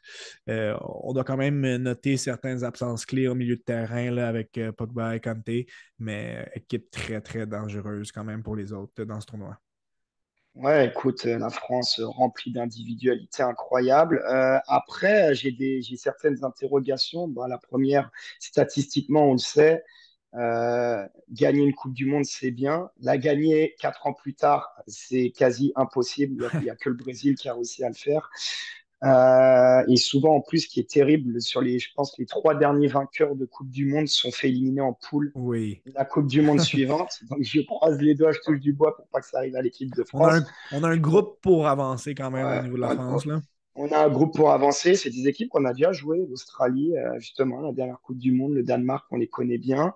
Euh, 0.50 0.76
on 0.82 1.14
doit 1.14 1.24
quand 1.24 1.38
même 1.38 1.78
noter 1.78 2.18
certaines 2.18 2.64
absences 2.64 3.06
clés 3.06 3.28
au 3.28 3.36
milieu 3.36 3.56
de 3.56 3.62
terrain 3.62 4.18
avec 4.18 4.58
euh, 4.58 4.72
Pogba 4.72 5.16
et 5.16 5.20
Kanté, 5.20 5.68
mais 6.00 6.50
équipe 6.56 6.92
très, 6.92 7.22
très 7.22 7.46
dangereuse 7.46 8.12
quand 8.12 8.24
même 8.24 8.44
pour 8.44 8.56
les 8.56 8.74
autres 8.74 9.04
dans 9.04 9.20
ce 9.22 9.28
tournoi. 9.28 9.58
Ouais, 10.56 10.88
écoute, 10.88 11.24
la 11.24 11.50
France 11.50 12.00
remplie 12.00 12.52
d'individualités 12.52 13.42
incroyables. 13.42 14.24
Euh, 14.30 14.60
après, 14.68 15.34
j'ai 15.34 15.82
certaines 15.98 16.44
interrogations. 16.44 17.28
la 17.48 17.58
première, 17.58 18.12
statistiquement, 18.40 19.30
on 19.30 19.34
le 19.34 19.40
sait, 19.40 19.84
euh, 20.36 21.08
gagner 21.32 21.64
une 21.64 21.74
Coupe 21.74 21.94
du 21.94 22.06
Monde, 22.06 22.26
c'est 22.26 22.52
bien. 22.52 22.90
La 23.00 23.18
gagner 23.18 23.76
quatre 23.80 24.08
ans 24.08 24.14
plus 24.14 24.34
tard, 24.34 24.74
c'est 24.88 25.32
quasi 25.32 25.72
impossible. 25.76 26.50
Il 26.56 26.62
n'y 26.62 26.70
a, 26.70 26.76
que 26.76 26.90
le 26.90 26.96
Brésil 26.96 27.36
qui 27.36 27.50
a 27.50 27.54
réussi 27.54 27.84
à 27.84 27.90
le 27.90 27.96
faire. 27.96 28.30
Euh, 29.04 29.84
et 29.90 29.98
souvent, 29.98 30.36
en 30.36 30.42
plus, 30.42 30.60
ce 30.60 30.68
qui 30.68 30.80
est 30.80 30.90
terrible, 30.90 31.42
sur 31.42 31.62
les, 31.62 31.78
je 31.78 31.90
pense, 31.94 32.18
les 32.18 32.26
trois 32.26 32.56
derniers 32.56 32.88
vainqueurs 32.88 33.36
de 33.36 33.46
Coupe 33.46 33.70
du 33.70 33.86
Monde 33.86 34.08
sont 34.08 34.32
fait 34.32 34.48
éliminer 34.48 34.82
en 34.82 34.94
poule. 34.94 35.32
Oui. 35.36 35.82
La 35.94 36.06
Coupe 36.06 36.28
du 36.28 36.42
Monde 36.42 36.60
suivante. 36.62 37.20
Donc, 37.30 37.40
je 37.42 37.62
croise 37.62 38.00
les 38.00 38.16
doigts, 38.16 38.32
je 38.32 38.40
touche 38.46 38.60
du 38.60 38.72
bois 38.72 38.96
pour 38.96 39.06
pas 39.08 39.20
que 39.20 39.28
ça 39.28 39.40
arrive 39.40 39.56
à 39.56 39.62
l'équipe 39.62 39.94
de 39.94 40.04
France. 40.04 40.44
On 40.72 40.84
a, 40.84 40.88
un, 40.88 40.98
groupe 40.98 41.40
pour 41.42 41.68
avancer 41.68 42.16
quand 42.16 42.32
même 42.32 42.60
au 42.60 42.64
niveau 42.64 42.76
de 42.78 42.82
la 42.82 42.96
France. 42.96 43.26
Là. 43.26 43.42
On 43.76 43.92
a 43.92 44.06
un 44.06 44.10
groupe 44.10 44.36
pour 44.36 44.52
avancer. 44.52 44.96
C'est 44.96 45.10
des 45.10 45.28
équipes 45.28 45.50
qu'on 45.50 45.66
a 45.66 45.74
déjà 45.74 45.92
jouées. 45.92 46.26
L'Australie, 46.30 46.96
euh, 46.98 47.20
justement, 47.20 47.62
la 47.62 47.72
dernière 47.72 48.00
Coupe 48.02 48.18
du 48.18 48.32
Monde, 48.32 48.54
le 48.54 48.64
Danemark, 48.64 49.06
on 49.12 49.18
les 49.18 49.28
connaît 49.28 49.58
bien. 49.58 49.94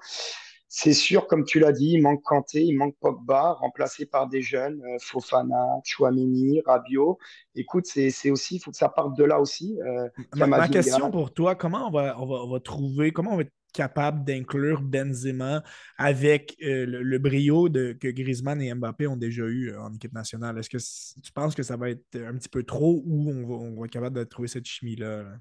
C'est 0.69 0.93
sûr, 0.93 1.27
comme 1.27 1.45
tu 1.45 1.59
l'as 1.59 1.71
dit, 1.71 1.91
il 1.93 2.01
manque 2.01 2.21
Kanté, 2.23 2.61
il 2.61 2.77
manque 2.77 2.95
Pogba, 2.99 3.53
remplacé 3.53 4.05
par 4.05 4.27
des 4.27 4.41
jeunes, 4.41 4.81
euh, 4.83 4.97
Fofana, 4.99 5.79
Chouameni, 5.85 6.61
Rabiot. 6.65 7.17
Écoute, 7.55 7.85
c'est 7.85 8.29
aussi, 8.29 8.55
il 8.55 8.59
faut 8.59 8.71
que 8.71 8.77
ça 8.77 8.89
parte 8.89 9.15
de 9.15 9.23
là 9.23 9.39
aussi. 9.39 9.79
Euh, 9.81 10.09
ma, 10.35 10.67
question 10.67 11.09
pour 11.09 11.33
toi, 11.33 11.55
comment 11.55 11.87
on 11.87 11.91
va, 11.91 12.19
on 12.19 12.51
va, 12.51 12.59
trouver, 12.59 13.11
comment 13.11 13.31
on 13.31 13.37
va 13.37 13.43
être 13.43 13.53
capable 13.77 14.25
d'inclure 14.25 14.81
Benzema 14.81 15.63
avec 15.97 16.55
le, 16.59 17.17
brio 17.19 17.69
de, 17.69 17.93
que 17.93 18.07
Griezmann 18.07 18.59
et 18.61 18.73
Mbappé 18.73 19.05
ont 19.05 19.15
déjà 19.15 19.43
eu 19.43 19.75
en 19.77 19.93
équipe 19.93 20.13
nationale? 20.13 20.57
Est-ce 20.57 20.69
que 20.69 21.21
tu 21.21 21.31
penses 21.31 21.53
que 21.53 21.63
ça 21.63 21.77
va 21.77 21.91
être 21.91 22.15
un 22.15 22.35
petit 22.35 22.49
peu 22.49 22.63
trop 22.63 23.03
ou 23.05 23.31
on 23.31 23.47
va, 23.47 23.53
on 23.53 23.79
va 23.79 23.85
être 23.85 23.91
capable 23.91 24.17
de 24.17 24.23
trouver 24.23 24.47
cette 24.47 24.65
chimie-là? 24.65 25.23
là? 25.23 25.37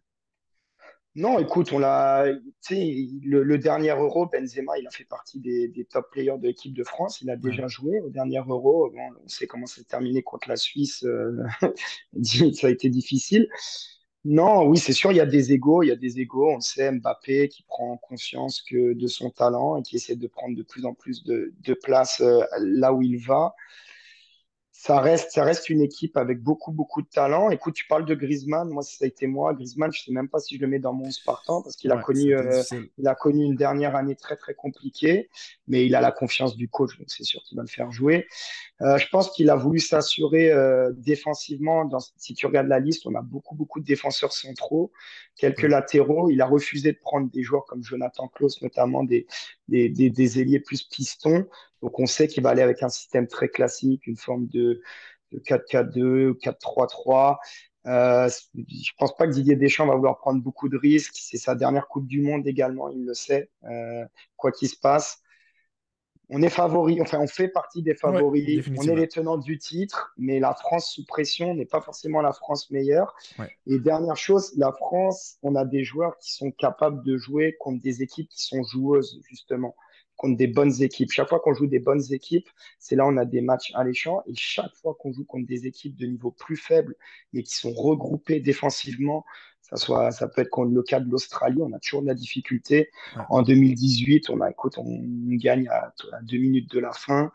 Non, 1.16 1.38
écoute, 1.38 1.72
on 1.72 1.79
l'a, 1.79 2.27
le, 2.70 3.42
le, 3.42 3.59
dernier 3.59 3.88
Euro, 3.88 4.27
Benzema, 4.27 4.79
il 4.79 4.87
a 4.87 4.90
fait 4.90 5.07
partie 5.07 5.40
des, 5.40 5.87
top 5.90 6.11
players 6.11 6.37
de 6.37 6.46
l'équipe 6.46 6.75
de 6.75 6.85
France. 6.85 7.22
Il 7.22 7.31
a 7.31 7.37
déjà 7.37 7.68
joué 7.68 8.01
au 8.01 8.11
dernier 8.11 8.42
Euro. 8.46 8.92
on 8.94 9.27
sait 9.27 9.46
comment 9.46 9.64
c'est 9.64 9.88
terminé 9.88 10.22
contre 10.22 10.51
la 10.51 10.57
Suisse. 10.57 11.05
Euh, 11.05 11.42
ça 12.53 12.66
a 12.66 12.70
été 12.70 12.90
difficile. 12.90 13.49
Non, 14.28 14.66
oui, 14.66 14.76
c'est 14.76 14.92
sûr, 14.92 15.12
il 15.12 15.18
y 15.18 15.20
a 15.20 15.26
des 15.26 15.52
égaux, 15.52 15.84
il 15.84 15.86
y 15.86 15.92
a 15.92 15.96
des 15.96 16.18
égaux. 16.18 16.50
On 16.50 16.60
sait, 16.60 16.90
Mbappé 16.90 17.48
qui 17.48 17.62
prend 17.62 17.96
conscience 17.96 18.61
que 18.61 18.92
de 18.92 19.07
son 19.07 19.30
talent 19.30 19.76
et 19.76 19.82
qui 19.82 19.94
essaie 19.94 20.16
de 20.16 20.26
prendre 20.26 20.57
de 20.57 20.64
plus 20.64 20.84
en 20.84 20.94
plus 20.94 21.22
de, 21.22 21.53
place 21.84 22.20
euh, 22.20 22.42
là 22.59 22.92
où 22.92 23.03
il 23.03 23.18
va. 23.18 23.55
Ça 24.79 25.01
reste, 25.01 25.33
ça 25.33 25.43
reste 25.43 25.70
une 25.70 25.81
équipe 25.81 26.18
avec 26.18 26.43
beaucoup, 26.43 26.70
beaucoup 26.70 27.01
de 27.01 27.09
talent. 27.09 27.49
Écoute, 27.49 27.74
tu 27.74 27.87
parles 27.87 28.05
de 28.05 28.14
Griezmann. 28.14 28.68
Moi, 28.68 28.83
ça 28.83 29.05
a 29.05 29.07
été 29.07 29.27
moi. 29.27 29.55
Griezmann, 29.55 29.91
je 29.91 30.05
sais 30.05 30.12
même 30.12 30.29
pas 30.29 30.39
si 30.39 30.57
je 30.57 30.61
le 30.61 30.66
mets 30.66 30.79
dans 30.79 30.93
mon 30.93 31.11
Spartan 31.11 31.62
parce 31.62 31.77
qu'il 31.77 31.91
a 31.91 31.97
connu, 31.97 32.37
euh, 32.37 32.62
il 32.99 33.09
a 33.09 33.14
connu 33.14 33.43
une 33.43 33.57
dernière 33.57 33.97
année 33.97 34.14
très, 34.14 34.37
très 34.37 34.55
compliquée, 34.55 35.31
mais 35.66 35.87
il 35.87 35.95
a 35.95 36.03
la 36.03 36.12
confiance 36.12 36.57
du 36.57 36.68
coach, 36.68 36.99
donc 36.99 37.07
c'est 37.11 37.24
sûr 37.24 37.43
qu'il 37.43 37.57
va 37.57 37.62
le 37.62 37.68
faire 37.68 37.91
jouer. 37.91 38.27
Euh, 38.83 38.99
je 38.99 39.09
pense 39.09 39.31
qu'il 39.31 39.49
a 39.49 39.57
voulu 39.57 39.81
s'assurer 39.81 40.53
euh, 40.53 40.93
défensivement. 40.95 41.87
Dans, 41.87 42.01
si 42.18 42.35
tu 42.35 42.47
regardes 42.47 42.68
la 42.68 42.79
liste, 42.79 43.07
on 43.07 43.14
a 43.14 43.22
beaucoup, 43.22 43.55
beaucoup 43.55 43.81
de 43.81 43.87
défenseurs 43.87 44.35
centraux, 44.35 44.93
quelques 45.37 45.62
latéraux. 45.62 46.29
Il 46.29 46.43
a 46.43 46.47
refusé 46.47 46.93
de 46.93 46.99
prendre 46.99 47.31
des 47.31 47.43
joueurs 47.43 47.64
comme 47.64 47.83
Jonathan 47.83 48.29
Klaus, 48.29 48.61
notamment 48.61 49.05
des, 49.05 49.27
des, 49.68 49.89
des, 49.89 50.11
des 50.11 50.39
ailiers 50.39 50.61
plus 50.61 50.83
pistons. 50.83 51.47
Donc 51.83 51.99
on 51.99 52.07
sait 52.07 52.29
qu'il 52.29 52.43
va 52.43 52.51
aller 52.51 52.62
avec 52.62 52.83
un 52.83 52.89
système 52.89 53.27
très 53.27 53.49
classique, 53.49 54.07
une 54.07 54.16
forme 54.16 54.47
de, 54.47 54.81
4-4-2 55.35 56.29
ou 56.29 56.33
4-3-3. 56.35 57.37
Euh, 57.87 58.29
je 58.29 58.91
pense 58.99 59.14
pas 59.16 59.27
que 59.27 59.33
Didier 59.33 59.57
Deschamps 59.57 59.87
va 59.87 59.95
vouloir 59.95 60.18
prendre 60.18 60.43
beaucoup 60.43 60.68
de 60.68 60.77
risques. 60.77 61.14
C'est 61.14 61.37
sa 61.37 61.55
dernière 61.55 61.87
Coupe 61.89 62.07
du 62.07 62.20
Monde 62.20 62.47
également, 62.47 62.89
il 62.91 63.05
le 63.05 63.14
sait, 63.14 63.51
euh, 63.64 64.05
quoi 64.37 64.51
qu'il 64.51 64.68
se 64.68 64.79
passe. 64.79 65.22
On 66.29 66.43
est 66.43 66.49
favori, 66.49 67.01
enfin 67.01 67.20
on 67.20 67.29
fait 67.29 67.47
partie 67.47 67.85
des 67.85 67.95
favoris. 67.95 68.66
on 68.77 68.83
est 68.83 68.97
les 68.97 69.07
tenants 69.07 69.39
du 69.39 69.59
titre, 69.59 70.12
mais 70.16 70.41
la 70.41 70.55
France 70.55 70.91
sous 70.91 71.07
pression 71.07 71.55
n'est 71.55 71.66
pas 71.66 71.81
forcément 71.81 72.20
la 72.20 72.33
France 72.33 72.68
meilleure. 72.72 73.14
Et 73.68 73.79
dernière 73.79 74.16
chose, 74.16 74.53
la 74.57 74.72
France, 74.72 75.37
on 75.43 75.55
a 75.55 75.64
des 75.64 75.85
joueurs 75.85 76.18
qui 76.18 76.33
sont 76.33 76.51
capables 76.51 77.05
de 77.05 77.16
jouer 77.16 77.57
contre 77.61 77.81
des 77.81 78.03
équipes 78.03 78.29
qui 78.29 78.43
sont 78.43 78.64
joueuses 78.64 79.20
justement 79.29 79.77
contre 80.16 80.36
des 80.36 80.46
bonnes 80.46 80.82
équipes. 80.82 81.10
Chaque 81.12 81.28
fois 81.28 81.40
qu'on 81.40 81.54
joue 81.54 81.66
des 81.66 81.78
bonnes 81.78 82.02
équipes, 82.12 82.48
c'est 82.78 82.96
là 82.96 83.06
où 83.06 83.08
on 83.08 83.16
a 83.16 83.24
des 83.24 83.40
matchs 83.40 83.72
alléchants. 83.74 84.22
Et 84.26 84.34
chaque 84.34 84.74
fois 84.76 84.96
qu'on 84.98 85.12
joue 85.12 85.24
contre 85.24 85.46
des 85.46 85.66
équipes 85.66 85.96
de 85.96 86.06
niveau 86.06 86.30
plus 86.30 86.56
faible, 86.56 86.96
mais 87.32 87.42
qui 87.42 87.54
sont 87.54 87.72
regroupées 87.72 88.40
défensivement, 88.40 89.24
ça, 89.62 89.76
soit, 89.76 90.12
ça 90.12 90.28
peut 90.28 90.42
être 90.42 90.50
contre 90.50 90.72
le 90.72 90.82
cas 90.82 91.00
de 91.00 91.10
l'Australie, 91.10 91.60
on 91.60 91.72
a 91.72 91.78
toujours 91.80 92.02
de 92.02 92.06
la 92.06 92.14
difficulté. 92.14 92.90
En 93.30 93.42
2018, 93.42 94.30
on, 94.30 94.40
a, 94.40 94.50
écoute, 94.50 94.78
on 94.78 94.86
gagne 95.36 95.68
à, 95.68 95.92
deux 96.22 96.38
minutes 96.38 96.70
de 96.70 96.78
la 96.78 96.92
fin. 96.92 97.32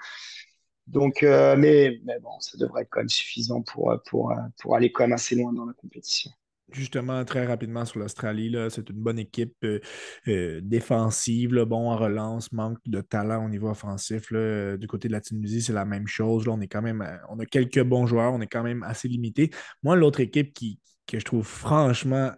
Donc, 0.87 1.23
euh, 1.23 1.55
mais, 1.57 1.99
mais 2.03 2.19
bon, 2.19 2.39
ça 2.39 2.57
devrait 2.57 2.83
être 2.83 2.89
quand 2.89 3.01
même 3.01 3.09
suffisant 3.09 3.61
pour, 3.61 3.93
pour, 4.05 4.33
pour 4.59 4.75
aller 4.75 4.91
quand 4.91 5.03
même 5.03 5.13
assez 5.13 5.35
loin 5.35 5.53
dans 5.53 5.65
la 5.65 5.73
compétition 5.73 6.31
justement 6.73 7.23
très 7.25 7.45
rapidement 7.45 7.85
sur 7.85 7.99
l'Australie. 7.99 8.55
C'est 8.69 8.89
une 8.89 8.99
bonne 8.99 9.19
équipe 9.19 9.55
euh, 9.63 9.79
euh, 10.27 10.59
défensive, 10.63 11.51
bon 11.63 11.89
en 11.89 11.97
relance, 11.97 12.51
manque 12.51 12.79
de 12.85 13.01
talent 13.01 13.45
au 13.45 13.49
niveau 13.49 13.69
offensif. 13.69 14.31
Du 14.31 14.87
côté 14.87 15.07
de 15.07 15.13
la 15.13 15.21
Tunisie, 15.21 15.61
c'est 15.61 15.73
la 15.73 15.85
même 15.85 16.07
chose. 16.07 16.45
Là, 16.45 16.53
on 16.53 16.61
est 16.61 16.67
quand 16.67 16.81
même, 16.81 17.01
euh, 17.01 17.17
on 17.29 17.39
a 17.39 17.45
quelques 17.45 17.83
bons 17.83 18.05
joueurs, 18.05 18.33
on 18.33 18.41
est 18.41 18.47
quand 18.47 18.63
même 18.63 18.83
assez 18.83 19.07
limité. 19.07 19.51
Moi, 19.83 19.95
l'autre 19.95 20.19
équipe 20.19 20.53
qui, 20.53 20.79
que 21.07 21.19
je 21.19 21.25
trouve 21.25 21.45
franchement 21.45 22.31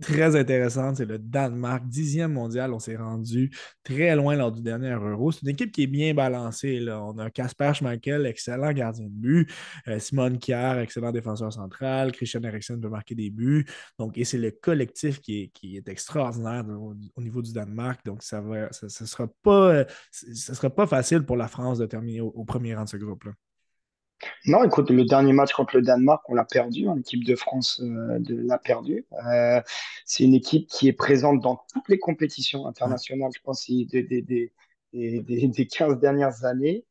très 0.00 0.36
intéressante. 0.36 0.96
C'est 0.96 1.04
le 1.04 1.18
Danemark, 1.18 1.86
dixième 1.86 2.32
mondial. 2.32 2.72
On 2.72 2.78
s'est 2.78 2.96
rendu 2.96 3.50
très 3.84 4.14
loin 4.16 4.36
lors 4.36 4.52
du 4.52 4.62
dernier 4.62 4.90
Euro. 4.90 5.32
C'est 5.32 5.42
une 5.42 5.50
équipe 5.50 5.72
qui 5.72 5.84
est 5.84 5.86
bien 5.86 6.14
balancée. 6.14 6.80
Là. 6.80 7.02
On 7.02 7.16
a 7.18 7.30
Casper 7.30 7.72
Schmeichel, 7.74 8.26
excellent 8.26 8.72
gardien 8.72 9.06
de 9.06 9.10
but. 9.10 9.50
Euh, 9.86 9.98
Simone 9.98 10.38
Kier, 10.38 10.80
excellent 10.82 11.12
défenseur 11.12 11.52
central. 11.52 12.12
Christian 12.12 12.42
Eriksen 12.42 12.80
peut 12.80 12.88
marquer 12.88 13.14
des 13.14 13.30
buts. 13.30 13.66
Donc, 13.98 14.18
et 14.18 14.24
c'est 14.24 14.38
le 14.38 14.50
collectif 14.50 15.20
qui 15.20 15.52
est, 15.62 15.88
extraordinaire 15.88 16.64
au, 16.68 17.22
niveau 17.22 17.42
du 17.42 17.52
Danemark. 17.52 18.04
Donc, 18.04 18.22
ça 18.22 18.40
ne 18.40 18.66
ça, 18.70 19.06
sera, 19.06 19.28
pas, 19.42 19.84
sera 20.12 20.70
pas 20.70 20.86
facile 20.86 21.22
pour 21.22 21.36
la 21.36 21.48
France 21.48 21.78
de 21.78 21.86
terminer 21.86 22.20
au, 22.20 22.28
au 22.28 22.44
premier 22.44 22.74
rang 22.74 22.84
de 22.84 22.88
ce 22.88 22.96
groupe-là. 22.96 23.32
Non, 24.46 24.64
écoute, 24.64 24.90
le 24.90 25.04
dernier 25.04 25.32
match 25.32 25.52
contre 25.52 25.76
le 25.76 25.82
Danemark, 25.82 26.22
on 26.28 26.34
l'a 26.34 26.44
perdu. 26.44 26.86
L'équipe 26.96 27.24
de 27.24 27.36
France 27.36 27.80
euh, 27.80 28.18
l'a 28.28 28.58
perdu. 28.58 29.06
Euh, 29.26 29.60
c'est 30.04 30.24
une 30.24 30.34
équipe 30.34 30.68
qui 30.68 30.88
est 30.88 30.92
présente 30.92 31.40
dans 31.40 31.64
toutes 31.72 31.88
les 31.88 31.98
compétitions 31.98 32.66
internationales, 32.66 33.30
je 33.34 33.40
pense, 33.42 33.68
des, 33.68 34.02
des, 34.02 34.22
des, 34.22 34.52
des 34.92 35.66
15 35.66 35.98
dernières 35.98 36.44
années. 36.44 36.84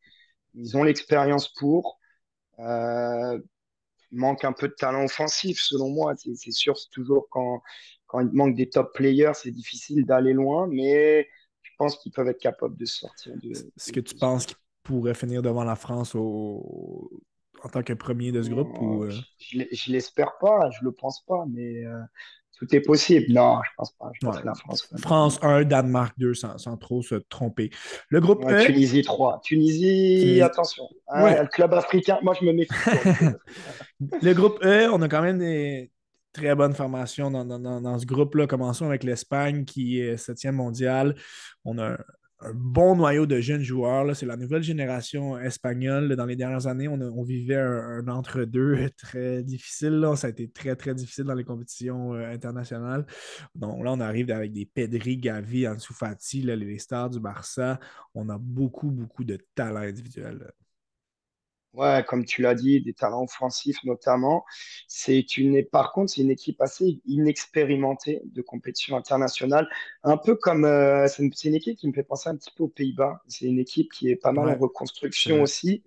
Ils 0.53 0.77
ont 0.77 0.83
l'expérience 0.83 1.53
pour. 1.53 1.99
Euh, 2.59 3.39
manque 4.11 4.45
un 4.45 4.53
peu 4.53 4.67
de 4.67 4.73
talent 4.73 5.03
offensif, 5.05 5.59
selon 5.61 5.89
moi. 5.89 6.13
C'est 6.15 6.51
sûr, 6.51 6.77
c'est 6.77 6.89
toujours 6.89 7.27
quand, 7.29 7.61
quand 8.05 8.19
il 8.19 8.31
manque 8.31 8.55
des 8.55 8.69
top 8.69 8.93
players, 8.93 9.33
c'est 9.35 9.51
difficile 9.51 10.05
d'aller 10.05 10.33
loin, 10.33 10.67
mais 10.67 11.27
je 11.61 11.71
pense 11.77 11.97
qu'ils 11.97 12.11
peuvent 12.11 12.27
être 12.27 12.39
capables 12.39 12.77
de 12.77 12.85
sortir 12.85 13.33
de. 13.37 13.51
Est-ce 13.51 13.91
que 13.91 13.99
tu 13.99 14.15
penses 14.15 14.45
qu'ils 14.45 14.57
pourrait 14.87 15.13
finir 15.13 15.41
devant 15.41 15.65
la 15.65 15.75
France 15.75 16.15
au... 16.15 17.11
en 17.61 17.67
tant 17.67 17.83
que 17.83 17.93
premier 17.93 18.31
de 18.31 18.41
ce 18.41 18.49
groupe? 18.49 18.69
Ou, 18.79 19.03
euh? 19.03 19.11
Je 19.39 19.57
ne 19.59 19.93
l'espère 19.93 20.37
pas, 20.39 20.69
je 20.71 20.79
ne 20.81 20.85
le 20.85 20.91
pense 20.93 21.25
pas, 21.25 21.43
mais 21.49 21.83
euh, 21.83 21.99
tout 22.57 22.73
est 22.73 22.79
possible. 22.79 23.25
Non, 23.29 23.59
je 23.63 23.69
ne 23.69 23.75
pense 23.75 23.91
pas. 23.91 24.11
Je 24.13 24.25
pense 24.25 24.39
que 24.39 24.45
la 24.45 24.55
France, 24.55 24.89
France 24.97 25.39
1, 25.41 25.65
Danemark 25.65 26.13
2, 26.17 26.33
sans, 26.33 26.57
sans, 26.57 26.77
trop 26.77 27.01
se 27.01 27.15
tromper. 27.15 27.69
Le 28.07 28.21
groupe 28.21 28.45
E. 28.45 28.65
Tunisie 28.65 29.01
3. 29.01 29.41
Tunisie, 29.43 30.41
attention. 30.41 30.87
Hein, 31.09 31.41
le 31.41 31.47
club 31.47 31.73
africain, 31.73 32.19
moi 32.23 32.33
je 32.39 32.45
me 32.45 32.53
méfie. 32.53 32.73
le 34.21 34.33
groupe 34.33 34.63
E, 34.63 34.89
on 34.89 35.01
a 35.01 35.09
quand 35.09 35.21
même 35.21 35.39
des 35.39 35.91
très 36.31 36.55
bonnes 36.55 36.75
formations 36.75 37.29
dans, 37.29 37.43
dans, 37.43 37.59
dans 37.59 37.99
ce 37.99 38.05
groupe-là. 38.05 38.47
Commençons 38.47 38.85
avec 38.85 39.03
l'Espagne 39.03 39.65
qui 39.65 39.99
est 39.99 40.15
septième 40.15 40.55
mondiale. 40.55 41.15
On 41.65 41.77
a 41.77 41.97
un 42.39 42.53
bon 42.53 42.95
noyau 42.95 43.25
de 43.25 43.39
jeunes 43.39 43.63
joueurs. 43.63 44.15
C'est 44.15 44.25
la 44.25 44.37
nouvelle 44.37 44.63
génération 44.63 45.39
espagnole. 45.39 46.15
Dans 46.15 46.25
les 46.25 46.35
dernières 46.35 46.67
années, 46.67 46.87
on, 46.87 47.23
vivait 47.23 47.55
un, 47.55 48.07
entre-deux 48.07 48.89
très 48.97 49.43
difficile. 49.43 50.05
Ça 50.15 50.27
a 50.27 50.29
été 50.29 50.49
très, 50.49 50.75
très 50.75 50.93
difficile 50.93 51.25
dans 51.25 51.33
les 51.33 51.43
compétitions 51.43 52.13
euh, 52.13 52.31
internationales. 52.31 53.05
Donc 53.55 53.83
là, 53.83 53.91
on 53.93 53.99
arrive 53.99 54.31
avec 54.31 54.53
des 54.53 54.65
Pedri, 54.65 55.17
Gavi, 55.17 55.67
Ansu 55.67 55.93
Fati, 55.93 56.41
les 56.41 56.79
stars 56.79 57.09
du 57.09 57.19
Barça. 57.19 57.79
On 58.13 58.29
a 58.29 58.37
beaucoup, 58.37 58.91
beaucoup 58.91 59.23
de 59.23 59.37
talent 59.55 59.81
individuel. 59.81 60.51
Ouais, 61.77 62.03
comme 62.07 62.25
tu 62.25 62.41
l'as 62.41 62.55
dit, 62.55 62.81
des 62.81 62.93
talents 62.93 63.23
offensifs 63.23 63.83
notamment. 63.83 64.43
C'est 64.87 65.37
une, 65.37 65.63
par 65.63 65.91
contre, 65.93 66.11
c'est 66.11 66.21
une 66.21 66.31
équipe 66.31 66.59
assez 66.59 66.99
inexpérimentée 67.05 68.23
de 68.25 68.41
compétition 68.41 68.97
internationale. 68.97 69.69
Un 70.03 70.17
peu 70.17 70.33
comme, 70.33 70.65
euh, 70.65 71.07
c'est 71.07 71.21
une, 71.21 71.53
équipe 71.53 71.77
qui 71.77 71.87
me 71.87 71.93
fait 71.93 72.01
penser 72.01 72.29
un 72.29 72.35
petit 72.35 72.49
peu 72.55 72.63
aux 72.63 72.67
Pays-Bas. 72.67 73.21
C'est 73.27 73.45
une 73.45 73.59
équipe 73.59 73.91
qui 73.91 74.09
est 74.09 74.15
pas 74.15 74.31
mal 74.31 74.49
en 74.49 74.57
reconstruction 74.57 75.43
aussi. 75.43 75.83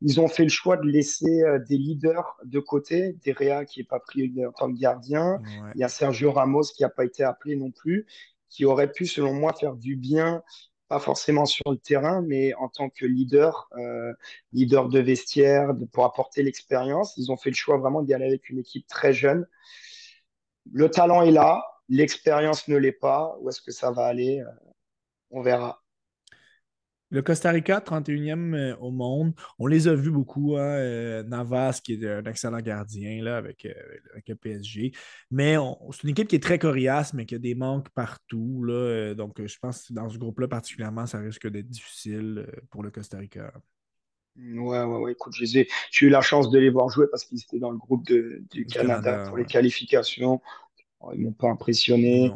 Ils 0.00 0.20
ont 0.20 0.28
fait 0.28 0.44
le 0.44 0.48
choix 0.48 0.76
de 0.76 0.86
laisser 0.86 1.42
euh, 1.42 1.58
des 1.58 1.76
leaders 1.76 2.36
de 2.44 2.60
côté. 2.60 3.16
Derrea 3.24 3.64
qui 3.64 3.80
n'est 3.80 3.86
pas 3.86 3.98
pris 3.98 4.32
en 4.46 4.52
tant 4.52 4.72
que 4.72 4.78
gardien. 4.78 5.42
Il 5.74 5.80
y 5.80 5.84
a 5.84 5.88
Sergio 5.88 6.30
Ramos 6.30 6.70
qui 6.76 6.84
n'a 6.84 6.88
pas 6.88 7.04
été 7.04 7.24
appelé 7.24 7.56
non 7.56 7.72
plus, 7.72 8.06
qui 8.48 8.64
aurait 8.64 8.92
pu, 8.92 9.06
selon 9.06 9.34
moi, 9.34 9.52
faire 9.54 9.74
du 9.74 9.96
bien 9.96 10.44
pas 10.88 11.00
forcément 11.00 11.46
sur 11.46 11.70
le 11.70 11.78
terrain, 11.78 12.22
mais 12.22 12.54
en 12.54 12.68
tant 12.68 12.88
que 12.88 13.06
leader, 13.06 13.68
euh, 13.76 14.12
leader 14.52 14.88
de 14.88 15.00
vestiaire, 15.00 15.72
pour 15.92 16.04
apporter 16.04 16.42
l'expérience. 16.42 17.14
Ils 17.16 17.30
ont 17.32 17.36
fait 17.36 17.50
le 17.50 17.56
choix 17.56 17.78
vraiment 17.78 18.02
d'y 18.02 18.14
aller 18.14 18.26
avec 18.26 18.48
une 18.50 18.58
équipe 18.58 18.86
très 18.86 19.12
jeune. 19.12 19.46
Le 20.72 20.90
talent 20.90 21.22
est 21.22 21.30
là, 21.30 21.64
l'expérience 21.88 22.68
ne 22.68 22.76
l'est 22.76 22.92
pas. 22.92 23.36
Où 23.40 23.48
est-ce 23.48 23.60
que 23.60 23.72
ça 23.72 23.90
va 23.90 24.06
aller 24.06 24.40
euh, 24.40 24.50
On 25.30 25.42
verra. 25.42 25.82
Le 27.10 27.22
Costa 27.22 27.50
Rica, 27.50 27.78
31e 27.78 28.54
euh, 28.54 28.76
au 28.78 28.90
monde. 28.90 29.32
On 29.60 29.66
les 29.66 29.86
a 29.86 29.94
vus 29.94 30.10
beaucoup. 30.10 30.56
Hein, 30.56 30.62
euh, 30.62 31.22
Navas, 31.22 31.80
qui 31.82 31.94
est 31.94 32.04
un 32.04 32.24
excellent 32.24 32.58
gardien 32.58 33.22
là, 33.22 33.36
avec, 33.36 33.64
euh, 33.64 33.72
le 34.26 34.34
PSG. 34.34 34.92
Mais 35.30 35.56
c'est 35.92 36.02
une 36.02 36.10
équipe 36.10 36.28
qui 36.28 36.36
est 36.36 36.42
très 36.42 36.58
coriace, 36.58 37.12
mais 37.14 37.24
qui 37.24 37.36
a 37.36 37.38
des 37.38 37.54
manques 37.54 37.88
partout. 37.90 38.64
Là, 38.64 39.14
donc, 39.14 39.44
je 39.44 39.58
pense 39.60 39.86
que 39.86 39.92
dans 39.92 40.08
ce 40.08 40.18
groupe-là, 40.18 40.48
particulièrement, 40.48 41.06
ça 41.06 41.18
risque 41.18 41.48
d'être 41.48 41.68
difficile 41.68 42.46
pour 42.70 42.82
le 42.82 42.90
Costa 42.90 43.18
Rica. 43.18 43.52
Ouais, 44.36 44.82
ouais, 44.82 44.98
ouais. 44.98 45.12
Écoute, 45.12 45.32
j'ai 45.34 45.66
eu 46.02 46.08
la 46.08 46.20
chance 46.20 46.50
de 46.50 46.58
les 46.58 46.70
voir 46.70 46.88
jouer 46.90 47.06
parce 47.10 47.24
qu'ils 47.24 47.40
étaient 47.40 47.58
dans 47.58 47.70
le 47.70 47.78
groupe 47.78 48.04
du, 48.04 48.66
Canada, 48.66 49.26
pour 49.28 49.38
les 49.38 49.46
qualifications. 49.46 50.40
Ils 51.12 51.20
ne 51.20 51.26
m'ont 51.26 51.32
pas 51.32 51.48
impressionné 51.48 52.32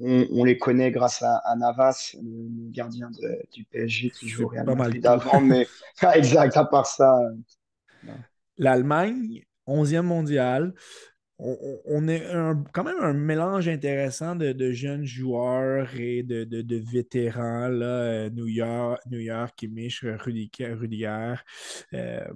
on, 0.00 0.44
les 0.44 0.58
connaît 0.58 0.90
grâce 0.90 1.22
à, 1.22 1.54
Navas, 1.56 2.16
le 2.20 2.70
gardien 2.70 3.10
du 3.52 3.64
PSG 3.64 4.10
qui 4.10 4.28
joue 4.28 4.50
avant, 4.56 5.40
mais 5.40 5.66
exact, 6.14 6.56
à 6.56 6.64
part 6.64 6.86
ça. 6.86 7.18
Euh, 7.18 8.12
L'Allemagne, 8.56 9.44
11e 9.66 10.02
mondial. 10.02 10.74
On, 11.42 12.06
est 12.06 12.22
quand 12.74 12.84
même 12.84 13.00
un 13.00 13.14
mélange 13.14 13.66
intéressant 13.66 14.36
de, 14.36 14.72
jeunes 14.72 15.06
joueurs 15.06 15.88
et 15.96 16.22
de, 16.22 16.76
vétérans. 16.92 17.68
Là, 17.68 17.86
euh, 17.86 18.30
New 18.30 18.46
York, 18.46 19.00
New 19.10 19.20
York 19.20 19.54
Kimmich, 19.56 20.04
Rudiger. 20.04 20.74
Rudiger. 20.74 21.36
Euh, 21.94 22.26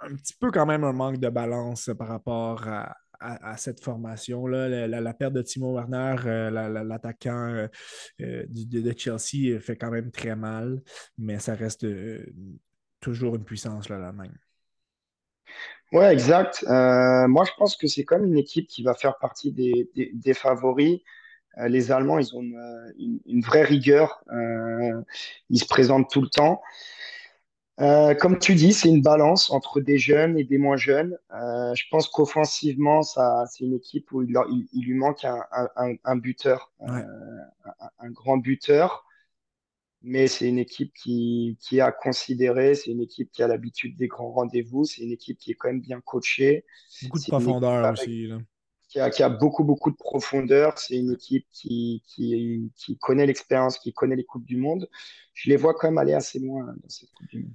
un 0.00 0.14
petit 0.16 0.34
peu 0.34 0.50
quand 0.50 0.66
même 0.66 0.84
un 0.84 0.92
manque 0.92 1.18
de 1.18 1.30
balance 1.30 1.90
par 1.96 2.08
rapport 2.08 2.68
à, 2.68 2.94
à, 3.22 3.56
cette 3.56 3.80
formation-là. 3.80 4.86
La, 4.86 5.14
perte 5.14 5.32
de 5.32 5.42
Timo 5.42 5.74
Werner, 5.74 6.16
euh, 6.26 6.50
l'attaquant 6.84 7.48
euh, 7.48 7.68
euh, 8.20 8.44
de, 8.48 8.94
Chelsea, 8.96 9.58
fait 9.60 9.76
quand 9.76 9.90
même 9.90 10.10
très 10.10 10.36
mal, 10.36 10.82
mais 11.18 11.38
ça 11.38 11.54
reste 11.54 11.86
toujours 13.00 13.36
une 13.36 13.44
puissance, 13.44 13.88
là, 13.88 13.98
la 13.98 14.12
même. 14.12 14.36
Ouais, 15.92 16.10
exact. 16.10 16.64
Euh, 16.68 17.28
moi, 17.28 17.44
je 17.44 17.50
pense 17.58 17.76
que 17.76 17.86
c'est 17.86 18.04
comme 18.04 18.24
une 18.24 18.38
équipe 18.38 18.66
qui 18.66 18.82
va 18.82 18.94
faire 18.94 19.18
partie 19.18 19.52
des, 19.52 19.90
des, 20.14 20.34
favoris. 20.34 21.00
Euh, 21.58 21.68
les 21.68 21.92
Allemands, 21.92 22.18
ils 22.18 22.34
ont 22.34 22.40
une, 22.40 22.56
euh, 22.56 23.40
vraie 23.44 23.62
rigueur. 23.62 24.22
Euh, 24.32 25.02
ils 25.50 25.60
se 25.60 25.66
présentent 25.66 26.10
tout 26.10 26.22
le 26.22 26.28
temps. 26.28 26.62
Euh, 27.80 28.14
comme 28.14 28.38
tu 28.38 28.54
dis, 28.54 28.72
c'est 28.72 28.88
une 28.90 29.02
balance 29.02 29.50
entre 29.50 29.80
des 29.80 29.98
jeunes 29.98 30.38
et 30.38 30.44
des 30.44 30.58
moins 30.58 30.76
jeunes. 30.76 31.18
Euh, 31.34 31.74
je 31.74 31.84
pense 31.90 32.06
qu'offensivement, 32.08 33.02
ça, 33.02 33.44
c'est 33.50 33.64
une 33.64 33.74
équipe 33.74 34.12
où 34.12 34.22
il, 34.22 34.30
leur- 34.32 34.46
il- 34.50 34.68
il 34.72 34.84
lui 34.84 34.94
manque 34.94 35.24
un, 35.24 35.40
un- 35.76 35.94
un 36.04 36.16
buteur, 36.16 36.70
euh, 36.82 36.86
un, 37.80 37.88
un 37.98 38.10
grand 38.10 38.36
buteur. 38.36 39.06
Mais 40.02 40.26
c'est 40.26 40.48
une 40.48 40.58
équipe 40.58 40.92
qui, 40.94 41.56
qui 41.60 41.78
est 41.78 41.80
à 41.80 41.92
considérer. 41.92 42.74
C'est 42.74 42.90
une 42.90 43.00
équipe 43.02 43.30
qui 43.32 43.42
a 43.42 43.48
l'habitude 43.48 43.96
des 43.96 44.08
grands 44.08 44.30
rendez-vous. 44.32 44.84
C'est 44.84 45.02
une 45.02 45.12
équipe 45.12 45.38
qui 45.38 45.52
est 45.52 45.54
quand 45.54 45.68
même 45.68 45.80
bien 45.80 46.00
coachée. 46.00 46.64
Beaucoup 47.02 47.18
de 47.20 47.24
profondeur 47.24 47.84
avec 47.84 47.92
aussi. 47.92 48.26
là. 48.26 48.38
Qui 48.92 49.22
a, 49.22 49.28
beaucoup, 49.28 49.64
beaucoup 49.64 49.90
de 49.90 49.96
profondeur. 49.96 50.78
C'est 50.78 50.96
une 50.96 51.12
équipe 51.12 51.46
qui, 51.50 52.02
qui, 52.06 52.98
connaît 53.00 53.26
l'expérience, 53.26 53.78
qui 53.78 53.92
connaît 53.92 54.16
les 54.16 54.24
Coupes 54.24 54.44
du 54.44 54.56
Monde. 54.56 54.88
Je 55.34 55.50
les 55.50 55.56
vois 55.56 55.74
quand 55.74 55.88
même 55.88 55.98
aller 55.98 56.14
assez 56.14 56.38
loin 56.38 56.66
dans 56.66 56.88
cette 56.88 57.10
Coupe 57.10 57.28
du 57.28 57.38
Monde. 57.40 57.52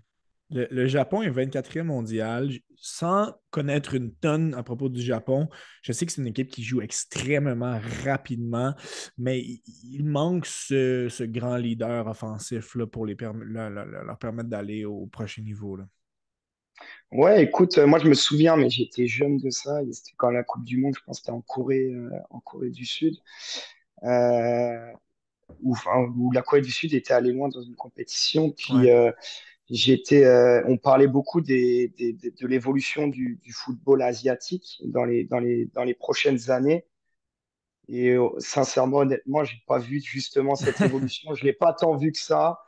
Le, 0.50 0.88
Japon 0.88 1.22
est 1.22 1.30
24e 1.30 1.84
mondial. 1.84 2.52
Sans 2.80 3.34
connaître 3.50 3.96
une 3.96 4.14
tonne 4.14 4.54
à 4.54 4.64
propos 4.64 4.88
du 4.88 5.02
Japon, 5.02 5.50
je 5.82 5.92
sais 5.92 6.06
que 6.06 6.12
c'est 6.12 6.22
une 6.22 6.28
équipe 6.28 6.50
qui 6.50 6.64
joue 6.64 6.80
extrêmement 6.82 7.82
rapidement, 8.06 8.74
mais 9.18 9.44
il, 9.84 10.06
manque 10.06 10.46
ce, 10.46 11.08
ce 11.10 11.24
grand 11.24 11.58
leader 11.58 12.08
offensif 12.08 12.76
là, 12.76 12.86
pour 12.86 13.06
les 13.06 13.18
leur, 13.20 13.70
leur- 13.72 14.18
permettre 14.20 14.50
d'aller 14.50 14.86
au 14.86 15.08
prochain 15.08 15.42
niveau. 15.42 15.78
Ouais, 17.12 17.44
écoute, 17.44 17.78
euh, 17.78 17.88
moi 17.88 18.00
je 18.00 18.08
me 18.08 18.14
souviens, 18.14 18.58
mais 18.58 18.70
j'étais 18.70 19.08
jeune 19.08 19.38
de 19.38 19.50
ça. 19.50 19.82
et 19.84 19.92
C'était 19.94 20.12
quand 20.18 20.30
la 20.30 20.44
Coupe 20.44 20.64
du 20.66 20.78
Monde, 20.78 20.94
je 20.98 21.04
pense 21.06 21.18
que 21.18 21.22
c'était 21.22 21.32
en 21.32 21.42
Corée, 21.42 21.90
euh, 21.94 22.10
en 22.30 22.40
Corée 22.42 22.70
du 22.70 22.86
Sud, 22.86 23.16
euh, 24.04 24.92
où, 25.64 25.74
enfin, 25.74 26.00
où 26.18 26.32
la 26.32 26.42
Corée 26.44 26.62
du 26.62 26.72
Sud 26.72 26.94
était 26.94 27.14
allée 27.14 27.34
loin 27.34 27.50
dans 27.50 27.62
une 27.62 27.76
compétition. 27.76 28.52
Ouais, 28.70 28.78
Puis 28.78 28.92
euh, 28.92 29.12
j'étais, 29.70 30.26
euh, 30.26 30.64
on 30.68 30.78
parlait 30.78 31.08
beaucoup 31.08 31.42
des, 31.42 31.90
des- 31.98 32.14
des- 32.14 32.32
de 32.32 32.48
l'évolution 32.48 33.08
du, 33.08 33.40
du 33.44 33.54
football 33.54 34.02
asiatique 34.04 34.82
dans 34.86 35.06
les, 35.06 35.26
dans 35.26 35.40
les, 35.40 35.68
dans 35.76 35.84
les 35.86 35.96
prochaines 35.96 36.52
années. 36.52 36.86
Et 37.90 38.12
euh, 38.12 38.30
sincèrement, 38.40 38.98
honnêtement, 39.00 39.44
j'ai 39.44 39.62
pas 39.68 39.80
vu 39.80 40.02
justement 40.02 40.56
cette 40.56 40.82
évolution. 40.84 41.34
Je 41.36 41.44
l'ai 41.46 41.54
pas 41.54 41.74
tant 41.74 41.96
vu 41.96 42.12
que 42.12 42.20
ça. 42.20 42.60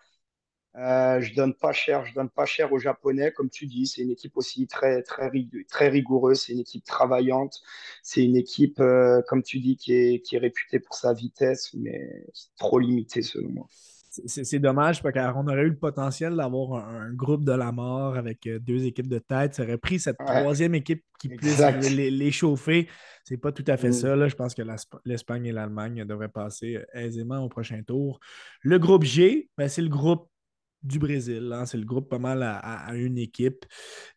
Euh, 0.79 1.19
je 1.19 1.33
donne 1.35 1.53
pas 1.53 1.73
cher, 1.73 2.05
je 2.05 2.13
donne 2.13 2.29
pas 2.29 2.45
cher 2.45 2.71
aux 2.71 2.79
Japonais, 2.79 3.31
comme 3.33 3.49
tu 3.49 3.65
dis. 3.65 3.85
C'est 3.85 4.01
une 4.01 4.11
équipe 4.11 4.37
aussi 4.37 4.65
très 4.65 5.01
très 5.03 5.29
très 5.67 5.89
rigoureuse. 5.89 6.41
C'est 6.41 6.53
une 6.53 6.59
équipe 6.59 6.85
travaillante. 6.85 7.59
C'est 8.01 8.23
une 8.23 8.37
équipe, 8.37 8.79
euh, 8.79 9.21
comme 9.27 9.43
tu 9.43 9.59
dis, 9.59 9.75
qui 9.75 9.93
est 9.93 10.19
qui 10.21 10.35
est 10.37 10.39
réputée 10.39 10.79
pour 10.79 10.95
sa 10.95 11.13
vitesse, 11.13 11.71
mais 11.73 12.25
trop 12.57 12.79
limité 12.79 13.21
selon 13.21 13.49
moi. 13.49 13.67
C'est 14.25 14.57
dommage 14.59 15.03
parce 15.03 15.13
qu'on 15.13 15.47
aurait 15.47 15.61
eu 15.61 15.69
le 15.69 15.77
potentiel 15.77 16.35
d'avoir 16.35 16.83
un, 16.87 17.01
un 17.09 17.13
groupe 17.13 17.43
de 17.45 17.51
la 17.51 17.71
mort 17.71 18.17
avec 18.17 18.47
euh, 18.47 18.57
deux 18.57 18.85
équipes 18.85 19.07
de 19.07 19.19
tête. 19.19 19.53
Ça 19.53 19.63
aurait 19.63 19.77
pris 19.77 19.99
cette 19.99 20.17
Ouais, 20.19 20.25
troisième 20.41 20.73
équipe 20.73 21.03
qui 21.19 21.29
puisse 21.29 21.51
exact. 21.53 21.87
les, 21.91 22.09
les 22.09 22.31
chauffer. 22.31 22.87
C'est 23.23 23.37
pas 23.37 23.51
tout 23.51 23.63
à 23.67 23.77
fait 23.77 23.89
Mm. 23.89 23.93
ça. 23.93 24.15
là. 24.15 24.27
Je 24.27 24.35
pense 24.35 24.55
que 24.55 24.63
l'Esp- 24.63 24.97
l'Espagne 25.05 25.45
et 25.45 25.51
l'Allemagne 25.51 26.05
devraient 26.05 26.27
passer 26.29 26.79
aisément 26.93 27.37
au 27.43 27.49
prochain 27.49 27.83
tour. 27.83 28.19
Le 28.61 28.79
groupe 28.79 29.03
G, 29.03 29.49
ben, 29.57 29.67
c'est 29.67 29.83
le 29.83 29.89
groupe 29.89 30.27
du 30.81 30.99
Brésil. 30.99 31.51
hein. 31.53 31.65
C'est 31.65 31.77
le 31.77 31.85
groupe 31.85 32.09
pas 32.09 32.19
mal 32.19 32.41
à, 32.43 32.95
une 32.95 33.17
équipe. 33.17 33.65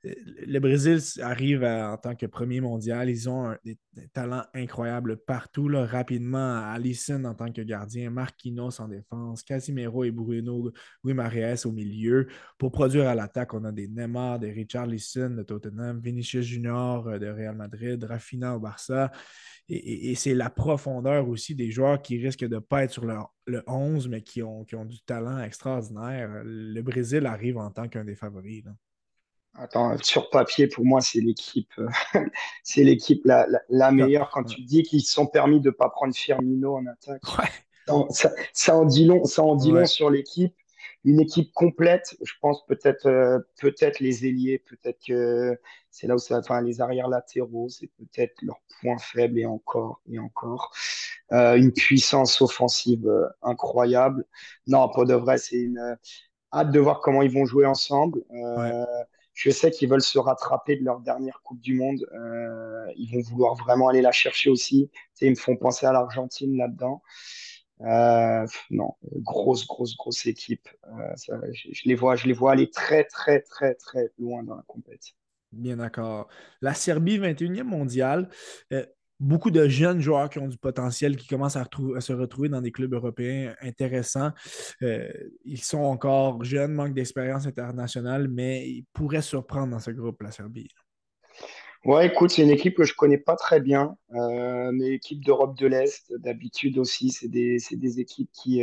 Euh, 0.05 0.15
Le 0.47 0.59
Brésil 0.61 0.99
arrive 1.21 1.65
en 1.65 1.97
tant 1.97 2.15
que 2.15 2.27
premier 2.27 2.61
mondial. 2.61 3.11
Ils 3.11 3.29
ont 3.29 3.51
un- 3.51 3.59
des, 3.65 3.79
talents 4.13 4.45
incroyables 4.55 5.17
partout. 5.19 5.69
Rapidement, 5.73 6.71
Alisson 6.71 7.25
en 7.25 7.35
tant 7.35 7.53
que 7.53 7.63
gardien, 7.63 8.11
Marquinhos 8.11 8.81
en 8.81 8.89
défense, 8.89 9.43
Casimiro 9.43 10.05
et 10.05 10.11
Bruno 10.11 10.73
Guimaraes 11.05 11.67
au 11.67 11.73
milieu. 11.73 12.27
Pour 12.59 12.73
produire 12.73 13.09
à 13.09 13.15
l'attaque, 13.15 13.55
on 13.55 13.65
a 13.65 13.73
des 13.73 13.89
Neymar, 13.89 14.39
des 14.39 14.53
Richarlison 14.53 15.31
de 15.31 15.43
Tottenham, 15.43 16.01
Vinicius 16.01 16.47
Junior 16.47 17.07
euh, 17.09 17.19
de 17.19 17.27
Real 17.27 17.57
Madrid, 17.57 18.03
Rafinha 18.05 18.57
au 18.57 18.61
Barça. 18.61 19.11
Et, 19.69 19.77
et- 19.77 20.11
et 20.11 20.15
c'est 20.15 20.35
la 20.35 20.51
profondeur 20.51 21.29
aussi 21.29 21.55
des 21.55 21.71
joueurs 21.71 22.01
qui 22.03 22.19
risquent 22.19 22.45
de 22.45 22.57
ne 22.57 22.61
pas 22.61 22.85
être 22.85 22.91
sur 22.91 23.05
le, 23.07 23.17
le 23.47 23.63
11, 23.67 24.09
mais 24.09 24.23
qui 24.23 24.43
ont, 24.43 24.65
qui 24.65 24.75
ont 24.77 24.85
du 24.85 25.01
talent 25.03 25.41
extraordinaire. 25.43 26.43
Le 26.45 26.81
Brésil 26.83 27.27
arrive 27.27 27.59
en 27.59 27.71
tant 27.71 27.89
qu'un 27.89 28.05
des 28.05 28.15
favoris. 28.17 28.65
là. 28.65 28.73
Attends, 29.55 29.97
sur 30.03 30.31
papier, 30.31 30.67
pour 30.67 30.85
moi, 30.87 31.01
c'est 31.03 31.21
l'équipe, 31.21 31.71
euh, 31.79 31.89
c'est 32.63 32.85
l'équipe 32.85 33.21
la, 33.27 33.47
la, 33.69 33.93
meilleure. 33.93 34.31
Quand 34.31 34.45
tu 34.45 34.63
dis 34.63 34.83
qu'ils 34.83 35.03
se 35.03 35.13
sont 35.13 35.27
permis 35.27 35.61
de 35.61 35.71
pas 35.71 35.91
prendre 35.91 36.15
Firmino 36.15 36.77
en 36.77 36.87
attaque, 36.87 37.23
Ouais. 37.39 37.45
ça, 37.87 37.95
en 37.95 38.11
ça- 38.11 38.33
ça 38.55 38.77
en 38.77 38.85
dit 38.87 39.05
long, 39.05 39.25
ça 39.25 39.43
en 39.43 39.55
dit 39.55 39.71
long 39.71 39.85
sur 39.87 40.09
l'équipe. 40.11 40.55
Une 41.05 41.21
équipe 41.21 41.53
complète, 41.53 42.17
je 42.23 42.33
pense 42.41 42.65
peut-être 42.67 43.07
euh, 43.07 43.39
peut-être 43.61 44.01
les 44.01 44.25
ailiers, 44.27 44.59
peut-être 44.59 44.99
que 45.07 45.59
c'est 45.93 46.07
là 46.09 46.17
où 46.17 46.19
ça, 46.19 46.39
enfin 46.39 46.61
les 46.63 46.81
arrières 46.81 47.09
latéraux, 47.09 47.69
c'est 47.69 47.89
peut-être 47.99 48.35
leur 48.43 48.61
point 48.81 48.99
faible 48.99 49.39
et 49.39 49.47
encore 49.47 50.01
et 50.11 50.19
encore. 50.19 50.73
Euh, 51.33 51.57
une 51.57 51.73
puissance 51.73 52.41
offensive 52.43 53.07
euh, 53.07 53.29
incroyable. 53.43 54.25
Non, 54.67 54.89
pour 54.91 55.07
de 55.07 55.15
vrai, 55.15 55.39
c'est 55.39 55.57
une 55.57 55.79
euh, 55.79 55.95
hâte 56.53 56.71
de 56.73 56.81
voir 56.81 57.01
comment 57.01 57.23
ils 57.23 57.33
vont 57.33 57.47
jouer 57.47 57.67
ensemble. 57.67 58.23
Ouais. 58.31 58.73
Euh, 58.73 58.85
je 59.35 59.51
sais 59.51 59.71
qu'ils 59.71 59.89
veulent 59.89 60.03
se 60.03 60.19
rattraper 60.19 60.77
de 60.77 60.85
leur 60.85 61.01
dernière 61.01 61.41
Coupe 61.43 61.61
du 61.61 61.75
Monde. 61.75 62.07
Euh, 62.15 62.87
ils 62.97 63.13
vont 63.15 63.23
vouloir 63.23 63.55
vraiment 63.55 63.89
aller 63.89 64.03
la 64.03 64.13
chercher 64.13 64.51
aussi. 64.51 64.91
Tu 64.93 64.99
sais, 65.15 65.27
ils 65.27 65.31
me 65.31 65.37
font 65.37 65.57
penser 65.57 65.87
à 65.87 65.93
l'Argentine 65.93 66.57
là-dedans. 66.57 67.03
Euh, 67.83 68.47
non, 68.71 68.95
grosse, 69.17 69.67
grosse, 69.67 69.97
grosse 69.97 70.27
équipe. 70.27 70.69
Euh, 70.87 71.17
ça, 71.17 71.41
je, 71.53 71.69
je 71.73 71.83
les 71.89 71.95
vois, 71.95 72.17
je 72.17 72.27
les 72.27 72.33
vois 72.33 72.53
aller 72.53 72.71
très, 72.71 73.05
très, 73.05 73.41
très, 73.41 73.75
très 73.75 74.11
loin 74.19 74.43
dans 74.45 74.55
la 74.57 74.63
compétition. 74.67 75.17
Bien 75.53 75.77
d'accord. 75.77 76.29
La 76.63 76.73
Serbie, 76.73 77.19
21e 77.19 77.65
mondiale. 77.65 78.29
Euh, 78.73 78.87
beaucoup 79.21 79.51
de 79.51 79.69
jeunes 79.69 80.01
joueurs 80.01 80.31
qui 80.31 80.39
ont 80.39 80.49
du 80.49 80.57
potentiel, 80.57 81.17
qui 81.17 81.29
commencent 81.29 81.57
à, 81.57 81.69
se 82.01 82.13
retrouver 82.13 82.49
dans 82.49 82.63
des 82.63 82.73
clubs 82.73 82.93
européens 82.95 83.55
intéressants. 83.61 84.31
Euh, 84.83 85.09
ils 85.45 85.63
sont 85.63 85.83
encore 85.83 86.43
jeunes, 86.43 86.73
manquent 86.73 86.95
d'expérience 86.95 87.47
internationale, 87.47 88.29
mais 88.29 88.67
ils 88.67 88.85
pourraient 88.95 89.23
surprendre 89.23 89.69
dans 89.69 89.79
ce 89.79 89.91
groupe, 89.91 90.23
la 90.23 90.33
Serbie. 90.33 90.69
Ouais, 91.85 92.07
écoute, 92.07 92.31
c'est 92.31 92.43
une 92.43 92.51
équipe 92.51 92.77
que 92.77 92.85
je 92.85 92.95
connais 92.95 93.19
pas 93.19 93.35
très 93.35 93.61
bien, 93.61 93.97
euh, 94.15 94.71
mais 94.73 94.93
équipe 94.93 95.25
d'Europe 95.25 95.59
de 95.59 95.67
l'Est, 95.67 96.13
d'habitude 96.19 96.79
aussi, 96.79 97.11
c'est 97.11 97.29
des, 97.29 97.59
des 97.73 98.01
équipes 98.01 98.31
qui, 98.33 98.63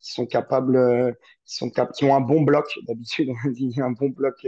sont 0.00 0.26
capables, 0.26 1.14
qui 1.46 2.04
ont 2.04 2.16
un 2.16 2.20
bon 2.20 2.42
bloc. 2.42 2.66
D'habitude, 2.88 3.30
on 3.44 3.50
dit 3.50 3.74
un 3.80 3.92
bon 3.92 4.08
bloc. 4.08 4.46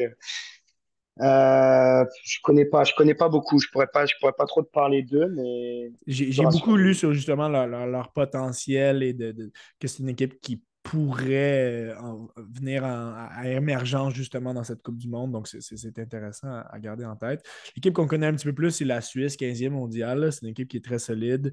Euh, 1.21 2.05
je 2.25 2.39
connais 2.43 2.65
pas, 2.67 2.85
je 2.85 2.95
connais 2.95 3.15
pas 3.15 3.29
beaucoup. 3.29 3.59
Je 3.59 3.69
pourrais 3.73 3.87
pas, 3.89 4.07
je 4.07 4.15
pourrais 4.21 4.33
pas 4.35 4.47
trop 4.47 4.63
te 4.63 4.71
parler 4.71 5.03
d'eux, 5.03 5.29
mais 5.29 5.91
J'ai 6.07 6.47
beaucoup 6.47 6.77
lu 6.77 6.95
sur 6.95 7.13
justement 7.13 7.49
leur, 7.49 7.67
leur- 7.67 7.87
leur 7.87 8.13
potentiel 8.13 9.03
et 9.03 9.13
de, 9.13 9.33
de- 9.33 9.53
que 9.81 9.89
c'est 9.89 10.01
une 10.03 10.09
équipe 10.11 10.41
qui 10.41 10.63
pourrait 10.87 11.91
euh, 11.91 11.99
en- 12.01 12.29
venir 12.37 12.85
en- 12.85 13.29
à 13.31 13.49
émergence 13.49 14.15
justement 14.15 14.55
dans 14.55 14.63
cette 14.63 14.83
Coupe 14.83 14.97
du 14.97 15.09
Monde. 15.09 15.33
Donc, 15.33 15.49
c'est 15.49 15.99
intéressant 15.99 16.49
à, 16.49 16.79
garder 16.79 17.05
en 17.05 17.17
tête. 17.17 17.45
L'équipe 17.75 17.93
qu'on 17.93 18.07
connaît 18.07 18.27
un 18.29 18.35
petit 18.35 18.47
peu 18.47 18.53
plus, 18.53 18.71
c'est 18.71 18.85
la 18.85 19.01
Suisse, 19.01 19.37
15e 19.37 19.73
mondiale. 19.73 20.33
C'est 20.33 20.43
une 20.43 20.49
équipe 20.51 20.69
qui 20.69 20.77
est 20.77 20.85
très 20.85 21.01
solide. 21.01 21.53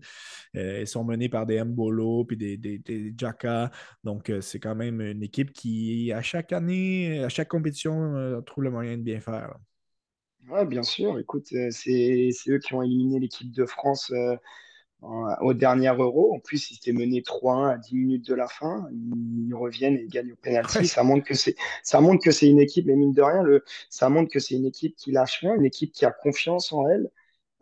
Euh, 0.55 0.81
ils 0.81 0.87
sont 0.87 1.03
menés 1.03 1.29
par 1.29 1.47
des 1.47 1.63
Mbolo 1.63 2.25
puis 2.25 2.37
des, 2.37 2.57
des, 2.57 3.13
Jaka. 3.17 3.71
Donc, 4.03 4.29
euh, 4.29 4.39
c'est 4.39 4.59
quand 4.59 4.75
même 4.75 5.01
une 5.01 5.23
équipe 5.23 5.51
qui, 5.51 6.11
à 6.11 6.21
chaque 6.21 6.53
année, 6.53 7.23
à 7.23 7.29
chaque 7.29 7.47
compétition, 7.47 8.15
euh, 8.15 8.41
trouve 8.41 8.65
le 8.65 8.71
moyen 8.71 8.97
de 8.97 9.03
bien 9.03 9.19
faire. 9.19 9.55
Ouais, 10.47 10.65
bien 10.65 10.83
sûr. 10.83 11.17
Écoute, 11.17 11.47
c'est 11.71 12.29
eux 12.49 12.59
qui 12.59 12.73
ont 12.75 12.83
éliminé 12.83 13.19
l'équipe 13.19 13.51
de 13.51 13.65
France 13.65 14.11
en- 15.03 15.35
au 15.41 15.53
dernier 15.53 15.89
Euro. 15.89 16.33
En 16.35 16.39
plus, 16.39 16.71
ils 16.71 16.75
étaient 16.77 16.93
menés 16.93 17.21
3-1 17.23 17.69
à 17.69 17.77
10 17.77 17.95
minutes 17.95 18.27
de 18.27 18.33
la 18.35 18.47
fin. 18.47 18.87
Ils 18.91 19.53
reviennent 19.53 19.97
et 19.97 20.07
gagnent 20.07 20.33
au 20.33 20.35
penalty. 20.37 20.85
Ouais, 20.85 20.87
Ça 20.87 21.03
montre 21.03 21.25
que 21.25 21.33
c'est 21.35 21.55
ça 21.83 22.01
montre 22.01 22.23
que 22.23 22.31
c'est 22.31 22.47
une 22.49 22.59
équipe, 22.59 22.85
mais 22.87 22.95
mine 22.95 23.13
de 23.13 23.21
rien, 23.21 23.43
le, 23.43 23.63
ça 23.89 24.09
montre 24.09 24.31
que 24.31 24.39
c'est 24.39 24.55
une 24.55 24.65
équipe 24.65 24.95
qui 24.95 25.11
lâche 25.11 25.39
rien, 25.41 25.55
une 25.55 25.65
équipe 25.65 25.91
qui 25.93 26.05
a 26.05 26.11
confiance 26.11 26.73
en 26.73 26.87
elle. 26.89 27.09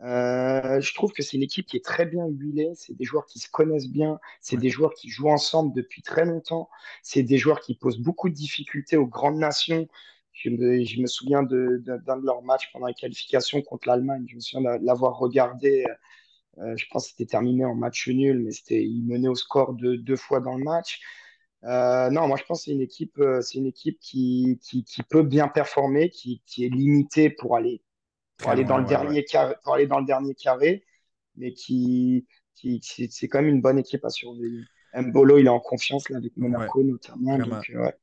Euh, 0.02 0.80
je 0.80 0.94
trouve 0.94 1.12
que 1.12 1.22
c'est 1.22 1.36
une 1.36 1.44
équipe 1.44 1.66
qui 1.66 1.76
est 1.76 1.84
très 1.84 2.06
bien 2.06 2.26
huilée. 2.26 2.72
C'est 2.74 2.94
des 2.96 3.04
joueurs 3.04 3.26
qui 3.26 3.38
se 3.38 3.48
connaissent 3.50 3.88
bien. 3.88 4.18
C'est 4.40 4.56
ouais. 4.56 4.58
des 4.58 4.68
joueurs 4.70 4.94
qui 4.94 5.08
jouent 5.10 5.30
ensemble 5.30 5.72
depuis 5.74 6.02
très 6.02 6.24
longtemps. 6.24 6.68
C'est 7.02 7.22
des 7.22 7.38
joueurs 7.38 7.60
qui 7.60 7.74
posent 7.76 7.98
beaucoup 8.00 8.28
de 8.28 8.34
difficultés 8.34 8.96
aux 8.96 9.06
grandes 9.06 9.38
nations. 9.38 9.86
Je 10.32 10.50
me, 10.50 10.82
je 10.84 11.00
me 11.00 11.06
souviens 11.06 11.42
de- 11.44 11.80
de- 11.84 11.98
d'un 11.98 12.16
de, 12.16 12.26
leurs 12.26 12.42
matchs 12.42 12.70
pendant 12.72 12.86
les 12.86 12.94
qualifications 12.94 13.62
contre 13.62 13.86
l'Allemagne. 13.88 14.24
Je 14.28 14.34
me 14.36 14.40
souviens 14.40 14.78
de 14.78 14.84
l'avoir 14.84 15.18
regardé. 15.18 15.84
Euh, 15.88 15.94
je 16.58 16.84
pense 16.90 17.06
que 17.06 17.10
c'était 17.10 17.30
terminé 17.30 17.64
en 17.64 17.74
match 17.74 18.08
nul, 18.08 18.40
mais 18.40 18.50
c'était, 18.52 18.84
ils 18.84 19.04
menaient 19.04 19.28
au 19.28 19.34
score 19.34 19.74
de 19.74 19.96
deux 19.96 20.16
fois 20.16 20.40
dans 20.40 20.56
le 20.56 20.64
match. 20.64 21.00
Euh, 21.64 22.10
non, 22.10 22.26
moi 22.26 22.36
je 22.36 22.44
pense 22.44 22.60
que 22.60 22.64
c'est 22.64 22.72
une 22.72 22.80
équipe, 22.80 23.18
euh, 23.18 23.40
c'est 23.40 23.58
une 23.58 23.66
équipe 23.66 23.98
qui, 24.00 24.58
qui, 24.62 24.82
qui 24.84 25.02
peut 25.04 25.22
bien 25.22 25.48
performer, 25.48 26.10
qui, 26.10 26.42
qui 26.44 26.64
est 26.64 26.68
limitée 26.68 27.30
pour 27.30 27.56
aller 27.56 27.82
pour, 28.36 28.50
aller 28.50 28.64
dans 28.64 28.78
le 28.78 28.84
dernier 28.84 29.24
Carré, 29.24 29.54
pour 29.62 29.74
aller 29.74 29.86
dans 29.86 30.00
le 30.00 30.06
dernier 30.06 30.34
carré, 30.34 30.84
mais 31.36 31.52
qui, 31.52 32.26
qui, 32.56 32.80
c'est 32.82 33.28
quand 33.28 33.40
même 33.40 33.48
une 33.48 33.62
bonne 33.62 33.78
équipe 33.78 34.04
à 34.04 34.10
surveiller. 34.10 34.64
Mbolo, 34.94 35.38
il 35.38 35.46
est 35.46 35.50
en 35.50 35.60
confiance 35.60 36.08
là, 36.10 36.18
avec 36.18 36.36
Monaco 36.36 36.82
notamment. 36.82 37.38
Donc, 37.38 37.64
ouais. 37.74 37.94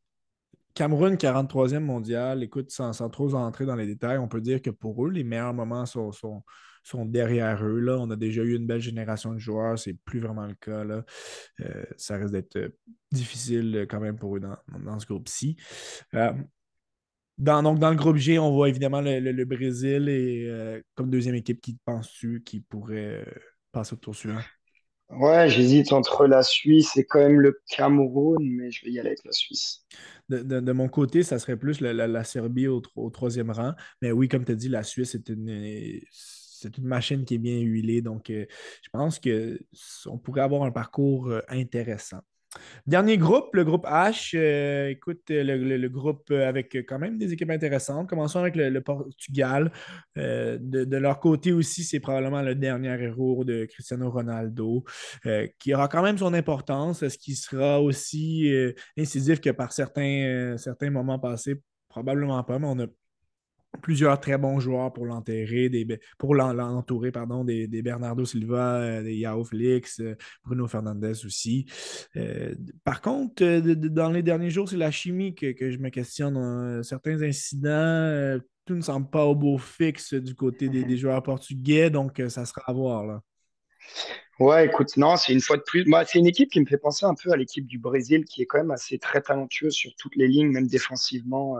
Cameroun, 0.73 1.15
43e 1.15 1.79
mondial. 1.79 2.43
Écoute, 2.43 2.71
sans, 2.71 2.91
trop 3.09 3.33
entrer 3.35 3.65
dans 3.65 3.75
les 3.75 3.85
détails, 3.85 4.17
on 4.17 4.27
peut 4.27 4.41
dire 4.41 4.61
que 4.61 4.69
pour 4.69 5.05
eux, 5.05 5.09
les 5.09 5.23
meilleurs 5.23 5.53
moments 5.53 5.85
sont, 5.85 6.11
sont, 6.11 7.05
derrière 7.05 7.63
eux. 7.65 7.79
Là. 7.79 7.97
On 7.99 8.09
a 8.09 8.15
déjà 8.15 8.43
eu 8.43 8.55
une 8.55 8.65
belle 8.65 8.81
génération 8.81 9.33
de 9.33 9.39
joueurs, 9.39 9.77
c'est 9.77 9.93
plus 9.93 10.19
vraiment 10.19 10.45
le 10.45 10.55
cas. 10.55 10.83
Là. 10.83 11.03
Euh, 11.61 11.83
ça 11.97 12.17
risque 12.17 12.33
d'être 12.33 12.55
euh, 12.55 12.69
difficile 13.11 13.75
euh, 13.75 13.85
quand 13.85 13.99
même 13.99 14.17
pour 14.17 14.37
eux 14.37 14.39
dans, 14.39 14.99
ce 14.99 15.05
groupe-ci. 15.05 15.57
dans, 17.37 17.63
donc, 17.63 17.79
dans 17.79 17.89
le 17.89 17.95
groupe 17.95 18.17
G, 18.17 18.39
on 18.39 18.51
voit 18.51 18.69
évidemment 18.69 19.01
le, 19.01 19.43
Brésil 19.45 20.07
et 20.09 20.81
comme 20.95 21.09
deuxième 21.09 21.35
équipe, 21.35 21.61
qui 21.61 21.77
penses-tu 21.85 22.41
qui 22.43 22.61
pourrait 22.61 23.25
passer 23.71 23.93
au 23.93 23.97
tour 23.97 24.15
suivant? 24.15 24.39
Ouais, 25.09 25.49
j'hésite 25.49 25.91
entre 25.91 26.27
la 26.27 26.43
Suisse 26.43 26.95
et 26.95 27.03
quand 27.03 27.19
même 27.19 27.39
le 27.39 27.59
Cameroun, 27.67 28.37
mais 28.41 28.69
je 28.69 28.85
vais 28.85 28.91
y 28.91 28.99
aller 28.99 29.09
avec 29.09 29.25
la 29.25 29.31
Suisse. 29.31 29.83
De, 30.29 30.71
mon 30.71 30.87
côté, 30.87 31.23
ça 31.23 31.39
serait 31.39 31.57
plus 31.57 31.81
la, 31.81 32.23
Serbie 32.23 32.67
au, 32.67 32.81
troisième 33.09 33.49
rang. 33.49 33.73
Mais 34.03 34.11
oui, 34.11 34.27
comme 34.27 34.45
tu 34.45 34.51
as 34.51 34.55
dit, 34.55 34.69
la 34.69 34.83
Suisse 34.83 35.15
est 35.15 35.29
une, 35.29 35.99
c'est 36.11 36.77
une 36.77 36.85
machine 36.85 37.25
qui 37.25 37.35
est 37.35 37.39
bien 37.39 37.59
huilée. 37.59 38.03
Donc, 38.03 38.29
euh, 38.29 38.45
je 38.83 38.89
pense 38.91 39.19
qu'on 39.19 40.17
pourrait 40.19 40.41
avoir 40.41 40.63
un 40.63 40.71
parcours 40.71 41.27
euh, 41.27 41.41
intéressant. 41.49 42.19
Dernier 42.87 43.17
groupe, 43.17 43.53
le 43.53 43.63
groupe 43.63 43.85
H. 43.85 44.31
Euh, 44.35 44.89
écoute, 44.89 45.23
le, 45.29 45.87
groupe 45.87 46.31
avec 46.31 46.75
quand 46.87 46.97
même 46.97 47.17
des 47.17 47.33
équipes 47.33 47.51
intéressantes. 47.51 48.09
Commençons 48.09 48.39
avec 48.39 48.55
le, 48.55 48.81
Portugal. 48.81 49.71
de, 50.15 50.97
leur 50.97 51.19
côté 51.19 51.51
aussi, 51.51 51.83
c'est 51.83 51.99
probablement 51.99 52.41
le 52.41 52.55
dernier 52.55 52.99
héros 53.01 53.43
de 53.43 53.65
Cristiano 53.65 54.09
Ronaldo, 54.09 54.83
qui 55.59 55.73
aura 55.73 55.87
quand 55.87 56.01
même 56.01 56.17
son 56.17 56.33
importance. 56.33 57.03
Est-ce 57.03 57.17
qu'il 57.17 57.35
sera 57.35 57.81
aussi 57.81 58.51
incisif 58.97 59.39
que 59.41 59.51
par 59.51 59.71
certains, 59.71 60.55
certains 60.57 60.89
moments 60.89 61.19
passés? 61.19 61.61
Probablement 61.89 62.43
pas, 62.43 62.59
mais 62.59 62.67
on 62.67 62.79
a 62.79 62.87
plusieurs 63.81 64.19
très 64.19 64.37
bons 64.37 64.59
joueurs 64.59 64.91
pour 64.91 65.05
l'enterrer, 65.05 65.69
pour 66.17 66.35
l'entourer, 66.35 67.11
pardon, 67.11 67.43
des, 67.43 67.67
Bernardo 67.81 68.25
Silva, 68.25 68.77
euh, 68.77 69.03
des 69.03 69.15
Yao 69.15 69.43
Félix, 69.43 69.99
euh, 69.99 70.15
Bruno 70.43 70.67
Fernandez 70.67 71.25
aussi. 71.25 71.65
Euh, 72.15 72.55
par 72.83 73.01
contre, 73.01 73.43
dans 73.59 74.09
les 74.09 74.23
derniers 74.23 74.49
jours, 74.49 74.67
c'est 74.69 74.77
la 74.77 74.91
chimie 74.91 75.35
que, 75.35 75.71
je 75.71 75.77
me 75.77 75.89
questionne. 75.89 76.83
certains 76.83 77.21
incidents, 77.21 78.39
tout 78.65 78.75
ne 78.75 78.81
semble 78.81 79.09
pas 79.09 79.25
au 79.25 79.35
beau 79.35 79.57
fixe 79.57 80.13
du 80.13 80.35
côté 80.35 80.69
des, 80.69 80.97
joueurs 80.97 81.23
portugais, 81.23 81.89
donc 81.89 82.21
ça 82.29 82.45
sera 82.45 82.61
à 82.65 82.73
voir. 82.73 83.05
Là. 83.05 83.21
Ouais, 84.39 84.67
écoute, 84.67 84.95
non, 84.95 85.17
c'est 85.17 85.33
une 85.33 85.41
fois 85.41 85.57
de 85.57 85.63
plus. 85.63 85.85
Moi, 85.85 86.05
c'est 86.05 86.17
une 86.17 86.27
équipe 86.27 86.49
qui 86.49 86.61
me 86.61 86.65
fait 86.65 86.77
penser 86.77 87.05
un 87.05 87.13
peu 87.13 87.31
à 87.31 87.35
l'équipe 87.35 87.65
du 87.65 87.77
Brésil, 87.77 88.23
qui 88.25 88.41
est 88.41 88.45
quand 88.45 88.57
même 88.57 88.71
assez 88.71 88.97
très 88.97 89.21
talentueuse 89.21 89.73
sur 89.73 89.91
toutes 89.97 90.15
les 90.15 90.27
lignes, 90.27 90.49
même 90.51 90.67
défensivement 90.67 91.57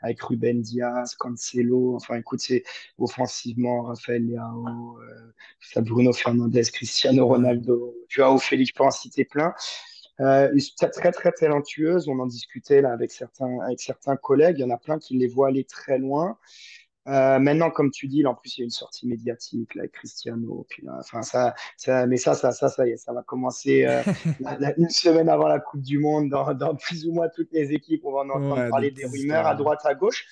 avec 0.00 0.20
Ruben 0.22 0.60
Diaz, 0.60 1.14
Cancelo. 1.14 1.96
Enfin, 1.96 2.16
écoute, 2.16 2.40
c'est 2.40 2.64
offensivement 2.98 3.82
Rafael 3.82 4.24
Leao, 4.24 4.98
euh, 5.00 5.80
Bruno 5.82 6.12
Fernandes, 6.12 6.70
Cristiano 6.72 7.26
Ronaldo, 7.26 7.94
Joao 8.08 8.38
Félix, 8.38 8.70
je 8.70 8.74
peux 8.74 8.84
en 8.84 8.90
citer 8.90 9.24
plein. 9.24 9.54
Euh, 10.20 10.50
très, 10.92 11.12
très 11.12 11.32
talentueuse. 11.32 12.08
On 12.08 12.18
en 12.18 12.26
discutait 12.26 12.80
là 12.80 12.92
avec 12.92 13.10
certains, 13.10 13.58
avec 13.60 13.80
certains 13.80 14.16
collègues. 14.16 14.56
Il 14.58 14.62
y 14.62 14.64
en 14.64 14.70
a 14.70 14.78
plein 14.78 14.98
qui 14.98 15.16
les 15.16 15.28
voient 15.28 15.48
aller 15.48 15.64
très 15.64 15.98
loin. 15.98 16.38
Euh, 17.08 17.38
maintenant, 17.38 17.70
comme 17.70 17.90
tu 17.90 18.08
dis, 18.08 18.26
en 18.26 18.34
plus, 18.34 18.58
il 18.58 18.60
y 18.60 18.62
a 18.62 18.64
une 18.64 18.70
sortie 18.70 19.06
médiatique 19.06 19.74
là, 19.74 19.82
avec 19.82 19.92
Cristiano. 19.92 20.66
Puis 20.68 20.84
enfin, 20.88 21.22
ça, 21.22 21.54
ça, 21.76 22.06
mais 22.06 22.16
ça, 22.16 22.34
ça, 22.34 22.50
ça, 22.52 22.68
ça 22.68 22.86
y 22.86 22.90
est, 22.90 22.96
ça 22.96 23.12
va 23.12 23.22
commencer 23.22 23.84
euh, 23.84 24.02
une 24.76 24.90
semaine 24.90 25.28
avant 25.28 25.46
la 25.46 25.60
Coupe 25.60 25.82
du 25.82 25.98
Monde 25.98 26.28
dans, 26.28 26.52
dans, 26.54 26.74
plus 26.74 27.06
ou 27.06 27.12
moins 27.12 27.28
toutes 27.28 27.52
les 27.52 27.72
équipes. 27.72 28.02
On 28.04 28.12
va 28.12 28.20
en 28.20 28.30
entendre 28.30 28.70
parler 28.70 28.90
des 28.90 29.06
rumeurs 29.06 29.46
à 29.46 29.54
droite, 29.54 29.80
à 29.84 29.94
gauche. 29.94 30.26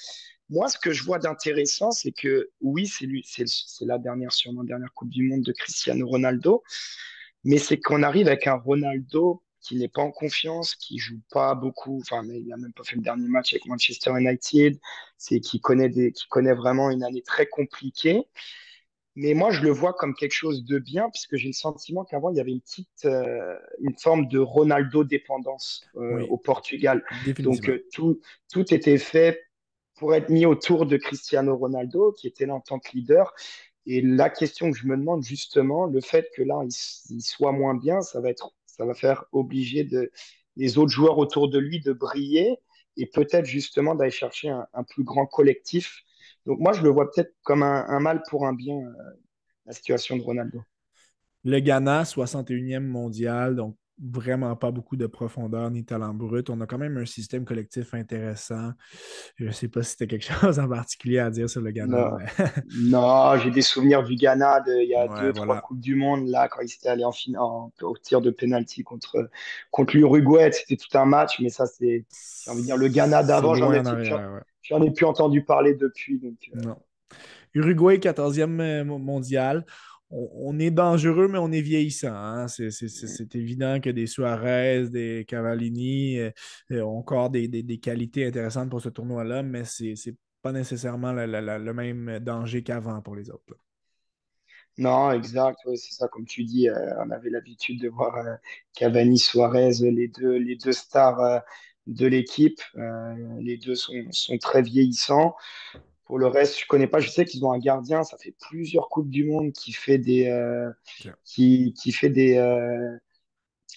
Moi, 0.51 0.69
ce 0.69 0.79
que 0.79 0.91
je 0.91 1.05
vois 1.05 1.19
d'intéressant, 1.19 1.91
c'est 1.91 2.13
que 2.13 2.51
oui, 2.61 2.87
c'est 2.87 3.07
lui, 3.07 3.25
c'est 3.25 3.47
la 3.83 3.99
dernière, 3.99 4.33
sûrement 4.33 4.65
dernière 4.65 4.93
Coupe 4.95 5.09
du 5.09 5.27
Monde 5.29 5.43
de 5.43 5.53
Cristiano 5.53 6.07
Ronaldo, 6.07 6.63
mais 7.45 7.59
c'est 7.59 7.79
qu'on 7.79 8.03
arrive 8.03 8.27
avec 8.27 8.47
un 8.47 8.55
Ronaldo 8.55 9.44
qui 9.65 9.77
n'est 9.77 9.89
pas 9.89 10.03
en 10.03 10.11
confiance, 10.11 10.75
qui 10.75 10.99
joue 10.99 11.21
pas 11.31 11.55
beaucoup, 11.55 11.99
enfin, 12.03 12.23
mais 12.23 12.39
il 12.39 12.49
n'a 12.49 12.59
même 12.59 12.75
pas 12.75 12.85
fait 12.85 12.97
le 12.97 13.03
dernier 13.03 13.29
match 13.29 13.55
avec 13.55 13.65
Manchester 13.65 14.13
United, 14.19 14.79
c'est 15.17 15.41
qui 15.41 15.59
connaît, 15.59 15.89
des, 15.89 16.13
qui 16.13 16.29
connaît 16.29 16.53
vraiment 16.53 16.91
une 16.91 17.03
année 17.03 17.23
très 17.23 17.47
compliquée. 17.47 18.27
Mais 19.17 19.33
moi, 19.33 19.51
je 19.53 19.63
le 19.63 19.71
vois 19.71 19.95
comme 19.95 20.15
quelque 20.15 20.33
chose 20.35 20.65
de 20.65 20.79
bien, 20.79 21.09
puisque 21.09 21.37
j'ai 21.37 21.47
le 21.47 21.55
sentiment 21.55 22.05
qu'avant, 22.05 22.31
il 22.31 22.37
y 22.37 22.41
avait 22.41 22.51
une 22.51 22.61
petite, 22.61 23.07
euh, 23.07 23.57
une 23.81 23.97
forme 23.97 24.29
de 24.29 24.39
Ronaldo-dépendance 24.39 25.87
euh, 25.97 26.27
au 26.27 26.37
Portugal. 26.37 27.03
Donc, 27.39 27.69
euh, 27.69 27.87
tout, 27.93 28.21
tout 28.53 28.75
était 28.75 28.99
fait 28.99 29.41
pour 29.95 30.15
être 30.15 30.29
mis 30.29 30.45
autour 30.45 30.85
de 30.85 30.97
Cristiano 30.99 31.57
Ronaldo, 31.57 32.13
qui 32.13 32.27
était 32.27 32.45
là 32.45 32.55
en 32.55 32.61
tant 32.61 32.79
que 32.81 32.91
leader. 32.93 33.33
Et 33.87 34.03
la 34.03 34.29
question 34.29 34.71
que 34.71 34.77
je 34.77 34.87
me 34.87 34.97
demande 34.97 35.23
justement, 35.23 35.87
le 35.87 36.01
fait 36.01 36.29
que 36.35 36.43
là, 36.43 36.61
il 37.09 37.23
soit 37.23 37.53
moins 37.53 37.75
bien, 37.75 38.03
ça 38.03 38.21
va 38.21 38.31
être 38.31 38.53
ça 38.77 38.85
va 38.85 38.95
faire 38.95 39.25
obliger 39.31 39.89
les 40.57 40.79
autres 40.79 40.91
joueurs 40.91 41.19
autour 41.19 41.49
de 41.49 41.59
lui 41.59 41.81
de 41.81 41.93
briller 41.93 42.59
et 42.97 43.07
peut-être 43.07 43.47
justement 43.47 43.95
d'aller 43.95 44.11
chercher 44.11 44.49
un, 44.49 44.85
plus 44.85 45.05
grand 45.05 45.27
collectif. 45.27 46.03
Donc 46.45 46.59
moi, 46.59 46.73
je 46.73 46.83
le 46.83 46.91
vois 46.91 47.11
peut-être 47.11 47.35
comme 47.43 47.63
un, 47.63 48.01
mal 48.01 48.23
pour 48.29 48.47
un 48.47 48.53
bien, 48.53 48.77
euh, 48.77 48.93
la 49.67 49.73
situation 49.73 50.17
de 50.17 50.23
Ronaldo. 50.23 50.61
Le 51.45 51.61
Ghana, 51.61 52.03
61e 52.03 52.81
mondial, 52.81 53.55
donc 53.55 53.77
vraiment 54.03 54.55
pas 54.57 54.71
beaucoup 54.71 54.97
de 54.97 55.07
profondeur 55.07 55.71
ni 55.71 55.85
talent 55.85 56.15
brut. 56.15 56.51
On 56.51 56.61
a 56.61 56.67
quand 56.67 56.79
même 56.79 56.97
un 56.97 57.07
système 57.07 57.45
collectif 57.45 57.95
intéressant. 57.95 58.73
Je 59.37 59.47
ne 59.47 59.51
sais 59.53 59.69
pas 59.69 59.83
si 59.83 59.97
tu 59.97 60.05
as 60.05 60.07
quelque 60.07 60.25
chose 60.41 60.59
en 60.59 60.69
particulier 60.69 61.19
à 61.19 61.31
dire 61.31 61.49
sur 61.49 61.61
le 61.61 61.71
Ghana. 61.71 62.19
Non, 62.77 63.37
j'ai 63.37 63.51
des 63.51 63.63
souvenirs 63.63 64.03
du 64.03 64.17
Ghana 64.17 64.61
de, 64.61 64.83
il 64.83 64.89
y 64.89 64.95
a 64.95 65.09
deux, 65.09 65.33
trois 65.33 65.61
Coupes 65.61 65.81
du 65.81 65.95
Monde, 65.95 66.29
là, 66.29 66.49
quand 66.49 66.61
ils 66.61 66.73
étaient 66.73 66.89
allés 66.89 67.05
en 67.05 67.13
finale 67.13 67.41
au 67.83 67.97
tir 68.03 68.21
de 68.21 68.31
penalty 68.31 68.83
contre, 68.83 69.31
contre 69.71 69.97
l'Uruguay. 69.97 70.51
C'était 70.53 70.77
tout 70.77 70.97
un 70.99 71.05
match, 71.05 71.41
mais 71.41 71.49
ça, 71.49 71.67
c'est, 71.67 72.05
j'ai 72.45 72.51
envie 72.51 72.61
de 72.61 72.67
dire, 72.67 72.77
le 72.77 72.89
Ghana 72.89 73.23
d'avant, 73.23 73.55
j'en 73.55 73.73
ai, 73.73 73.79
ai, 73.79 74.91
plus 74.91 75.07
entendu 75.07 75.45
parler 75.45 75.75
depuis. 75.75 76.19
Donc, 76.19 76.37
euh. 76.57 76.61
non. 76.61 76.77
Uruguay, 77.55 77.99
14e 77.99 78.61
euh, 78.61 78.85
mondial 78.85 79.65
on, 80.15 80.59
est 80.59 80.71
dangereux, 80.71 81.29
mais 81.29 81.39
on 81.39 81.51
est 81.51 81.61
vieillissant. 81.61 82.15
Hein. 82.15 82.49
C'est 82.49 83.35
évident 83.35 83.81
que 83.81 83.91
des 83.91 84.07
Suarez, 84.07 84.89
des 84.89 85.25
Cavallini 85.27 86.19
euh, 86.19 86.31
euh, 86.73 86.83
ont 86.83 86.99
encore 86.99 87.31
des, 87.31 87.81
qualités 87.83 88.27
intéressantes 88.27 88.71
pour 88.71 88.81
ce 88.81 88.89
tournoi-là, 88.89 89.43
mais 89.43 89.65
ce 89.65 89.85
n'est 89.85 90.17
pas 90.43 90.53
nécessairement 90.53 91.13
le 91.13 91.73
même 91.73 92.19
danger 92.21 92.63
qu'avant 92.63 93.01
pour 93.03 93.17
les 93.17 93.31
autres. 93.31 93.57
Non, 94.77 95.13
exact, 95.13 95.61
c'est 95.67 95.95
ça, 95.95 96.09
comme 96.09 96.25
tu 96.25 96.43
dis, 96.45 96.69
euh, 96.69 97.05
on 97.05 97.11
avait 97.11 97.31
l'habitude 97.31 97.81
de 97.81 97.89
voir 97.89 98.15
Cavani, 98.75 99.19
Suarez, 99.19 99.73
les 99.81 100.09
deux, 100.09 100.37
les 100.37 100.57
deux 100.57 100.73
stars 100.73 101.43
de 101.87 102.07
l'équipe. 102.07 102.61
les 103.41 103.57
deux 103.57 103.75
sont, 103.75 103.93
sont, 104.11 104.39
très 104.39 104.63
vieillissants. 104.63 105.35
Pour 106.05 106.19
le 106.19 106.27
reste, 106.27 106.61
je 106.61 106.67
connais 106.67 106.87
pas. 106.87 107.01
Je 107.01 107.09
sais 107.09 107.25
qu'ils 107.25 107.45
ont 107.45 107.53
un 107.53 107.59
gardien. 107.59 108.03
Ça 108.05 108.19
fait 108.19 108.35
plusieurs 108.39 108.89
coupes 108.89 109.09
du 109.09 109.25
monde 109.25 109.53
qui 109.53 109.73
fait 109.73 109.99
des, 109.99 110.27
euh, 110.27 110.71
qui, 111.25 111.73
qui, 111.73 111.93
fait 111.93 112.11
des, 112.11 112.37
euh, 112.37 112.97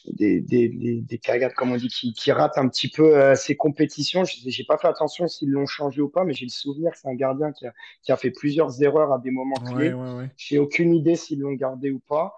des, 0.08 0.42
des, 0.42 0.68
des, 1.02 1.18
cagades, 1.20 1.54
comme 1.54 1.72
on 1.72 1.78
dit, 1.78 1.88
qui, 1.88 2.14
qui 2.14 2.32
rate 2.34 2.58
un 2.58 2.68
petit 2.68 2.90
peu 2.90 3.18
euh, 3.18 3.36
ses 3.36 3.56
compétitions. 3.56 4.26
Je 4.26 4.46
n'ai 4.46 4.66
pas 4.68 4.78
fait 4.78 4.88
attention 4.88 5.28
s'ils 5.28 5.52
l'ont 5.52 5.66
changé 5.66 6.02
ou 6.02 6.10
pas, 6.10 6.26
mais 6.26 6.34
j'ai 6.34 6.46
le 6.46 6.52
souvenir 6.52 6.92
que 6.92 6.98
c'est 6.98 7.08
un 7.08 7.16
gardien 7.16 7.54
qui 7.54 7.66
a, 7.66 7.74
qui 8.02 8.12
a, 8.12 8.18
fait 8.18 8.32
plusieurs 8.32 8.82
erreurs 8.84 9.14
à 9.14 9.20
des 9.20 9.32
moments 9.32 9.56
clés. 9.56 9.94
Ouais, 9.94 10.30
J'ai 10.36 10.60
aucune 10.60 10.94
idée 10.94 11.16
s'ils 11.16 11.40
l'ont 11.40 11.54
gardé 11.54 11.92
ou 11.92 12.00
pas. 12.00 12.36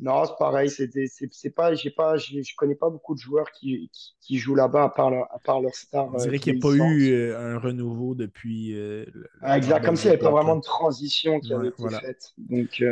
Non, 0.00 0.24
c'est 0.24 0.38
pareil. 0.38 0.70
C'est 0.70 1.50
pas, 1.50 1.74
j'ai 1.74 1.90
pas, 1.90 2.16
je 2.16 2.54
connais 2.56 2.76
pas 2.76 2.88
beaucoup 2.88 3.14
de 3.14 3.20
joueurs 3.20 3.50
qui, 3.50 3.90
qui, 4.20 4.38
jouent 4.38 4.54
là-bas 4.54 4.84
à 4.84 4.88
part 4.90 5.10
leur, 5.10 5.34
à 5.34 5.38
part 5.40 5.60
leur 5.60 5.74
star. 5.74 6.06
On 6.14 6.16
dirait 6.18 6.36
euh, 6.36 6.38
qu'il 6.38 6.52
n'y 6.54 6.60
a 6.60 6.62
pas 6.62 6.74
eu 6.74 7.10
euh, 7.10 7.54
un 7.54 7.58
renouveau 7.58 8.14
depuis. 8.14 8.78
Euh, 8.78 9.04
ah, 9.42 9.56
exact, 9.56 9.84
comme 9.84 9.96
s'il 9.96 10.10
n'y 10.10 10.14
avait 10.14 10.22
pas 10.22 10.30
vraiment 10.30 10.56
de 10.56 10.62
transition 10.62 11.40
qui 11.40 11.52
avait 11.52 11.68
été 11.68 11.88
faite. 11.88 12.32
Donc. 12.38 12.82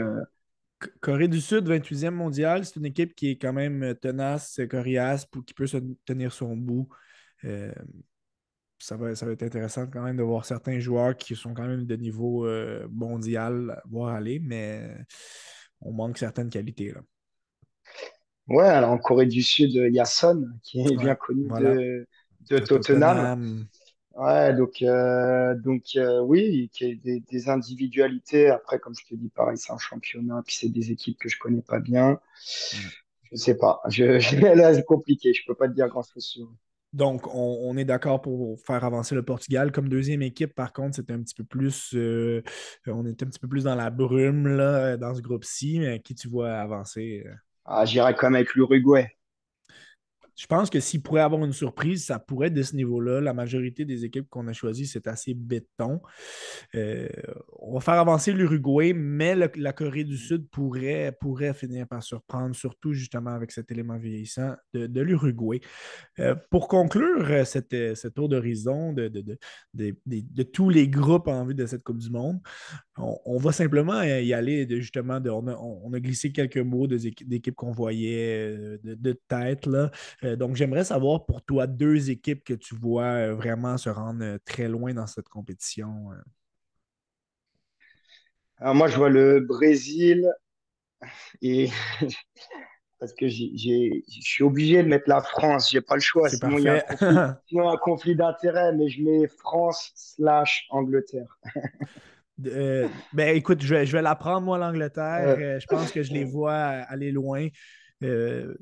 Corée 1.01 1.29
du 1.29 1.41
Sud, 1.41 1.67
28e 1.67 2.11
mondial, 2.11 2.67
c'est 2.67 2.77
une 2.77 2.85
équipe 2.85 3.15
qui 3.15 3.31
est 3.31 3.37
quand 3.39 3.55
même 3.55 3.95
tenace, 3.95 4.61
coriace, 4.69 5.27
qui 5.47 5.55
peut 5.55 5.67
se 5.67 5.79
tenir 6.05 6.35
son 6.35 6.55
bout. 6.55 6.87
ça, 8.79 8.97
va, 8.97 9.15
ça 9.15 9.25
va 9.25 9.33
être 9.33 9.43
intéressant 9.43 9.87
quand 9.87 10.03
même 10.03 10.19
de 10.19 10.23
voir 10.23 10.45
certains 10.45 10.79
joueurs 10.79 11.17
qui 11.17 11.35
sont 11.35 11.55
quand 11.55 11.67
même 11.67 11.87
de 11.87 11.97
niveau 11.97 12.47
mondial 12.91 13.81
voir 13.87 14.15
aller, 14.15 14.39
mais 14.39 14.91
on 15.81 15.93
manque 15.93 16.19
certaines 16.19 16.51
qualités. 16.51 16.93
Là. 16.93 17.01
Ouais, 18.49 18.65
alors 18.65 18.91
en 18.91 18.99
Corée 18.99 19.27
du 19.27 19.43
Sud, 19.43 19.73
il 19.73 19.95
y 19.95 19.99
a 20.01 20.05
Son, 20.05 20.47
qui 20.63 20.81
est 20.81 20.97
bien 20.97 21.15
connu 21.17 21.49
de, 21.59 22.07
Tottenham. 22.65 23.67
Ouais, 24.15 24.55
donc, 24.55 24.81
euh, 24.83 25.55
donc 25.57 25.83
euh, 25.97 26.21
oui, 26.23 26.71
il 26.81 26.89
y 26.89 26.93
a 26.93 26.95
des, 26.95 27.21
des 27.21 27.49
individualités. 27.51 28.49
Après, 28.49 28.79
comme 28.79 28.95
je 28.95 29.05
te 29.05 29.15
dis, 29.15 29.29
pareil, 29.29 29.59
c'est 29.59 29.73
un 29.73 29.79
championnat, 29.79 30.43
puis 30.47 30.57
c'est 30.57 30.69
des 30.71 30.91
équipes 30.91 31.19
que 31.19 31.29
je 31.29 31.39
connais 31.39 31.61
pas 31.61 31.81
bien. 31.81 32.19
Je 33.31 33.37
sais 33.37 33.57
pas. 33.57 33.83
Je, 33.89 34.19
je- 34.19 34.37
là, 34.57 34.75
c'est 34.75 34.85
compliqué. 34.85 35.33
Je 35.35 35.43
peux 35.47 35.55
pas 35.55 35.69
te 35.69 35.75
dire 35.75 35.89
grand-chose 35.89 36.25
sur. 36.25 36.49
Donc, 36.93 37.27
on, 37.35 37.77
est 37.77 37.85
d'accord 37.85 38.23
pour 38.23 38.59
faire 38.61 38.83
avancer 38.83 39.15
le 39.15 39.23
Portugal. 39.23 39.71
Comme 39.71 39.89
deuxième 39.89 40.23
équipe, 40.23 40.55
par 40.55 40.73
contre, 40.73 40.97
c'était 40.97 41.13
un 41.13 41.21
petit 41.21 41.35
peu 41.35 41.45
plus. 41.45 41.93
euh, 41.95 42.43
on 42.87 43.05
était 43.07 43.25
un 43.25 43.29
petit 43.29 43.39
peu 43.39 43.49
plus 43.49 43.65
dans 43.65 43.75
la 43.75 43.91
brume 43.91 44.49
là, 44.49 44.97
dans 44.97 45.15
ce 45.15 45.21
groupe-ci, 45.21 45.79
mais 45.79 46.01
qui 46.01 46.15
tu 46.15 46.29
vois 46.29 46.55
avancer? 46.55 47.25
euh? 47.27 47.35
Ah, 47.67 47.85
j'irai 47.85 48.15
quand 48.15 48.29
même 48.29 48.37
avec 48.37 48.55
l'Uruguay. 48.55 49.11
Je 50.37 50.47
pense 50.47 50.71
que 50.71 50.81
s'il 50.81 51.03
pourrait 51.03 51.23
avoir 51.23 51.45
une 51.45 51.53
surprise, 51.53 52.05
ça 52.05 52.19
pourrait 52.19 52.49
être 52.49 52.55
de 52.55 52.63
ce 52.63 52.77
niveau-là. 52.77 53.21
La 53.21 53.33
majorité 53.33 53.85
des 53.85 54.05
équipes 54.05 54.29
qu'on 54.29 54.47
a 54.49 54.53
choisies, 54.53 54.87
c'est 54.87 55.07
assez 55.07 55.35
béton. 55.35 56.01
Euh, 56.75 57.09
on 57.59 57.75
va 57.75 57.81
faire 57.81 57.95
avancer 57.95 58.33
l'Uruguay, 58.33 58.93
mais 58.93 59.35
la 59.35 59.73
Corée 59.73 60.05
du 60.05 60.17
Sud 60.17 60.49
pourrait, 60.51 61.17
pourrait 61.21 61.55
finir 61.55 61.87
par 61.87 62.03
surprendre, 62.03 62.55
surtout 62.55 62.93
justement 62.93 63.31
avec 63.31 63.51
cet 63.51 63.71
élément 63.71 63.97
vieillissant 63.97 64.55
de, 64.75 65.01
l'Uruguay. 65.01 65.61
Euh, 66.19 66.35
pour 66.51 66.69
conclure 66.69 67.27
euh, 67.31 67.45
cette, 67.45 67.73
euh, 67.73 67.95
ce 67.95 68.09
tour 68.09 68.29
d'horizon 68.29 68.93
de, 68.93 69.09
de, 69.09 69.39
de, 69.75 70.43
tous 70.43 70.71
les 70.71 70.89
groupes 70.89 71.29
en 71.29 71.45
vue 71.45 71.55
de 71.55 71.67
cette 71.67 71.83
Coupe 71.83 71.99
du 71.99 72.11
Monde, 72.11 72.41
on, 72.99 73.37
va 73.39 73.53
simplement 73.53 74.03
y 74.03 74.33
aller 74.33 74.67
justement. 74.81 75.19
On, 75.27 75.49
a, 75.49 75.55
on 75.55 75.93
a 75.93 76.01
glissé 76.01 76.33
quelques 76.33 76.57
mots 76.59 76.87
d'équipes 76.87 77.55
qu'on 77.55 77.73
voyait 77.73 78.79
de, 78.83 78.95
de 78.95 79.21
tête. 79.29 79.67
Là. 79.67 79.91
Euh, 80.27 80.37
donc, 80.37 80.57
j'aimerais 80.57 80.85
savoir 80.85 81.25
pour 81.25 81.43
toi 81.43 81.67
deux 81.67 82.11
équipes 82.11 82.45
que 82.45 82.55
tu 82.55 82.75
vois 82.75 83.05
euh, 83.05 83.35
vraiment 83.35 83.79
se 83.79 83.89
rendre 83.89 84.25
euh, 84.25 84.39
très 84.45 84.69
loin 84.69 84.93
dans 84.93 85.07
cette 85.07 85.29
compétition. 85.29 86.11
Alors 88.59 88.75
moi, 88.75 88.89
je 88.89 88.97
vois 88.97 89.11
le 89.11 89.41
Brésil 89.41 90.31
et 91.43 91.69
parce 92.99 93.13
que 93.13 93.29
je 93.29 94.01
suis 94.09 94.43
obligé 94.43 94.83
de 94.83 94.89
mettre 94.89 95.09
la 95.09 95.21
France. 95.21 95.71
J'ai 95.71 95.81
pas 95.81 95.95
le 95.95 96.01
choix, 96.01 96.29
C'est 96.29 96.37
sinon 96.37 96.59
il 96.59 96.65
y 96.65 96.69
a 96.69 97.71
un 97.71 97.77
conflit, 97.83 98.17
d'intérêts. 98.17 98.73
Mais 98.75 98.89
je 98.89 99.03
mets 99.03 99.29
France 99.29 99.93
slash 99.95 100.67
Angleterre. 100.71 101.39
Euh, 102.45 102.87
ben 103.15 103.35
écoute, 103.35 103.63
je 103.63 103.75
vais, 103.75 103.87
je 103.87 103.93
vais 103.93 104.03
la 104.03 104.15
prendre, 104.15 104.43
moi, 104.43 104.59
l'Angleterre. 104.59 105.39
Euh, 105.39 105.59
je 105.59 105.67
pense 105.67 105.91
que 105.91 106.03
je 106.03 106.13
les 106.13 106.25
vois 106.25 106.55
aller 106.55 107.11
loin. 107.11 107.49
Euh, 108.03 108.55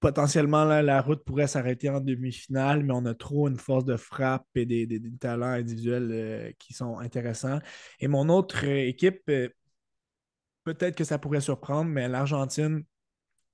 potentiellement, 0.00 0.64
la 0.64 1.00
route 1.00 1.24
pourrait 1.24 1.46
s'arrêter 1.46 1.88
en 1.88 2.00
demi-finale, 2.00 2.84
mais 2.84 2.92
on 2.94 3.06
a 3.06 3.14
trop 3.14 3.48
une 3.48 3.58
force 3.58 3.84
de 3.84 3.96
frappe 3.96 4.46
et 4.54 4.66
des, 4.66 5.00
talents 5.18 5.46
individuels 5.46 6.10
euh, 6.12 6.52
qui 6.58 6.74
sont 6.74 6.98
intéressants. 6.98 7.60
Et 8.00 8.08
mon 8.08 8.28
autre 8.28 8.66
euh, 8.66 8.86
équipe, 8.86 9.22
euh, 9.30 9.48
peut-être 10.64 10.96
que 10.96 11.04
ça 11.04 11.18
pourrait 11.18 11.40
surprendre, 11.40 11.90
mais 11.90 12.08
l'Argentine, 12.08 12.84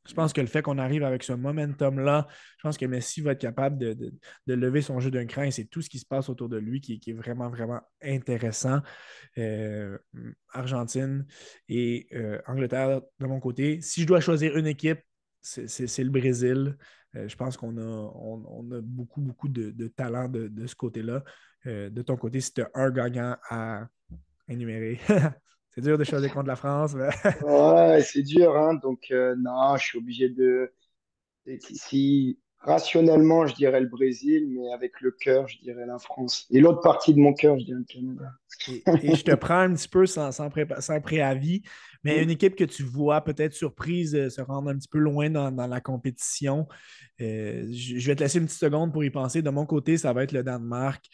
je 0.09 0.15
pense 0.15 0.33
que 0.33 0.41
le 0.41 0.49
fait 0.49 0.63
qu'on 0.63 0.79
arrive 0.79 1.05
avec 1.05 1.23
ce 1.23 1.33
momentum-là, 1.33 2.27
je 2.59 2.63
pense 2.63 2.77
que 2.77 2.87
Messi 2.87 3.21
va 3.21 3.33
être 3.33 3.41
capable 3.41 3.79
de, 3.79 4.13
lever 4.49 4.83
son 4.83 4.99
jeu 4.99 5.13
d'un 5.13 5.27
cran 5.27 5.43
et 5.43 5.53
c'est 5.53 5.67
tout 5.67 5.81
ce 5.81 5.89
qui 5.89 6.01
se 6.01 6.07
passe 6.07 6.29
autour 6.29 6.49
de 6.49 6.57
lui 6.57 6.81
qui, 6.81 7.01
est 7.07 7.13
vraiment, 7.13 7.49
vraiment 7.49 7.81
intéressant. 8.03 8.81
Argentine 10.53 11.25
et 11.69 12.09
Angleterre 12.49 13.01
de 13.21 13.27
mon 13.27 13.39
côté. 13.39 13.81
Si 13.81 14.01
je 14.01 14.07
dois 14.09 14.19
choisir 14.19 14.57
une 14.57 14.67
équipe, 14.67 14.99
c'est 15.43 16.05
le 16.05 16.11
Brésil. 16.11 16.77
Euh, 17.15 17.29
je 17.29 17.37
pense 17.37 17.57
qu'on 17.57 17.77
a, 17.77 18.81
beaucoup, 18.81 19.21
beaucoup 19.21 19.49
de, 19.49 19.89
talent 19.89 20.29
de, 20.29 20.49
de 20.49 20.67
ce 20.67 20.75
côté-là. 20.75 21.23
Euh, 21.67 21.91
de 21.91 22.03
ton 22.03 22.17
côté, 22.17 22.41
si 22.41 22.53
tu 22.55 22.63
as 22.63 22.71
un 22.75 22.91
gagnant 22.91 23.37
à 23.51 23.87
énumérer, 24.49 24.99
c'est 25.71 25.81
dur 25.81 25.99
de 25.99 26.05
choisir 26.05 26.33
contre 26.33 26.49
la 26.49 26.57
France. 26.57 26.95
mais- 26.95 27.11
ouais, 27.43 28.03
c'est 28.03 28.23
dur, 28.23 28.57
hein. 28.57 28.75
Donc 28.75 29.11
euh, 29.11 29.35
non, 29.39 29.77
je 29.77 29.85
suis 29.85 29.99
obligé 29.99 30.29
de. 30.29 30.73
si- 31.61 32.39
rationnellement, 32.63 33.47
je 33.47 33.55
dirais 33.55 33.81
le 33.81 33.89
Brésil, 33.89 34.47
mais 34.51 34.73
avec 34.73 35.01
le 35.01 35.11
cœur, 35.11 35.49
je 35.49 35.59
dirais 35.59 35.87
la 35.87 35.99
France. 35.99 36.47
Et 36.51 36.61
l'autre 36.61 36.81
partie 36.81 37.13
de 37.15 37.19
mon 37.19 37.33
cœur, 37.35 37.59
je 37.59 37.65
dirais 37.65 37.81
le 37.81 37.85
Canada. 37.85 38.33
Et, 38.69 38.83
et 39.03 39.15
je 39.17 39.25
te 39.25 39.35
prends 39.35 39.61
un 39.61 39.75
petit 39.75 39.89
peu 39.89 40.07
sans, 40.07 40.31
sans, 40.31 40.51
préavis, 41.01 41.63
mais 42.05 42.23
une 42.23 42.31
équipe 42.31 42.55
que 42.55 42.65
tu 42.65 42.83
vois 42.83 43.23
peut-être 43.23 43.55
surprise 43.55 44.15
euh, 44.15 44.29
se 44.29 44.41
rendre 44.41 44.71
un 44.71 44.77
petit 44.77 44.89
peu 44.89 44.99
loin 44.99 45.31
dans, 45.31 45.51
dans 45.51 45.67
la 45.67 45.81
compétition. 45.81 46.69
euh, 47.21 47.67
je, 47.71 47.99
je 47.99 48.07
vais 48.07 48.15
te 48.15 48.23
laisser 48.23 48.39
une 48.39 48.47
petite 48.47 48.59
seconde 48.59 48.93
pour 48.93 49.05
y 49.05 49.11
penser. 49.11 49.43
De 49.43 49.51
mon 49.51 49.67
côté, 49.67 49.97
ça 49.97 50.13
va 50.13 50.23
être 50.23 50.33
le 50.33 50.43
Danemark. 50.43 51.05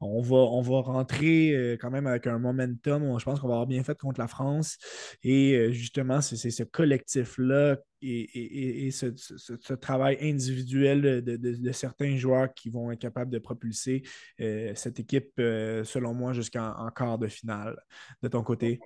On 0.00 0.22
va, 0.22 0.36
on 0.36 0.62
va 0.62 0.80
rentrer 0.80 1.52
euh, 1.52 1.76
quand 1.80 1.90
même 1.90 2.06
avec 2.06 2.26
un 2.26 2.38
momentum. 2.38 3.02
On- 3.02 3.18
je 3.18 3.24
pense 3.24 3.40
qu'on 3.40 3.48
va 3.48 3.54
avoir 3.54 3.66
bien 3.66 3.82
fait 3.84 3.96
contre 3.98 4.20
la 4.20 4.28
France. 4.28 4.78
Et 5.22 5.72
justement, 5.72 6.20
c'est 6.20 6.36
c'est 6.36 6.50
ce 6.50 6.62
collectif-là 6.62 7.76
et, 8.06 8.90
ce, 8.90 9.72
travail 9.74 10.18
individuel 10.20 11.22
de, 11.22 11.72
certains 11.72 12.16
joueurs 12.16 12.52
qui 12.54 12.70
vont 12.70 12.90
être 12.90 13.00
capables 13.00 13.30
de 13.30 13.38
propulser 13.38 14.02
euh, 14.40 14.72
cette 14.74 15.00
équipe, 15.00 15.32
euh, 15.38 15.84
selon 15.84 16.14
moi, 16.14 16.32
jusqu'en 16.32 16.72
en 16.76 16.90
quart 16.90 17.18
de 17.18 17.28
finale. 17.28 17.76
De 18.22 18.28
ton 18.28 18.42
côté? 18.42 18.80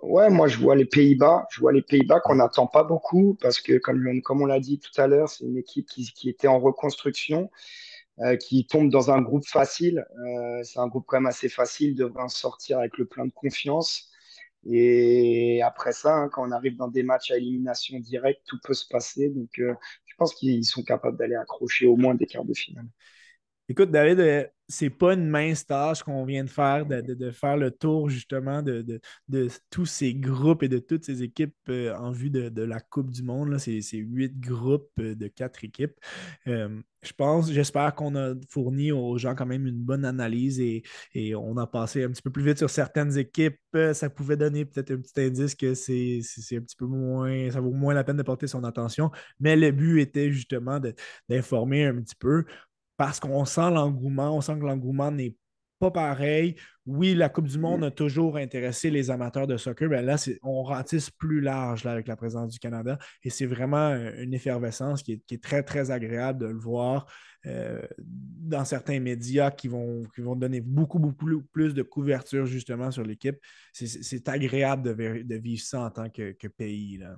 Ouais, 0.00 0.30
moi 0.30 0.46
je 0.46 0.58
vois 0.58 0.76
les 0.76 0.84
Pays-Bas. 0.84 1.46
Je 1.50 1.60
vois 1.60 1.72
les 1.72 1.82
Pays-Bas 1.82 2.20
qu'on 2.20 2.36
n'attend 2.36 2.66
pas 2.66 2.84
beaucoup 2.84 3.36
parce 3.40 3.60
que, 3.60 3.78
comme, 3.78 4.22
comme 4.22 4.42
on 4.42 4.46
l'a 4.46 4.60
dit 4.60 4.78
tout 4.78 5.00
à 5.00 5.06
l'heure, 5.06 5.28
c'est 5.28 5.44
une 5.44 5.58
équipe 5.58 5.86
qui, 5.86 6.28
était 6.28 6.48
en 6.48 6.60
reconstruction, 6.60 7.50
euh, 8.20 8.36
qui 8.36 8.66
tombe 8.66 8.90
dans 8.90 9.10
un 9.10 9.20
groupe 9.22 9.46
facile. 9.46 10.06
C'est 10.62 10.78
un 10.78 10.86
groupe 10.86 11.04
quand 11.06 11.16
même 11.16 11.26
assez 11.26 11.48
facile, 11.48 11.94
devrait 11.96 12.22
en 12.22 12.28
sortir 12.28 12.78
avec 12.78 12.96
le 12.98 13.06
plein 13.06 13.26
de 13.26 13.32
confiance. 13.32 14.10
Et 14.64 15.62
après 15.62 15.92
ça, 15.92 16.14
hein, 16.14 16.28
quand 16.28 16.46
on 16.46 16.52
arrive 16.52 16.76
dans 16.76 16.88
des 16.88 17.02
matchs 17.02 17.30
à 17.30 17.36
élimination 17.36 17.98
directe, 18.00 18.42
tout 18.46 18.58
peut 18.62 18.74
se 18.74 18.86
passer. 18.88 19.30
Donc, 19.30 19.58
euh, 19.58 19.74
je 20.06 20.14
pense 20.16 20.34
qu'ils 20.34 20.64
sont 20.64 20.82
capables 20.82 21.16
d'aller 21.16 21.36
accrocher 21.36 21.86
au 21.86 21.96
moins 21.96 22.14
des 22.14 22.26
quarts 22.26 22.44
de 22.44 22.54
finale. 22.54 22.86
Écoute, 23.70 23.90
David, 23.90 24.18
euh, 24.20 24.46
c'est 24.66 24.88
pas 24.88 25.12
une 25.12 25.28
mince 25.28 25.66
tâche 25.66 26.02
qu'on 26.02 26.24
vient 26.24 26.42
de 26.42 26.48
faire, 26.48 26.86
de, 26.86 27.30
faire 27.30 27.58
le 27.58 27.70
tour 27.70 28.08
justement 28.08 28.62
de, 28.62 29.00
tous 29.68 29.84
ces 29.84 30.14
groupes 30.14 30.62
et 30.62 30.68
de 30.68 30.78
toutes 30.78 31.04
ces 31.04 31.22
équipes 31.22 31.54
euh, 31.68 31.94
en 31.96 32.10
vue 32.10 32.30
de, 32.30 32.62
la 32.62 32.80
Coupe 32.80 33.10
du 33.10 33.22
Monde. 33.22 33.58
C'est 33.58 33.82
huit 33.92 34.40
groupes 34.40 34.90
euh, 35.00 35.14
de 35.14 35.28
quatre 35.28 35.64
équipes. 35.64 35.98
Je 37.00 37.12
pense, 37.12 37.52
j'espère 37.52 37.94
qu'on 37.94 38.16
a 38.16 38.34
fourni 38.48 38.90
aux 38.90 39.16
gens 39.18 39.36
quand 39.36 39.46
même 39.46 39.66
une 39.66 39.78
bonne 39.78 40.04
analyse 40.04 40.58
et, 40.60 40.82
on 41.36 41.56
a 41.56 41.66
passé 41.66 42.02
un 42.02 42.10
petit 42.10 42.22
peu 42.22 42.30
plus 42.30 42.42
vite 42.42 42.58
sur 42.58 42.70
certaines 42.70 43.16
équipes. 43.16 43.60
Ça 43.92 44.10
pouvait 44.10 44.36
donner 44.36 44.64
peut-être 44.64 44.90
un 44.90 44.96
petit 45.00 45.20
indice 45.20 45.54
que 45.54 45.74
c'est 45.74 46.20
un 46.56 46.60
petit 46.60 46.76
peu 46.76 46.86
moins, 46.86 47.50
ça 47.50 47.60
vaut 47.60 47.70
moins 47.70 47.94
la 47.94 48.02
peine 48.02 48.16
de 48.16 48.22
porter 48.22 48.48
son 48.48 48.64
attention. 48.64 49.10
Mais 49.38 49.56
le 49.56 49.70
but 49.70 50.00
était 50.00 50.32
justement 50.32 50.80
d'informer 51.28 51.84
un 51.86 52.00
petit 52.00 52.16
peu 52.16 52.44
parce 52.98 53.20
qu'on 53.20 53.46
sent 53.46 53.70
l'engouement, 53.70 54.36
on 54.36 54.42
sent 54.42 54.58
que 54.58 54.66
l'engouement 54.66 55.10
n'est 55.10 55.36
pas 55.78 55.92
pareil. 55.92 56.56
Oui, 56.84 57.14
la 57.14 57.28
Coupe 57.28 57.46
du 57.46 57.58
Monde 57.58 57.84
a 57.84 57.92
toujours 57.92 58.36
intéressé 58.36 58.90
les 58.90 59.10
amateurs 59.10 59.46
de 59.46 59.56
soccer, 59.56 59.88
mais 59.88 60.02
là, 60.02 60.16
on 60.42 60.64
ratisse 60.64 61.08
plus 61.08 61.40
large 61.40 61.84
là, 61.84 61.92
avec 61.92 62.08
la 62.08 62.16
présence 62.16 62.50
du 62.50 62.58
Canada 62.58 62.98
et 63.22 63.30
c'est 63.30 63.46
vraiment 63.46 63.90
une 64.18 64.34
effervescence 64.34 65.04
qui 65.04 65.12
est, 65.12 65.22
qui 65.26 65.34
est 65.34 65.42
très, 65.42 65.62
très 65.62 65.92
agréable 65.92 66.40
de 66.40 66.46
le 66.46 66.58
voir 66.58 67.06
euh, 67.46 67.80
dans 67.98 68.64
certains 68.64 68.98
médias 68.98 69.52
qui 69.52 69.68
vont, 69.68 70.02
qui 70.12 70.20
vont 70.20 70.34
donner 70.34 70.60
beaucoup, 70.60 70.98
beaucoup 70.98 71.44
plus 71.52 71.74
de 71.74 71.82
couverture 71.82 72.46
justement 72.46 72.90
sur 72.90 73.04
l'équipe. 73.04 73.36
C'est- 73.72 74.28
agréable 74.28 74.96
de 74.96 75.36
vivre 75.36 75.62
ça 75.62 75.82
en 75.82 75.90
tant 75.90 76.10
que, 76.10 76.32
que 76.32 76.48
pays. 76.48 76.98
Là. 76.98 77.16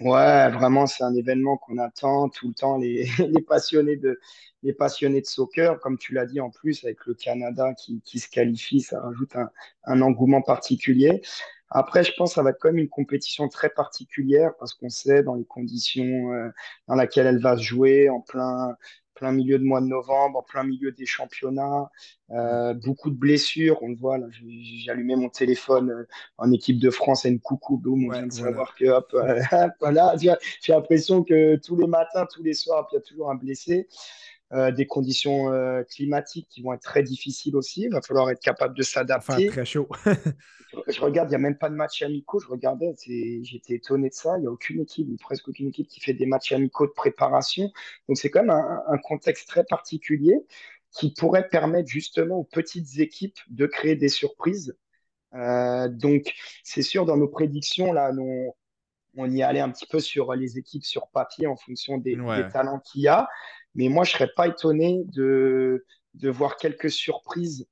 Ouais, 0.00 0.50
vraiment, 0.50 0.86
c'est 0.86 1.04
un 1.04 1.14
événement 1.14 1.56
qu'on 1.56 1.78
attend 1.78 2.28
tout 2.28 2.48
le 2.48 2.54
temps. 2.54 2.78
Les, 2.78 3.04
les 3.18 3.42
passionnés 3.42 3.96
de, 3.96 4.18
les 4.62 4.72
passionnés 4.72 5.20
de 5.20 5.26
soccer, 5.26 5.78
comme 5.80 5.98
tu 5.98 6.12
l'as 6.14 6.26
dit 6.26 6.40
en 6.40 6.50
plus, 6.50 6.84
avec 6.84 7.06
le 7.06 7.14
Canada 7.14 7.72
qui, 7.74 8.00
qui 8.04 8.18
se 8.18 8.28
qualifie, 8.28 8.80
ça 8.80 9.00
rajoute 9.00 9.36
un, 9.36 9.50
un 9.84 10.00
engouement 10.02 10.42
particulier. 10.42 11.22
Après, 11.70 12.02
je 12.04 12.12
pense 12.16 12.30
que 12.30 12.34
ça 12.36 12.42
va 12.42 12.50
être 12.50 12.58
quand 12.60 12.68
même 12.70 12.78
une 12.78 12.88
compétition 12.88 13.48
très 13.48 13.68
particulière 13.70 14.52
parce 14.58 14.74
qu'on 14.74 14.88
sait 14.90 15.22
dans 15.22 15.34
les 15.34 15.44
conditions 15.44 16.32
euh, 16.32 16.50
dans 16.88 16.96
lesquelles 16.96 17.26
elle 17.26 17.40
va 17.40 17.56
se 17.56 17.62
jouer, 17.62 18.08
en 18.08 18.20
plein, 18.20 18.76
plein 19.14 19.32
milieu 19.32 19.58
de 19.58 19.64
mois 19.64 19.80
de 19.80 19.86
novembre, 19.86 20.38
en 20.38 20.42
plein 20.42 20.64
milieu 20.64 20.92
des 20.92 21.06
championnats, 21.06 21.90
euh, 22.30 22.74
beaucoup 22.74 23.10
de 23.10 23.16
blessures. 23.16 23.78
On 23.82 23.88
le 23.88 23.96
voit, 23.96 24.18
là, 24.18 24.26
j'ai 24.30 24.90
allumé 24.90 25.16
mon 25.16 25.28
téléphone 25.28 25.90
euh, 25.90 26.08
en 26.38 26.52
équipe 26.52 26.78
de 26.78 26.90
France 26.90 27.24
et 27.24 27.28
une 27.28 27.40
coucou, 27.40 27.76
boum, 27.78 28.04
on 28.04 28.08
ouais 28.08 28.18
vient 28.18 28.26
de 28.26 28.32
voilà. 28.32 28.50
savoir 28.50 28.74
que, 28.74 28.84
hop, 28.86 29.14
euh, 29.14 29.40
voilà, 29.80 30.14
j'ai 30.16 30.72
l'impression 30.72 31.22
que 31.22 31.56
tous 31.56 31.76
les 31.76 31.86
matins, 31.86 32.26
tous 32.32 32.42
les 32.42 32.54
soirs, 32.54 32.88
il 32.92 32.96
y 32.96 32.98
a 32.98 33.00
toujours 33.00 33.30
un 33.30 33.36
blessé. 33.36 33.88
Euh, 34.52 34.70
des 34.70 34.86
conditions 34.86 35.50
euh, 35.50 35.82
climatiques 35.84 36.46
qui 36.48 36.62
vont 36.62 36.74
être 36.74 36.82
très 36.82 37.02
difficiles 37.02 37.56
aussi. 37.56 37.84
Il 37.84 37.90
va 37.90 38.02
falloir 38.02 38.30
être 38.30 38.40
capable 38.40 38.76
de 38.76 38.82
s'adapter. 38.82 39.46
très 39.46 39.64
chaud. 39.64 39.88
Je 40.88 41.00
regarde, 41.00 41.28
il 41.28 41.30
n'y 41.30 41.36
a 41.36 41.38
même 41.38 41.56
pas 41.56 41.70
de 41.70 41.74
matchs 41.74 42.02
amicaux. 42.02 42.38
Je 42.40 42.48
regardais, 42.48 42.94
j'étais 43.42 43.74
étonné 43.74 44.10
de 44.10 44.14
ça. 44.14 44.36
Il 44.36 44.42
n'y 44.42 44.46
a 44.46 44.50
aucune 44.50 44.80
équipe, 44.80 45.08
ou 45.08 45.16
presque 45.16 45.48
aucune 45.48 45.68
équipe 45.68 45.88
qui 45.88 46.00
fait 46.00 46.12
des 46.12 46.26
matchs 46.26 46.52
amicaux 46.52 46.86
de 46.86 46.92
préparation. 46.92 47.70
Donc 48.08 48.18
c'est 48.18 48.30
quand 48.30 48.40
même 48.40 48.50
un, 48.50 48.82
un 48.86 48.98
contexte 48.98 49.48
très 49.48 49.64
particulier 49.64 50.36
qui 50.90 51.12
pourrait 51.12 51.48
permettre 51.48 51.88
justement 51.88 52.36
aux 52.36 52.44
petites 52.44 52.98
équipes 52.98 53.38
de 53.48 53.66
créer 53.66 53.96
des 53.96 54.08
surprises. 54.08 54.76
Euh, 55.34 55.88
donc, 55.88 56.32
c'est 56.62 56.82
sûr, 56.82 57.04
dans 57.04 57.16
nos 57.16 57.28
prédictions, 57.28 57.92
là, 57.92 58.12
on, 58.16 58.54
on 59.16 59.30
y 59.30 59.42
allait 59.42 59.60
un 59.60 59.70
petit 59.70 59.86
peu 59.86 60.00
sur 60.00 60.32
les 60.34 60.58
équipes 60.58 60.84
sur 60.84 61.08
papier 61.08 61.46
en 61.46 61.56
fonction 61.56 61.98
des, 61.98 62.16
talents 62.52 62.80
qu'il 62.80 63.02
y 63.02 63.08
a. 63.08 63.28
Mais 63.74 63.88
moi, 63.88 64.04
je 64.04 64.12
ne 64.12 64.18
serais 64.18 64.30
pas 64.36 64.48
étonné 64.48 65.02
de, 65.06 65.84
de 66.14 66.30
voir 66.30 66.56
quelques 66.56 66.90
surprises 66.90 67.66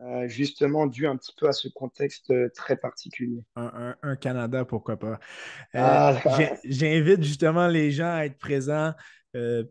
euh, 0.00 0.28
justement 0.28 0.86
dû 0.86 1.08
un 1.08 1.16
petit 1.16 1.32
peu 1.36 1.48
à 1.48 1.52
ce 1.52 1.66
contexte 1.66 2.30
euh, 2.30 2.48
très 2.54 2.76
particulier. 2.76 3.42
Un, 3.56 4.14
Canada, 4.14 4.64
pourquoi 4.64 4.96
pas. 4.96 5.18
Euh, 5.74 5.80
ah, 5.80 6.16
j'invite 6.64 7.24
justement 7.24 7.66
les 7.66 7.90
gens 7.90 8.14
à 8.14 8.24
être 8.26 8.38
présents 8.38 8.92
euh, 9.38 9.64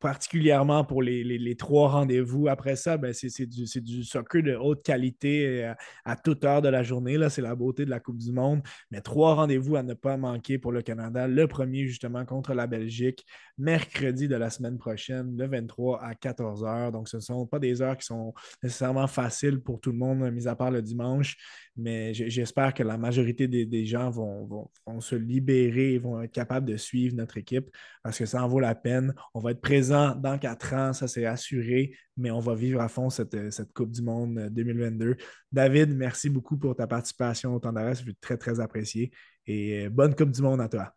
particulièrement 0.00 0.84
pour 0.84 1.02
les, 1.02 1.56
trois 1.56 1.88
rendez-vous. 1.88 2.48
Après 2.48 2.76
ça, 2.76 2.96
ben, 2.96 3.12
c'est 3.12 3.46
du, 3.46 4.04
soccer 4.04 4.42
de 4.42 4.54
haute 4.54 4.82
qualité 4.82 5.64
euh, 5.64 5.74
à, 6.04 6.16
toute 6.16 6.44
heure 6.44 6.62
de 6.62 6.68
la 6.68 6.82
journée. 6.82 7.16
C'est 7.30 7.42
la 7.42 7.54
beauté 7.54 7.84
de 7.84 7.90
la 7.90 8.00
Coupe 8.00 8.18
du 8.18 8.32
Monde. 8.32 8.62
Mais 8.90 9.00
trois 9.00 9.34
rendez-vous 9.34 9.76
à 9.76 9.82
ne 9.82 9.94
pas 9.94 10.16
manquer 10.16 10.58
pour 10.58 10.72
le 10.72 10.82
Canada. 10.82 11.26
Le 11.26 11.46
premier, 11.46 11.86
justement, 11.86 12.24
contre 12.24 12.54
la 12.54 12.66
Belgique, 12.66 13.24
mercredi 13.56 14.28
de 14.28 14.36
la 14.36 14.50
semaine 14.50 14.78
prochaine, 14.78 15.36
le 15.36 15.46
23 15.46 16.02
à 16.02 16.14
14 16.14 16.64
h. 16.64 16.90
Donc, 16.92 17.08
ce 17.08 17.16
ne 17.16 17.22
sont 17.22 17.46
pas 17.46 17.58
des 17.58 17.80
heures 17.82 17.96
qui 17.96 18.06
sont 18.06 18.34
nécessairement 18.62 19.06
faciles 19.06 19.60
pour 19.60 19.80
tout 19.80 19.92
le 19.92 19.98
monde, 19.98 20.30
mis 20.32 20.48
à 20.48 20.56
part 20.56 20.70
le 20.70 20.82
dimanche. 20.82 21.36
Mais 21.76 22.14
j'espère 22.14 22.72
que 22.72 22.84
la 22.84 22.96
majorité 22.96 23.48
des, 23.48 23.84
gens 23.84 24.08
vont, 24.08 24.70
se 25.00 25.16
libérer 25.16 25.94
et 25.94 25.98
vont 25.98 26.22
être 26.22 26.30
capables 26.30 26.66
de 26.66 26.76
suivre 26.76 27.16
notre 27.16 27.36
équipe 27.36 27.68
parce 28.02 28.18
que 28.18 28.26
ça 28.26 28.44
en 28.44 28.48
vaut 28.48 28.60
la 28.60 28.76
peine. 28.76 29.12
On 29.34 29.40
va 29.40 29.50
être 29.50 29.60
présent 29.60 30.14
dans 30.14 30.38
quatre 30.38 30.72
ans, 30.72 30.92
ça 30.92 31.08
c'est 31.08 31.26
assuré, 31.26 31.96
mais 32.16 32.30
on 32.30 32.38
va 32.38 32.54
vivre 32.54 32.80
à 32.80 32.88
fond 32.88 33.10
cette, 33.10 33.36
Coupe 33.74 33.90
du 33.90 34.02
Monde 34.02 34.48
2022. 34.52 35.06
Euh, 35.06 35.16
David, 35.50 35.90
merci 35.96 36.30
beaucoup 36.30 36.56
pour 36.56 36.76
ta 36.76 36.86
participation 36.86 37.54
au 37.54 37.58
temps 37.58 37.72
d'arrêt, 37.72 37.96
c'est 37.96 38.20
très, 38.20 38.36
très 38.36 38.60
apprécié. 38.60 39.10
Et 39.46 39.86
euh, 39.86 39.90
bonne 39.90 40.14
Coupe 40.14 40.30
du 40.30 40.42
Monde 40.42 40.60
à 40.60 40.68
toi. 40.68 40.94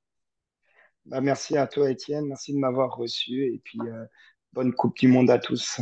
Bah, 1.05 1.21
merci 1.21 1.57
à 1.57 1.65
toi, 1.65 1.89
Étienne. 1.89 2.27
Merci 2.27 2.53
de 2.53 2.59
m'avoir 2.59 2.95
reçu. 2.95 3.45
Et 3.45 3.61
puis, 3.63 3.79
euh, 3.81 4.05
bonne 4.53 4.73
Coupe 4.73 4.97
du 4.97 5.07
Monde 5.07 5.31
à 5.31 5.39
tous. 5.39 5.81